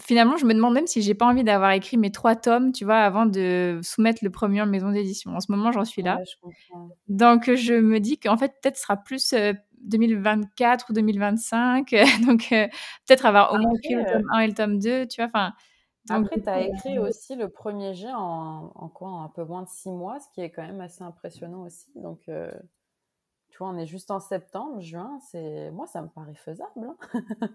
finalement, 0.00 0.36
je 0.36 0.46
me 0.46 0.54
demande 0.54 0.74
même 0.74 0.86
si 0.86 1.02
j'ai 1.02 1.14
pas 1.14 1.26
envie 1.26 1.44
d'avoir 1.44 1.70
écrit 1.72 1.96
mes 1.96 2.10
trois 2.10 2.36
tomes, 2.36 2.72
tu 2.72 2.84
vois, 2.84 2.98
avant 2.98 3.26
de 3.26 3.80
soumettre 3.82 4.24
le 4.24 4.30
premier 4.30 4.62
en 4.62 4.66
maison 4.66 4.90
d'édition. 4.90 5.34
En 5.34 5.40
ce 5.40 5.50
moment, 5.50 5.72
j'en 5.72 5.84
suis 5.84 6.02
là. 6.02 6.18
Donc, 7.08 7.52
je 7.54 7.74
me 7.74 8.00
dis 8.00 8.18
qu'en 8.18 8.36
fait, 8.36 8.52
peut-être 8.60 8.76
sera 8.76 8.96
plus 8.96 9.34
2024 9.80 10.86
euh, 10.86 10.90
ou 10.90 10.92
2025. 10.94 11.94
donc, 12.26 12.48
euh, 12.52 12.66
peut-être 13.06 13.26
avoir 13.26 13.52
au 13.52 13.58
moins 13.58 13.72
écrit 13.74 13.94
le 13.94 14.04
tome 14.04 14.24
1 14.32 14.38
et 14.40 14.46
le 14.46 14.54
tome 14.54 14.78
2, 14.78 15.06
tu 15.06 15.20
vois. 15.20 15.26
Enfin, 15.26 15.52
après, 16.10 16.40
tu 16.40 16.48
as 16.48 16.66
écrit 16.66 16.98
aussi 16.98 17.34
le 17.34 17.48
premier 17.48 17.94
jet 17.94 18.12
en, 18.12 18.72
en, 18.74 18.88
quoi 18.88 19.08
Un 19.08 19.28
peu 19.28 19.44
moins 19.44 19.62
de 19.62 19.68
six 19.68 19.90
mois, 19.90 20.18
ce 20.20 20.26
qui 20.34 20.42
est 20.42 20.50
quand 20.50 20.62
même 20.62 20.80
assez 20.80 21.02
impressionnant 21.02 21.62
aussi. 21.62 21.90
Donc, 21.94 22.20
euh, 22.28 22.50
tu 23.54 23.58
vois, 23.58 23.68
on 23.68 23.78
est 23.78 23.86
juste 23.86 24.10
en 24.10 24.18
septembre, 24.18 24.80
juin, 24.80 25.16
c'est 25.30 25.70
moi 25.70 25.86
ça 25.86 26.02
me 26.02 26.08
paraît 26.08 26.34
faisable. 26.34 26.72
Hein. 26.76 26.96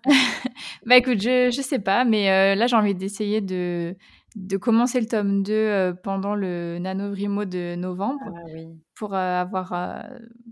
bah 0.85 0.95
écoute, 0.95 1.19
je 1.19 1.49
je 1.51 1.61
sais 1.61 1.79
pas, 1.79 2.05
mais 2.05 2.31
euh, 2.31 2.55
là 2.55 2.67
j'ai 2.67 2.77
envie 2.77 2.95
d'essayer 2.95 3.41
de 3.41 3.97
de 4.37 4.55
commencer 4.55 5.01
le 5.01 5.07
tome 5.07 5.43
2 5.43 5.51
euh, 5.51 5.91
pendant 5.91 6.35
le 6.35 6.77
NaNoWriMo 6.79 7.43
de 7.43 7.75
novembre 7.75 8.21
ah 8.27 8.49
pour 8.95 9.13
euh, 9.13 9.41
avoir 9.41 9.73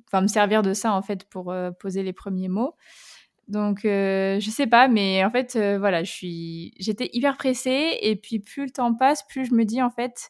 enfin 0.07 0.19
me 0.19 0.27
servir 0.27 0.63
de 0.63 0.73
ça 0.73 0.91
en 0.91 1.01
fait 1.01 1.23
pour 1.29 1.55
poser 1.79 2.03
les 2.03 2.11
premiers 2.11 2.49
mots. 2.49 2.75
Donc 3.47 3.83
je 3.83 4.49
sais 4.51 4.67
pas, 4.67 4.89
mais 4.89 5.23
en 5.23 5.29
fait 5.29 5.57
voilà, 5.79 6.03
je 6.03 6.11
suis 6.11 6.73
j'étais 6.77 7.09
hyper 7.13 7.37
pressée 7.37 7.97
et 8.01 8.17
puis 8.17 8.39
plus 8.39 8.65
le 8.65 8.71
temps 8.71 8.93
passe, 8.93 9.25
plus 9.29 9.45
je 9.45 9.53
me 9.53 9.63
dis 9.63 9.81
en 9.81 9.91
fait 9.91 10.29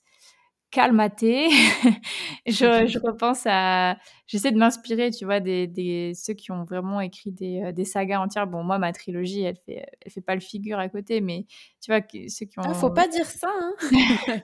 calmaté. 0.72 1.50
je, 2.46 2.88
je, 2.88 3.00
repense 3.00 3.44
à. 3.46 3.98
J'essaie 4.28 4.52
de 4.52 4.58
m'inspirer, 4.58 5.12
tu 5.12 5.26
vois, 5.26 5.40
des, 5.40 5.68
des, 5.68 6.14
ceux 6.14 6.34
qui 6.34 6.52
ont 6.52 6.64
vraiment 6.64 7.02
écrit 7.02 7.32
des, 7.32 7.62
euh, 7.64 7.72
des, 7.72 7.86
sagas 7.86 8.20
entières. 8.20 8.48
Bon, 8.48 8.64
moi, 8.64 8.78
ma 8.78 8.92
trilogie, 8.94 9.44
elle 9.44 9.58
fait, 9.66 9.86
elle 10.02 10.12
fait 10.12 10.22
pas 10.22 10.36
le 10.36 10.42
figure 10.42 10.80
à 10.80 10.90
côté, 10.90 11.22
mais 11.22 11.46
tu 11.82 11.92
vois, 11.92 12.02
ceux 12.02 12.46
qui 12.46 12.60
ont. 12.60 12.64
Ah, 12.64 12.74
faut 12.74 12.92
pas 12.92 13.08
dire 13.08 13.26
ça, 13.26 13.50
hein 13.50 13.74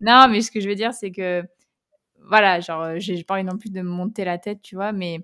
Non, 0.00 0.26
mais 0.28 0.40
ce 0.40 0.50
que 0.50 0.60
je 0.60 0.68
veux 0.68 0.74
dire, 0.74 0.94
c'est 0.94 1.10
que. 1.10 1.42
Voilà, 2.28 2.58
genre, 2.60 2.98
j'ai 2.98 3.22
pas 3.22 3.34
envie 3.34 3.44
non 3.44 3.56
plus 3.56 3.70
de 3.70 3.80
me 3.82 3.88
monter 3.88 4.24
la 4.24 4.38
tête, 4.38 4.60
tu 4.60 4.74
vois, 4.74 4.90
mais 4.90 5.20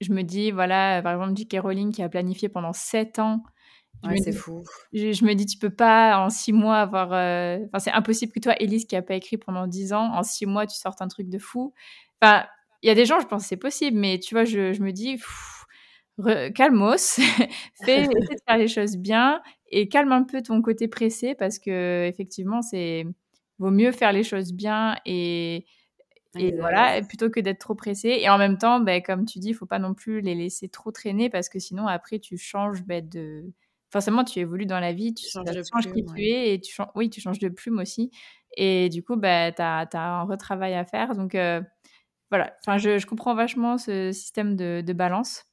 je 0.00 0.12
me 0.12 0.22
dis, 0.22 0.52
voilà, 0.52 1.02
par 1.02 1.14
exemple, 1.14 1.36
J.K. 1.36 1.58
Rowling 1.60 1.92
qui 1.92 2.02
a 2.02 2.08
planifié 2.08 2.48
pendant 2.48 2.72
sept 2.72 3.18
ans 3.18 3.42
c'est 4.22 4.32
fou. 4.32 4.62
Je, 4.92 5.24
me 5.24 5.34
dis, 5.34 5.46
tu 5.46 5.58
peux 5.58 5.70
pas 5.70 6.18
en 6.18 6.30
six 6.30 6.52
mois 6.52 6.78
avoir. 6.78 7.12
Euh, 7.12 7.58
enfin, 7.66 7.78
c'est 7.78 7.92
impossible 7.92 8.32
que 8.32 8.40
toi, 8.40 8.54
Elise, 8.60 8.86
qui 8.86 8.96
a 8.96 9.02
pas 9.02 9.14
écrit 9.14 9.36
pendant 9.36 9.66
dix 9.66 9.92
ans, 9.92 10.12
en 10.14 10.22
six 10.22 10.46
mois, 10.46 10.66
tu 10.66 10.76
sortes 10.76 11.02
un 11.02 11.08
truc 11.08 11.28
de 11.28 11.38
fou. 11.38 11.72
Enfin, 12.20 12.46
il 12.82 12.88
y 12.88 12.90
a 12.90 12.94
des 12.94 13.04
gens, 13.04 13.20
je 13.20 13.26
pense 13.26 13.42
que 13.42 13.48
c'est 13.48 13.56
possible, 13.56 13.98
mais 13.98 14.18
tu 14.18 14.34
vois, 14.34 14.44
je, 14.44 14.72
je 14.72 14.82
me 14.82 14.92
dis, 14.92 15.20
calmos, 16.54 17.20
fais, 17.84 18.02
essaie 18.04 18.08
de 18.08 18.40
faire 18.46 18.58
les 18.58 18.68
choses 18.68 18.96
bien 18.96 19.42
et 19.70 19.88
calme 19.88 20.12
un 20.12 20.22
peu 20.22 20.42
ton 20.42 20.62
côté 20.62 20.88
pressé 20.88 21.34
parce 21.34 21.58
que 21.58 22.06
effectivement, 22.06 22.62
c'est 22.62 23.06
vaut 23.58 23.70
mieux 23.70 23.92
faire 23.92 24.12
les 24.12 24.22
choses 24.22 24.52
bien 24.52 24.96
et, 25.04 25.66
et 26.38 26.52
voilà, 26.56 27.02
plutôt 27.02 27.28
que 27.28 27.40
d'être 27.40 27.58
trop 27.58 27.74
pressé. 27.74 28.08
Et 28.20 28.28
en 28.30 28.38
même 28.38 28.56
temps, 28.56 28.80
ben, 28.80 29.02
comme 29.02 29.26
tu 29.26 29.38
dis, 29.38 29.48
il 29.48 29.54
faut 29.54 29.66
pas 29.66 29.78
non 29.78 29.94
plus 29.94 30.20
les 30.20 30.34
laisser 30.34 30.68
trop 30.68 30.90
traîner 30.92 31.28
parce 31.28 31.48
que 31.48 31.58
sinon, 31.58 31.86
après, 31.86 32.18
tu 32.18 32.38
changes 32.38 32.82
ben, 32.84 33.06
de, 33.06 33.52
forcément, 33.90 34.24
tu 34.24 34.38
évolues 34.38 34.66
dans 34.66 34.80
la 34.80 34.92
vie, 34.92 35.14
tu, 35.14 35.26
changes, 35.28 35.92
qui 35.92 36.04
tu 36.04 36.22
es 36.22 36.54
et 36.54 36.60
tu 36.60 36.72
changes, 36.72 36.90
oui, 36.94 37.10
tu 37.10 37.20
changes 37.20 37.38
de 37.38 37.48
plume 37.48 37.78
aussi. 37.78 38.10
Et 38.56 38.88
du 38.88 39.02
coup, 39.02 39.16
bah, 39.16 39.52
tu 39.52 39.62
as, 39.62 39.88
un 39.94 40.22
retravail 40.22 40.74
à 40.74 40.84
faire. 40.84 41.14
Donc, 41.14 41.34
euh, 41.34 41.60
voilà, 42.30 42.56
enfin, 42.62 42.78
je, 42.78 42.98
je, 42.98 43.06
comprends 43.06 43.34
vachement 43.34 43.78
ce 43.78 44.12
système 44.12 44.56
de, 44.56 44.82
de 44.84 44.92
balance. 44.92 45.44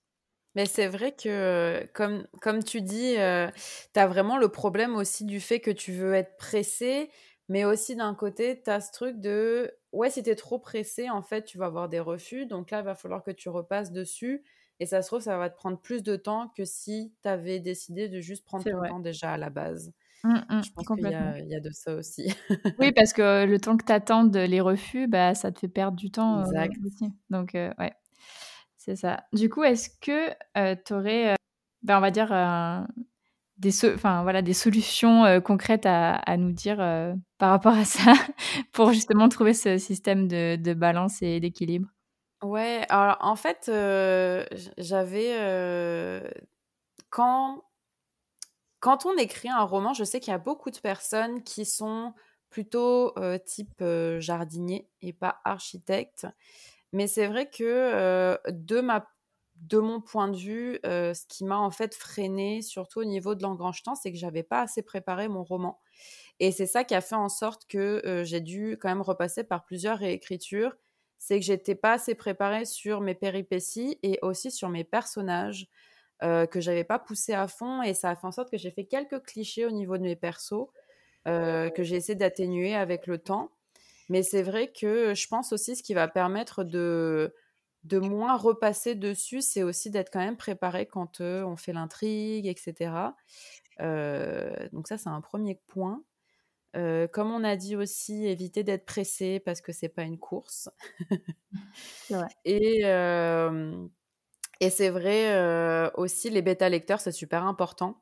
Mais 0.56 0.66
c'est 0.66 0.88
vrai 0.88 1.12
que, 1.12 1.88
comme, 1.94 2.26
comme 2.42 2.64
tu 2.64 2.82
dis, 2.82 3.16
euh, 3.18 3.48
tu 3.94 4.00
as 4.00 4.08
vraiment 4.08 4.38
le 4.38 4.50
problème 4.50 4.96
aussi 4.96 5.26
du 5.26 5.40
fait 5.40 5.60
que 5.60 5.72
tu 5.72 5.92
veux 5.92 6.14
être 6.14 6.36
pressé, 6.38 7.12
mais 7.50 7.64
aussi 7.64 7.96
d'un 7.96 8.16
côté, 8.16 8.62
tu 8.64 8.70
as 8.70 8.82
ce 8.82 8.92
truc 8.92 9.20
de, 9.20 9.72
ouais, 9.92 10.10
si 10.10 10.24
tu 10.24 10.30
es 10.30 10.36
trop 10.36 10.60
pressé, 10.60 11.10
en 11.10 11.22
fait, 11.22 11.44
tu 11.44 11.58
vas 11.58 11.68
avoir 11.68 11.90
des 11.90 12.00
refus. 12.00 12.46
Donc 12.48 12.72
là, 12.72 12.80
il 12.80 12.86
va 12.86 12.96
falloir 12.96 13.24
que 13.24 13.32
tu 13.32 13.50
repasses 13.50 13.92
dessus 13.92 14.44
Et 14.80 14.86
ça 14.86 15.02
se 15.02 15.08
trouve, 15.08 15.22
ça 15.22 15.38
va 15.38 15.50
te 15.50 15.56
prendre 15.56 15.80
plus 15.80 16.04
de 16.04 16.16
temps 16.16 16.52
que 16.56 16.64
si 16.64 17.14
tu 17.24 17.30
avais 17.30 17.60
décidé 17.60 18.10
de 18.10 18.20
juste 18.22 18.46
prendre 18.46 18.64
ton 18.64 18.88
temps 18.88 19.00
déjà 19.00 19.34
à 19.34 19.38
la 19.38 19.50
base. 19.50 19.92
Mmh, 20.24 20.34
mmh, 20.34 20.64
je 20.64 20.72
pense 20.72 20.88
qu'il 20.88 21.08
y, 21.08 21.50
y, 21.50 21.56
a 21.56 21.60
de 21.60 21.70
ça 21.72 21.96
aussi. 21.96 22.34
oui, 22.80 22.92
parce 22.92 23.14
que 23.14 23.46
le 23.46 23.60
temps 23.60 23.78
que 23.78 23.86
tu 23.86 23.92
attendes 23.92 24.36
les 24.36 24.62
refus, 24.62 25.08
bah, 25.08 25.36
ça 25.36 25.52
te 25.52 25.60
fait 25.60 25.68
perdre 25.68 25.98
du 25.98 26.12
temps 26.12 26.44
exact. 26.44 26.76
aussi. 26.86 27.12
Donc, 27.30 27.52
ouais, 27.54 27.94
c'est 28.78 28.96
ça. 28.96 29.24
Du 29.34 29.50
coup, 29.50 29.64
est-ce 29.64 29.90
que 30.02 30.30
tu 30.84 30.94
aurais, 30.94 31.36
bah, 31.84 31.98
on 31.98 32.02
va 32.02 32.12
dire, 32.12 32.30
des, 33.58 33.94
enfin, 33.94 34.24
voilà, 34.24 34.42
des 34.42 34.54
solutions 34.54 35.42
concrètes 35.42 35.86
à, 35.86 36.16
à, 36.16 36.38
nous 36.38 36.52
dire 36.52 36.78
par 37.38 37.50
rapport 37.52 37.74
à 37.74 37.86
ça 37.86 38.14
pour 38.74 38.94
justement 38.94 39.30
trouver 39.30 39.54
ce 39.54 39.78
système 39.78 40.28
de, 40.28 40.56
de 40.56 40.74
balance 40.74 41.22
et 41.22 41.40
d'équilibre? 41.40 41.90
Ouais, 42.44 42.86
alors 42.90 43.18
en 43.22 43.36
fait, 43.36 43.70
j'avais 44.78 45.34
quand 47.10 47.64
quand 48.80 49.06
on 49.06 49.18
écrit 49.18 49.50
un 49.50 49.64
roman, 49.64 49.94
je 49.94 50.04
sais 50.04 50.20
qu'il 50.20 50.32
y 50.32 50.36
a 50.36 50.38
beaucoup 50.38 50.70
de 50.72 50.78
personnes 50.78 51.44
qui 51.44 51.66
sont 51.66 52.14
plutôt 52.50 53.14
type 53.46 53.84
jardinier 54.20 54.90
et 55.02 55.14
pas 55.14 55.42
architecte. 55.46 56.28
Mais 56.94 57.08
c'est 57.08 57.28
vrai 57.28 57.50
que 57.50 58.38
de 58.52 58.82
ma 58.82 59.08
de 59.58 59.80
mon 59.80 60.02
point 60.02 60.30
de 60.30 60.38
vue, 60.38 60.80
ce 60.86 61.26
qui 61.28 61.46
m'a 61.46 61.58
en 61.58 61.72
fait 61.72 61.96
freiné, 61.96 62.62
surtout 62.62 63.00
au 63.02 63.06
niveau 63.06 63.36
de 63.36 63.44
l'engrange-temps, 63.44 63.96
c'est 63.96 64.12
que 64.12 64.18
j'avais 64.20 64.44
pas 64.44 64.62
assez 64.62 64.84
préparé 64.84 65.28
mon 65.30 65.44
roman. 65.44 65.80
Et 66.40 66.52
c'est 66.52 66.68
ça 66.68 66.84
qui 66.86 66.96
a 66.96 67.02
fait 67.02 67.16
en 67.16 67.30
sorte 67.30 67.68
que 67.68 68.24
j'ai 68.26 68.42
dû 68.42 68.78
quand 68.82 68.90
même 68.90 69.02
repasser 69.02 69.44
par 69.46 69.66
plusieurs 69.66 70.00
réécritures. 70.00 70.76
C'est 71.18 71.40
que 71.40 71.46
j'étais 71.46 71.76
pas 71.76 71.94
assez 71.94 72.16
préparée 72.16 72.66
sur 72.66 73.02
mes 73.02 73.16
péripéties 73.16 73.98
et 74.04 74.20
aussi 74.22 74.52
sur 74.52 74.70
mes 74.70 74.84
personnages 74.84 75.68
que 76.22 76.60
j'avais 76.60 76.84
pas 76.84 77.00
poussé 77.00 77.34
à 77.34 77.48
fond. 77.48 77.82
Et 77.82 77.94
ça 77.94 78.10
a 78.12 78.16
fait 78.16 78.28
en 78.28 78.32
sorte 78.32 78.50
que 78.50 78.58
j'ai 78.58 78.72
fait 78.72 78.86
quelques 78.86 79.24
clichés 79.24 79.66
au 79.66 79.72
niveau 79.72 79.98
de 79.98 80.04
mes 80.04 80.16
persos 80.16 80.68
que 81.26 81.84
j'ai 81.84 81.96
essayé 81.96 82.16
d'atténuer 82.16 82.76
avec 82.76 83.08
le 83.08 83.18
temps. 83.18 83.52
Mais 84.10 84.24
c'est 84.24 84.44
vrai 84.44 84.72
que 84.72 85.14
je 85.14 85.28
pense 85.28 85.52
aussi 85.52 85.76
ce 85.76 85.84
qui 85.84 85.94
va 85.94 86.08
permettre 86.08 86.64
de 86.64 87.34
de 87.84 88.00
moins 88.00 88.36
repasser 88.36 88.96
dessus, 88.96 89.42
c'est 89.42 89.64
aussi 89.64 89.90
d'être 89.90 90.10
quand 90.12 90.20
même 90.20 90.36
préparé 90.36 90.86
quand 90.88 91.22
on 91.22 91.56
fait 91.56 91.72
l'intrigue, 91.74 92.46
etc. 92.48 93.16
donc 93.80 94.88
ça, 94.88 94.98
c'est 94.98 95.10
un 95.10 95.22
premier 95.22 95.56
point. 95.68 96.04
Comme 96.74 97.32
on 97.32 97.44
a 97.44 97.56
dit 97.56 97.76
aussi, 97.76 98.26
éviter 98.28 98.64
d'être 98.64 98.86
pressé 98.86 99.40
parce 99.40 99.62
que 99.62 99.72
c'est 99.72 99.90
pas 99.90 100.04
une 100.04 100.20
course. 100.20 100.70
Et, 102.46 102.84
et 104.60 104.70
c'est 104.70 104.90
vrai 104.90 105.92
aussi, 105.96 106.30
les 106.30 106.42
bêta 106.42 106.70
lecteurs, 106.70 107.00
c'est 107.00 107.12
super 107.12 107.44
important. 107.44 108.02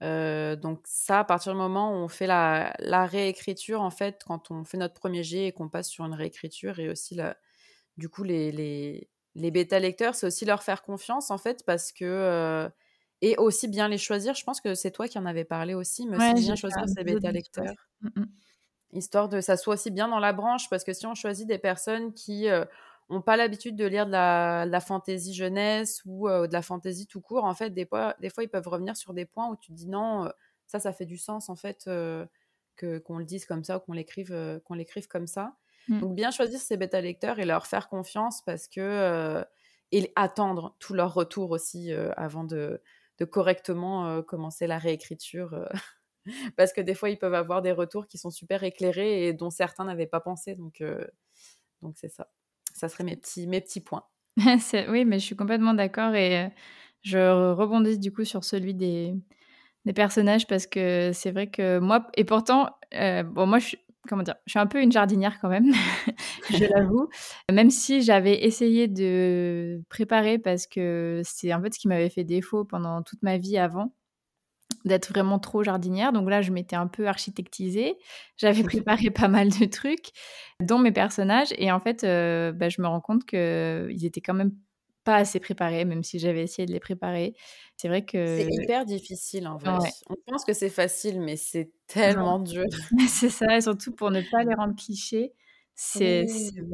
donc 0.00 0.80
ça, 0.84 1.20
à 1.20 1.24
partir 1.24 1.52
du 1.52 1.58
moment 1.58 1.90
où 1.92 1.94
on 1.96 2.08
fait 2.08 2.26
la, 2.26 2.74
la, 2.78 3.06
réécriture, 3.06 3.82
en 3.82 3.90
fait, 3.90 4.22
quand 4.26 4.50
on 4.50 4.64
fait 4.64 4.78
notre 4.78 4.94
premier 4.94 5.22
jet 5.22 5.46
et 5.46 5.52
qu'on 5.52 5.68
passe 5.68 5.88
sur 5.88 6.04
une 6.04 6.14
réécriture, 6.14 6.78
et 6.78 6.88
aussi 6.88 7.14
la, 7.14 7.36
du 7.96 8.08
coup 8.08 8.22
les, 8.24 8.52
les, 8.52 9.08
les 9.34 9.50
bêta 9.50 9.78
lecteurs, 9.78 10.14
c'est 10.14 10.26
aussi 10.26 10.44
leur 10.44 10.62
faire 10.62 10.82
confiance 10.82 11.30
en 11.30 11.38
fait 11.38 11.64
parce 11.64 11.92
que 11.92 12.70
et 13.22 13.36
aussi 13.36 13.68
bien 13.68 13.88
les 13.88 13.98
choisir. 13.98 14.34
Je 14.34 14.44
pense 14.44 14.60
que 14.60 14.74
c'est 14.74 14.90
toi 14.90 15.08
qui 15.08 15.18
en 15.18 15.26
avais 15.26 15.44
parlé 15.44 15.74
aussi, 15.74 16.06
mais 16.06 16.16
aussi 16.16 16.44
bien 16.44 16.56
choisir 16.56 16.84
ces 16.88 17.04
bêta 17.04 17.32
lecteurs, 17.32 17.74
mmh, 18.02 18.08
mmh. 18.16 18.26
histoire 18.92 19.28
de 19.28 19.40
ça 19.40 19.56
soit 19.56 19.74
aussi 19.74 19.90
bien 19.90 20.08
dans 20.08 20.18
la 20.18 20.32
branche 20.32 20.68
parce 20.68 20.84
que 20.84 20.92
si 20.92 21.06
on 21.06 21.14
choisit 21.14 21.46
des 21.46 21.58
personnes 21.58 22.12
qui 22.12 22.46
n'ont 23.08 23.18
euh, 23.18 23.20
pas 23.20 23.36
l'habitude 23.36 23.76
de 23.76 23.86
lire 23.86 24.06
de 24.06 24.12
la, 24.12 24.66
de 24.66 24.78
fantaisie 24.80 25.34
jeunesse 25.34 26.02
ou 26.04 26.28
euh, 26.28 26.46
de 26.46 26.52
la 26.52 26.62
fantaisie 26.62 27.06
tout 27.06 27.20
court, 27.20 27.44
en 27.44 27.54
fait, 27.54 27.70
des 27.70 27.86
fois, 27.86 28.14
des 28.20 28.30
fois, 28.30 28.44
ils 28.44 28.50
peuvent 28.50 28.68
revenir 28.68 28.96
sur 28.96 29.14
des 29.14 29.24
points 29.24 29.48
où 29.48 29.56
tu 29.56 29.72
te 29.72 29.76
dis 29.76 29.88
non, 29.88 30.30
ça, 30.66 30.80
ça 30.80 30.92
fait 30.92 31.06
du 31.06 31.18
sens 31.18 31.48
en 31.48 31.56
fait 31.56 31.84
que 32.76 32.98
qu'on 32.98 33.18
le 33.18 33.24
dise 33.24 33.46
comme 33.46 33.64
ça 33.64 33.78
ou 33.78 33.80
qu'on 33.80 33.92
l'écrive 33.92 34.60
qu'on 34.64 34.74
l'écrive 34.74 35.08
comme 35.08 35.26
ça. 35.26 35.56
Mmh. 35.88 36.00
Donc 36.00 36.14
bien 36.14 36.30
choisir 36.30 36.60
ces 36.60 36.76
bêta 36.76 37.00
lecteurs 37.00 37.38
et 37.38 37.44
leur 37.44 37.66
faire 37.66 37.88
confiance 37.88 38.42
parce 38.42 38.66
que 38.68 38.80
euh, 38.80 39.44
et 39.92 40.12
attendre 40.16 40.74
tout 40.80 40.94
leur 40.94 41.14
retour 41.14 41.52
aussi 41.52 41.92
euh, 41.92 42.10
avant 42.16 42.44
de, 42.44 42.82
de 43.18 43.24
correctement 43.24 44.22
commencer 44.22 44.66
la 44.66 44.78
réécriture 44.78 45.68
parce 46.56 46.72
que 46.72 46.80
des 46.80 46.94
fois 46.94 47.10
ils 47.10 47.18
peuvent 47.18 47.34
avoir 47.34 47.62
des 47.62 47.72
retours 47.72 48.06
qui 48.06 48.18
sont 48.18 48.30
super 48.30 48.62
éclairés 48.64 49.28
et 49.28 49.32
dont 49.32 49.50
certains 49.50 49.84
n'avaient 49.84 50.06
pas 50.06 50.20
pensé 50.20 50.54
donc 50.54 50.82
donc 51.82 51.94
c'est 51.96 52.08
ça. 52.08 52.28
Ça 52.74 52.88
serait 52.88 53.04
mes 53.04 53.16
petits 53.16 53.46
mes 53.46 53.60
petits 53.60 53.80
points. 53.80 54.04
oui, 54.88 55.04
mais 55.04 55.18
je 55.18 55.24
suis 55.24 55.36
complètement 55.36 55.74
d'accord 55.74 56.14
et 56.14 56.50
je 57.02 57.52
rebondis 57.52 57.98
du 57.98 58.12
coup 58.12 58.24
sur 58.24 58.44
celui 58.44 58.74
des, 58.74 59.14
des 59.84 59.92
personnages 59.92 60.46
parce 60.46 60.66
que 60.66 61.12
c'est 61.14 61.30
vrai 61.30 61.48
que 61.48 61.78
moi 61.78 62.06
et 62.16 62.24
pourtant 62.24 62.70
bon 62.92 63.46
moi 63.46 63.58
je 63.58 63.76
comment 64.08 64.22
dire, 64.22 64.36
je 64.46 64.52
suis 64.52 64.58
un 64.58 64.66
peu 64.66 64.80
une 64.80 64.92
jardinière 64.92 65.38
quand 65.40 65.48
même, 65.48 65.72
je 66.50 66.64
l'avoue. 66.64 67.08
Même 67.52 67.70
si 67.70 68.02
j'avais 68.02 68.44
essayé 68.44 68.88
de 68.88 69.82
préparer 69.88 70.38
parce 70.38 70.66
que 70.66 71.22
c'est 71.24 71.52
en 71.52 71.62
fait 71.62 71.74
ce 71.74 71.78
qui 71.78 71.88
m'avait 71.88 72.10
fait 72.10 72.24
défaut 72.24 72.64
pendant 72.64 73.02
toute 73.02 73.22
ma 73.22 73.38
vie 73.38 73.58
avant 73.58 73.92
d'être 74.84 75.08
vraiment 75.08 75.38
trop 75.38 75.62
jardinière. 75.62 76.12
Donc 76.12 76.30
là, 76.30 76.42
je 76.42 76.52
m'étais 76.52 76.76
un 76.76 76.86
peu 76.86 77.08
architectisée. 77.08 77.96
J'avais 78.36 78.62
préparé 78.62 79.10
pas 79.10 79.28
mal 79.28 79.48
de 79.48 79.64
trucs, 79.66 80.10
dont 80.60 80.78
mes 80.78 80.92
personnages. 80.92 81.52
Et 81.58 81.70
en 81.72 81.80
fait, 81.80 82.04
euh, 82.04 82.52
bah, 82.52 82.68
je 82.68 82.80
me 82.80 82.86
rends 82.86 83.00
compte 83.00 83.24
qu'ils 83.24 84.04
étaient 84.04 84.20
quand 84.20 84.34
même 84.34 84.52
pas 85.06 85.14
assez 85.14 85.38
préparés, 85.38 85.84
même 85.84 86.02
si 86.02 86.18
j'avais 86.18 86.42
essayé 86.42 86.66
de 86.66 86.72
les 86.72 86.80
préparer. 86.80 87.34
C'est 87.76 87.86
vrai 87.86 88.04
que. 88.04 88.38
C'est 88.38 88.48
hyper 88.50 88.84
difficile 88.84 89.46
en 89.46 89.56
vrai. 89.56 89.88
On 90.10 90.16
pense 90.26 90.44
que 90.44 90.52
c'est 90.52 90.68
facile, 90.68 91.20
mais 91.20 91.36
c'est 91.36 91.70
tellement 91.86 92.40
dur. 92.40 92.64
c'est 93.08 93.30
ça, 93.30 93.56
et 93.56 93.60
surtout 93.60 93.92
pour 93.92 94.10
ne 94.10 94.20
pas 94.30 94.42
les 94.42 94.54
rendre 94.54 94.74
clichés. 94.74 95.32
C'est 95.78 96.26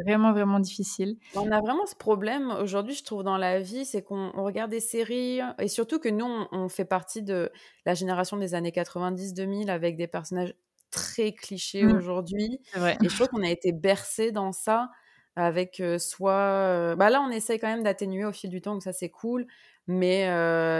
vraiment, 0.05 0.33
vraiment 0.33 0.61
difficile. 0.61 1.17
On 1.35 1.51
a 1.51 1.61
vraiment 1.61 1.85
ce 1.87 1.97
problème 1.97 2.53
aujourd'hui, 2.61 2.95
je 2.95 3.03
trouve, 3.03 3.25
dans 3.25 3.37
la 3.37 3.61
vie, 3.61 3.85
c'est 3.85 4.01
qu'on 4.01 4.31
regarde 4.31 4.71
des 4.71 4.81
séries, 4.81 5.41
et 5.59 5.69
surtout 5.69 5.99
que 5.99 6.09
nous, 6.09 6.25
on, 6.53 6.69
fait 6.69 6.85
partie 6.85 7.21
de 7.21 7.51
la 7.85 7.95
génération 7.95 8.37
des 8.37 8.55
années 8.55 8.71
90-2000 8.71 9.71
avec 9.71 9.97
des 9.97 10.07
personnages 10.07 10.55
très 10.91 11.33
clichés 11.33 11.83
mmh. 11.83 11.97
aujourd'hui. 11.97 12.61
Et 12.77 13.09
je 13.09 13.15
trouve 13.15 13.29
qu'on 13.29 13.43
a 13.43 13.51
été 13.51 13.73
bercé 13.73 14.31
dans 14.31 14.53
ça 14.53 14.89
avec 15.37 15.83
soit... 15.99 16.95
bah 16.97 17.11
là, 17.11 17.21
on 17.23 17.31
essaye 17.31 17.59
quand 17.59 17.69
même 17.69 17.83
d'atténuer 17.83 18.25
au 18.25 18.33
fil 18.33 18.51
du 18.51 18.61
temps, 18.61 18.73
donc 18.75 18.83
ça, 18.83 18.93
c'est 18.93 19.11
cool. 19.11 19.47
Mais, 19.89 20.27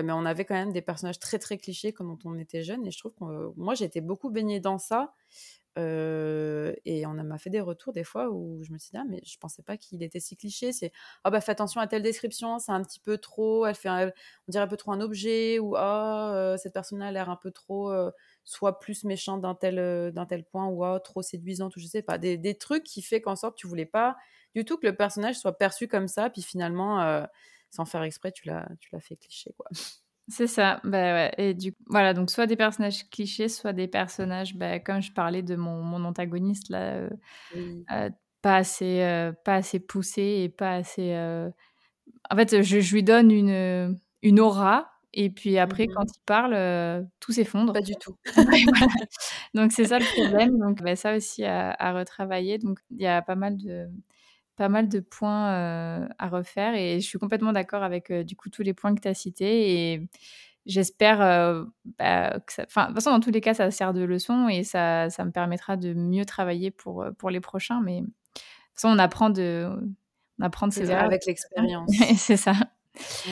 mais 0.03 0.13
on 0.13 0.25
avait 0.25 0.45
quand 0.45 0.55
même 0.55 0.73
des 0.73 0.83
personnages 0.83 1.19
très, 1.19 1.39
très 1.39 1.59
clichés 1.59 1.93
quand 1.93 2.19
on 2.25 2.39
était 2.39 2.63
jeune. 2.63 2.87
Et 2.87 2.91
je 2.91 2.99
trouve 2.99 3.13
que 3.15 3.53
moi, 3.57 3.75
j'ai 3.75 3.85
été 3.87 4.01
beaucoup 4.01 4.31
baignée 4.31 4.61
dans 4.61 4.79
ça. 4.79 5.15
et 5.77 7.05
on 7.07 7.15
m'a 7.15 7.39
fait 7.39 7.51
des 7.51 7.61
retours 7.61 7.93
des 7.93 8.05
fois 8.05 8.31
où 8.31 8.63
je 8.63 8.73
me 8.73 8.79
suis 8.79 8.91
dit, 8.91 8.99
ah, 8.99 9.05
mais 9.09 9.21
je 9.25 9.39
pensais 9.39 9.63
pas 9.63 9.77
qu'il 9.77 10.03
était 10.03 10.21
si 10.21 10.37
cliché. 10.37 10.73
C'est, 10.73 10.93
ah 11.25 11.31
bah 11.31 11.41
fais 11.41 11.53
attention 11.53 11.81
à 11.81 11.87
telle 11.87 12.03
description, 12.03 12.59
c'est 12.59 12.73
un 12.73 12.83
petit 12.83 13.01
peu 13.01 13.19
trop, 13.19 13.67
elle 13.67 13.75
fait 13.75 13.89
on 13.89 14.51
dirait 14.51 14.65
un 14.65 14.69
peu 14.69 14.77
trop 14.77 14.93
un 14.93 15.01
objet, 15.01 15.59
ou 15.59 15.75
ah, 15.77 16.55
cette 16.59 16.75
personne-là 16.75 17.07
a 17.09 17.13
l'air 17.13 17.31
un 17.31 17.37
peu 17.37 17.51
trop, 17.51 17.93
soit 18.45 18.79
plus 18.81 19.05
méchante 19.05 19.41
d'un 19.43 19.55
tel, 19.55 20.13
d'un 20.13 20.27
tel 20.27 20.45
point, 20.45 20.67
ou 20.69 20.85
ah, 20.85 21.01
trop 21.01 21.23
séduisante, 21.23 21.77
ou 21.77 21.81
je 21.81 21.87
sais 21.87 22.03
pas. 22.03 22.19
Des, 22.19 22.37
des 22.37 22.57
trucs 22.57 22.85
qui 22.85 23.03
fait 23.03 23.21
qu'en 23.21 23.37
sorte, 23.37 23.57
tu 23.57 23.67
voulais 23.67 23.87
pas 23.87 24.17
du 24.55 24.65
tout 24.65 24.77
que 24.77 24.87
le 24.87 24.95
personnage 24.95 25.37
soit 25.39 25.57
perçu 25.57 25.89
comme 25.89 26.09
ça, 26.09 26.31
puis 26.31 26.43
finalement, 26.43 27.01
euh, 27.01 27.25
sans 27.71 27.85
faire 27.85 28.03
exprès, 28.03 28.33
tu 28.33 28.47
l'as, 28.47 28.69
tu 28.81 28.91
l'as 28.93 29.01
fait 29.01 29.17
cliché, 29.17 29.53
quoi. 29.57 29.67
C'est 30.29 30.47
ça, 30.47 30.81
bah 30.85 31.15
ouais. 31.15 31.35
Et 31.37 31.53
du 31.53 31.75
voilà, 31.87 32.15
donc 32.15 32.31
soit 32.31 32.47
des 32.47 32.55
personnages 32.57 33.09
clichés, 33.11 33.49
soit 33.49 33.73
des 33.73 33.89
personnages, 33.89 34.55
bah, 34.55 34.79
comme 34.79 35.03
je 35.03 35.13
parlais 35.13 35.43
de 35.43 35.57
mon, 35.57 35.83
mon 35.83 36.05
antagoniste 36.05 36.69
là, 36.69 36.95
euh, 36.95 37.11
euh, 37.91 38.11
pas 38.41 38.57
assez, 38.57 39.33
pas 39.45 39.57
assez 39.57 39.81
poussé 39.81 40.43
et 40.45 40.49
pas 40.49 40.75
assez. 40.75 41.13
En 42.31 42.37
fait, 42.37 42.63
je, 42.63 42.95
lui 42.95 43.03
donne 43.03 43.31
une, 43.33 43.99
une 44.23 44.41
aura. 44.41 44.89
Et 45.13 45.29
puis 45.29 45.59
après, 45.59 45.87
mmh 45.87 45.95
quand 45.95 46.07
il 46.07 46.21
parle, 46.25 47.07
tout 47.21 47.33
s'effondre. 47.33 47.73
Pas 47.73 47.83
du 47.83 47.97
tout. 47.97 48.17
Donc 49.55 49.73
c'est 49.73 49.87
ça 49.87 49.99
le 49.99 50.05
problème. 50.23 50.57
Donc 50.59 50.83
bah, 50.83 50.95
ça 50.95 51.17
aussi 51.17 51.45
à, 51.45 51.73
à 51.73 51.93
retravailler. 51.93 52.59
Donc 52.59 52.79
il 52.91 53.03
y 53.03 53.07
a 53.07 53.23
pas 53.23 53.35
mal 53.35 53.59
de, 53.59 53.89
pas 54.57 54.69
mal 54.69 54.89
de 54.89 55.01
points 55.01 55.53
euh, 55.53 56.09
à 56.19 56.29
refaire 56.29 56.75
et 56.75 57.01
je 57.01 57.07
suis 57.07 57.19
complètement 57.19 57.53
d'accord 57.53 57.83
avec 57.83 58.11
euh, 58.11 58.23
du 58.25 58.37
coup 58.37 58.51
tous 58.51 58.63
les 58.63 58.75
points 58.75 58.95
que 58.95 59.01
tu 59.01 59.09
as 59.09 59.15
cités 59.15 59.93
et 59.93 60.09
j'espère 60.67 61.21
euh, 61.23 61.65
bah, 61.99 62.39
que 62.47 62.53
ça... 62.53 62.65
Enfin, 62.67 62.83
de 62.83 62.87
toute 62.89 62.97
façon, 62.97 63.11
dans 63.11 63.21
tous 63.21 63.31
les 63.31 63.41
cas, 63.41 63.55
ça 63.55 63.71
sert 63.71 63.93
de 63.93 64.03
leçon 64.03 64.49
et 64.49 64.63
ça, 64.63 65.11
ça 65.11 65.25
me 65.25 65.31
permettra 65.31 65.77
de 65.77 65.95
mieux 65.95 66.25
travailler 66.25 66.71
pour, 66.71 67.05
pour 67.19 67.31
les 67.31 67.41
prochains. 67.41 67.81
Mais 67.81 68.03
de 68.03 68.07
toute 68.07 68.15
façon, 68.75 68.89
on 68.89 68.99
apprend 68.99 69.31
de, 69.31 69.69
on 70.39 70.45
apprend 70.45 70.69
de 70.69 70.73
ses 70.73 70.91
erreurs. 70.91 71.05
Avec 71.05 71.25
l'expérience. 71.27 71.91
c'est 72.17 72.37
ça. 72.37 72.55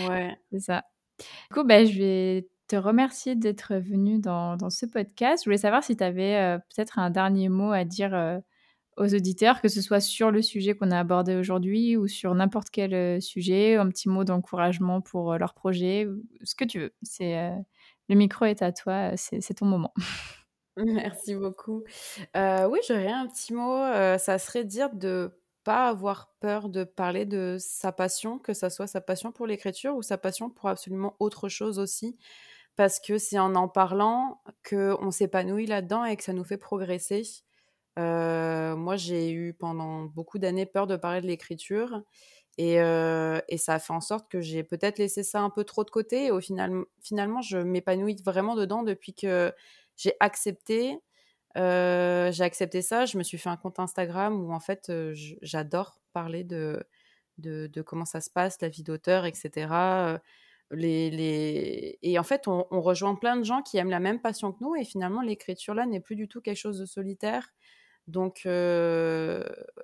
Ouais. 0.09 0.37
C'est 0.51 0.61
ça. 0.61 0.85
Du 1.19 1.55
coup, 1.55 1.65
bah, 1.65 1.85
je 1.85 1.99
vais 1.99 2.49
te 2.67 2.77
remercier 2.77 3.37
d'être 3.37 3.75
venu 3.77 4.19
dans, 4.19 4.57
dans, 4.57 4.71
ce 4.71 4.87
podcast. 4.87 5.45
Je 5.45 5.51
voulais 5.51 5.59
savoir 5.59 5.85
si 5.85 5.97
tu 5.97 6.03
avais 6.03 6.59
peut-être 6.71 6.99
un 6.99 7.11
dernier 7.11 7.49
mot 7.49 7.73
à 7.73 7.85
dire 7.85 8.41
aux 9.01 9.15
auditeurs, 9.15 9.61
que 9.61 9.69
ce 9.69 9.83
soit 9.83 10.01
sur 10.01 10.31
le 10.31 10.43
sujet 10.43 10.75
qu'on 10.75 10.91
a 10.91 10.99
abordé 10.99 11.35
aujourd'hui 11.35 11.97
ou 11.97 12.07
sur 12.07 12.35
n'importe 12.35 12.71
quel 12.71 13.21
sujet, 13.21 13.77
un 13.77 13.89
petit 13.89 14.09
mot 14.09 14.25
d'encouragement 14.25 15.01
pour 15.01 15.37
leur 15.39 15.55
projet, 15.55 16.07
ce 16.43 16.55
que 16.55 16.65
tu 16.65 16.79
veux. 16.79 16.95
C'est 17.03 17.51
le 18.09 18.15
micro 18.15 18.45
est 18.45 18.63
à 18.63 18.73
toi, 18.73 19.13
c'est 19.17 19.55
ton 19.55 19.67
moment. 19.67 19.95
Merci 20.77 21.35
beaucoup. 21.35 21.83
oui, 22.35 22.79
j'aurais 22.87 23.11
un 23.11 23.27
petit 23.27 23.53
mot. 23.53 23.83
ça 24.19 24.39
serait 24.39 24.65
dire 24.65 24.91
de 24.93 25.33
pas 25.65 25.89
avoir 25.89 26.33
peur 26.41 26.69
de 26.69 26.85
parler 26.85 27.27
de 27.27 27.57
sa 27.59 27.93
passion, 27.93 28.39
que 28.39 28.55
ça 28.55 28.71
soit 28.71 28.87
sa 28.87 29.01
passion 29.01 29.33
pour 29.33 29.47
l'écriture 29.47 29.95
ou 29.95 30.03
sa 30.03 30.19
passion 30.19 30.51
pour 30.51 30.69
absolument 30.69 31.17
autre 31.19 31.49
chose 31.49 31.79
aussi. 31.79 32.17
Parce 32.77 32.99
que 33.01 33.19
c'est 33.19 33.39
en 33.39 33.55
en 33.57 33.69
parlant 33.69 34.43
qu'on 34.69 35.11
s'épanouit 35.11 35.67
là-dedans 35.67 36.05
et 36.05 36.17
que 36.17 36.25
ça 36.25 36.33
nous 36.33 36.45
fait 36.45 36.57
progresser. 36.57 37.23
Moi, 37.97 38.97
j'ai 38.97 39.31
eu 39.33 39.55
pendant 39.55 40.05
beaucoup 40.05 40.39
d'années 40.39 40.67
peur 40.67 40.87
de 40.87 40.97
parler 40.97 41.21
de 41.21 41.27
l'écriture. 41.27 42.03
Et, 42.59 42.75
et, 42.75 43.59
ça 43.59 43.75
a 43.75 43.79
fait 43.79 43.93
en 43.93 44.01
sorte 44.01 44.31
que 44.31 44.41
j'ai 44.41 44.63
peut-être 44.65 44.99
laissé 44.99 45.23
ça 45.23 45.41
un 45.41 45.51
peu 45.51 45.65
trop 45.65 45.85
de 45.85 45.91
côté. 45.91 46.27
Et 46.27 46.31
au 46.31 46.41
final, 46.41 46.85
finalement, 47.03 47.43
je 47.43 47.59
m'épanouis 47.59 48.17
vraiment 48.25 48.57
dedans 48.57 48.83
depuis 48.83 49.15
que 49.15 49.53
j'ai 49.97 50.15
accepté 50.21 51.01
j'ai 51.57 52.45
accepté 52.45 52.83
ça, 52.83 53.07
je 53.07 53.19
me 53.19 53.23
suis 53.23 53.39
fait 53.39 53.49
un 53.49 53.57
compte 53.57 53.79
Instagram 53.79 54.41
où 54.41 54.53
en 54.53 54.61
fait 54.61 54.93
j'adore 55.43 56.01
parler 56.13 56.45
de, 56.45 56.85
comment 57.87 58.05
ça 58.05 58.21
se 58.21 58.31
passe, 58.31 58.61
la 58.61 58.69
vie 58.69 58.83
d'auteur, 58.83 59.27
etc. 59.27 60.19
Et 60.73 62.19
en 62.19 62.23
fait, 62.23 62.47
on, 62.47 62.81
rejoint 62.81 63.15
plein 63.17 63.37
de 63.37 63.45
gens 63.45 63.63
qui 63.63 63.79
aiment 63.79 63.91
la 63.91 64.01
même 64.01 64.21
passion 64.21 64.53
que 64.53 64.63
nous 64.63 64.77
et 64.77 64.85
finalement 64.85 65.23
l'écriture 65.23 65.75
là 65.75 65.87
n'est 65.87 66.01
plus 66.01 66.17
du 66.17 66.29
tout 66.29 66.41
quelque 66.41 66.57
chose 66.57 66.79
de 66.79 66.87
solitaire. 66.87 67.53
Donc 68.11 68.43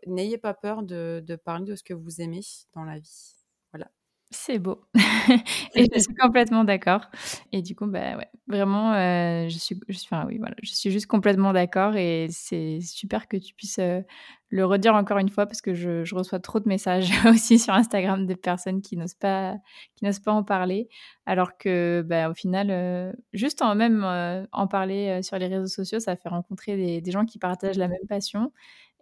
n'ayez 0.07 0.39
pas 0.39 0.55
peur 0.55 0.83
de, 0.83 1.23
de 1.25 1.37
parler 1.37 1.65
de 1.67 1.77
ce 1.77 1.83
que 1.85 1.95
vous 1.95 2.21
aimez 2.21 2.43
dans 2.75 2.85
la 2.85 2.99
vie. 2.99 3.36
C'est 4.31 4.59
beau. 4.59 4.83
et 5.75 5.87
je 5.93 5.99
suis 6.01 6.15
complètement 6.15 6.65
d'accord. 6.65 7.03
Et 7.53 7.63
du 7.63 7.77
coup, 7.77 7.87
bah 7.87 8.17
ouais, 8.17 8.29
vraiment, 8.49 8.93
euh, 8.93 9.49
je 9.49 9.57
suis, 9.57 9.79
je 9.89 9.97
suis, 9.97 10.09
enfin, 10.11 10.27
oui, 10.27 10.39
voilà, 10.39 10.57
je 10.65 10.75
suis 10.75 10.91
juste 10.91 11.07
complètement 11.07 11.53
d'accord. 11.53 11.95
Et 11.97 12.27
c'est 12.31 12.81
super 12.81 13.29
que 13.29 13.37
tu 13.37 13.55
puisses 13.55 13.79
euh, 13.79 14.01
le 14.49 14.67
redire 14.67 14.97
encore 14.97 15.19
une 15.19 15.29
fois 15.29 15.47
parce 15.47 15.61
que 15.61 15.75
je, 15.75 16.05
je, 16.05 16.15
reçois 16.17 16.41
trop 16.41 16.59
de 16.59 16.69
messages 16.69 17.11
aussi 17.29 17.61
sur 17.61 17.73
Instagram 17.75 18.27
de 18.27 18.35
personnes 18.35 18.83
qui 18.83 18.97
n'osent 18.97 19.15
pas, 19.15 19.55
qui 19.95 20.05
n'osent 20.05 20.19
pas 20.19 20.33
en 20.33 20.43
parler, 20.43 20.89
alors 21.25 21.57
que, 21.57 22.05
bah, 22.05 22.29
au 22.29 22.35
final, 22.35 22.69
euh, 22.71 23.13
juste 23.33 23.63
en 23.63 23.77
même 23.77 24.05
en 24.53 24.67
parler 24.67 25.23
sur 25.23 25.39
les 25.39 25.47
réseaux 25.47 25.67
sociaux, 25.67 26.01
ça 26.01 26.17
fait 26.17 26.29
rencontrer 26.29 26.77
des, 26.77 27.01
des, 27.01 27.11
gens 27.13 27.27
qui 27.27 27.39
partagent 27.39 27.79
la 27.79 27.89
même 27.89 28.07
passion. 28.09 28.53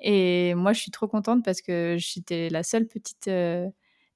Et 0.00 0.54
moi, 0.54 0.74
je 0.74 0.80
suis 0.80 0.90
trop 0.90 1.08
contente 1.08 1.42
parce 1.44 1.62
que 1.62 1.96
j'étais 1.98 2.50
la 2.50 2.62
seule 2.62 2.86
petite 2.86 3.30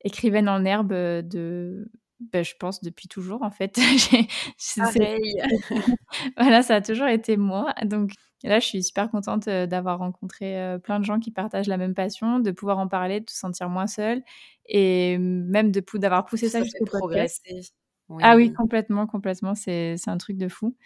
écrivaine 0.03 0.49
en 0.49 0.65
herbe 0.65 0.93
de, 0.93 1.91
ben, 2.21 2.45
je 2.45 2.55
pense 2.59 2.83
depuis 2.83 3.09
toujours 3.09 3.43
en 3.43 3.51
fait. 3.51 3.77
Voilà, 6.37 6.63
ça 6.63 6.77
a 6.77 6.81
toujours 6.81 7.07
été 7.07 7.37
moi. 7.37 7.73
Donc 7.85 8.11
là, 8.43 8.59
je 8.59 8.67
suis 8.67 8.83
super 8.83 9.11
contente 9.11 9.49
d'avoir 9.49 9.99
rencontré 9.99 10.77
plein 10.83 10.99
de 10.99 11.05
gens 11.05 11.21
qui 11.21 11.31
partagent 11.31 11.69
la 11.69 11.77
même 11.77 11.95
passion, 11.95 12.41
de 12.41 12.51
pouvoir 12.51 12.79
en 12.79 12.89
parler, 12.89 13.21
de 13.21 13.31
se 13.31 13.37
sentir 13.37 13.69
moins 13.69 13.87
seule 13.87 14.23
et 14.67 15.17
même 15.19 15.71
de 15.71 15.83
d'avoir 15.95 16.25
poussé 16.25 16.49
ça, 16.49 16.63
jusqu'au 16.63 16.87
podcast. 16.87 17.47
Ah 18.21 18.37
oui, 18.37 18.53
complètement, 18.53 19.07
complètement. 19.07 19.55
C'est 19.55 19.97
un 20.07 20.19
truc 20.19 20.39
de 20.39 20.49
fou. 20.49 20.77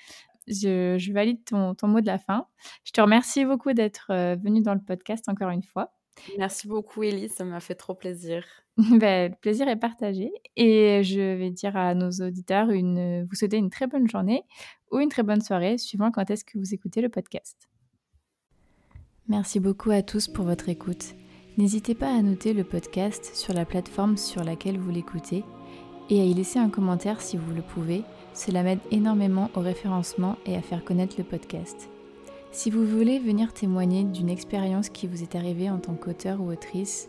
Je, 0.49 0.97
je 0.99 1.13
valide 1.13 1.45
ton, 1.45 1.77
ton, 1.77 1.87
mot 1.87 2.01
de 2.01 2.07
la 2.07 2.19
fin. 2.19 2.49
Je 2.85 2.91
te 2.91 3.01
remercie 3.01 3.45
beaucoup 3.45 3.73
d'être 3.73 4.11
venue 4.43 4.61
dans 4.61 4.75
le 4.75 4.81
podcast 4.81 5.29
encore 5.29 5.51
une 5.51 5.63
fois. 5.63 5.95
Merci 6.37 6.69
beaucoup, 6.69 7.03
Elise. 7.03 7.33
Ça 7.33 7.45
m'a 7.45 7.61
fait 7.61 7.75
trop 7.75 7.95
plaisir. 7.95 8.45
Ben, 8.99 9.31
le 9.31 9.37
plaisir 9.37 9.69
est 9.69 9.77
partagé. 9.77 10.33
Et 10.57 11.03
je 11.03 11.21
vais 11.21 11.51
dire 11.51 11.77
à 11.77 11.95
nos 11.95 12.11
auditeurs 12.11 12.71
une, 12.71 13.25
vous 13.25 13.35
souhaiter 13.35 13.59
une 13.59 13.71
très 13.71 13.87
bonne 13.87 14.09
journée 14.09 14.45
ou 14.91 14.99
une 14.99 15.09
très 15.09 15.23
bonne 15.23 15.41
soirée, 15.41 15.79
suivant 15.79 16.11
quand 16.11 16.31
est-ce 16.31 16.45
que 16.45 16.59
vous 16.59 16.75
écoutez 16.75 17.01
le 17.01 17.09
podcast. 17.09 17.69
Merci 19.29 19.61
beaucoup 19.61 19.91
à 19.91 20.03
tous 20.03 20.29
pour 20.29 20.45
votre 20.45 20.69
écoute. 20.69 21.15
N'hésitez 21.59 21.95
pas 21.95 22.13
à 22.13 22.23
noter 22.23 22.55
le 22.55 22.65
podcast 22.65 23.31
sur 23.35 23.53
la 23.53 23.65
plateforme 23.65 24.17
sur 24.17 24.43
laquelle 24.43 24.79
vous 24.79 24.91
l'écoutez 24.91 25.45
et 26.11 26.21
à 26.21 26.25
y 26.25 26.35
laisser 26.35 26.59
un 26.59 26.71
commentaire 26.71 27.21
si 27.21 27.37
vous 27.37 27.55
le 27.55 27.63
pouvez. 27.63 28.03
Cela 28.35 28.63
m'aide 28.63 28.81
énormément 28.91 29.51
au 29.55 29.61
référencement 29.61 30.37
et 30.47 30.57
à 30.57 30.63
faire 30.63 30.85
connaître 30.85 31.17
le 31.19 31.25
podcast. 31.25 31.89
Si 32.51 32.71
vous 32.71 32.85
voulez 32.85 33.19
venir 33.19 33.53
témoigner 33.53 34.05
d'une 34.05 34.29
expérience 34.29 34.89
qui 34.91 35.07
vous 35.07 35.23
est 35.23 35.35
arrivée 35.35 35.71
en 35.71 35.79
tant 35.79 35.95
qu'auteur 35.95 36.41
ou 36.41 36.51
autrice, 36.51 37.09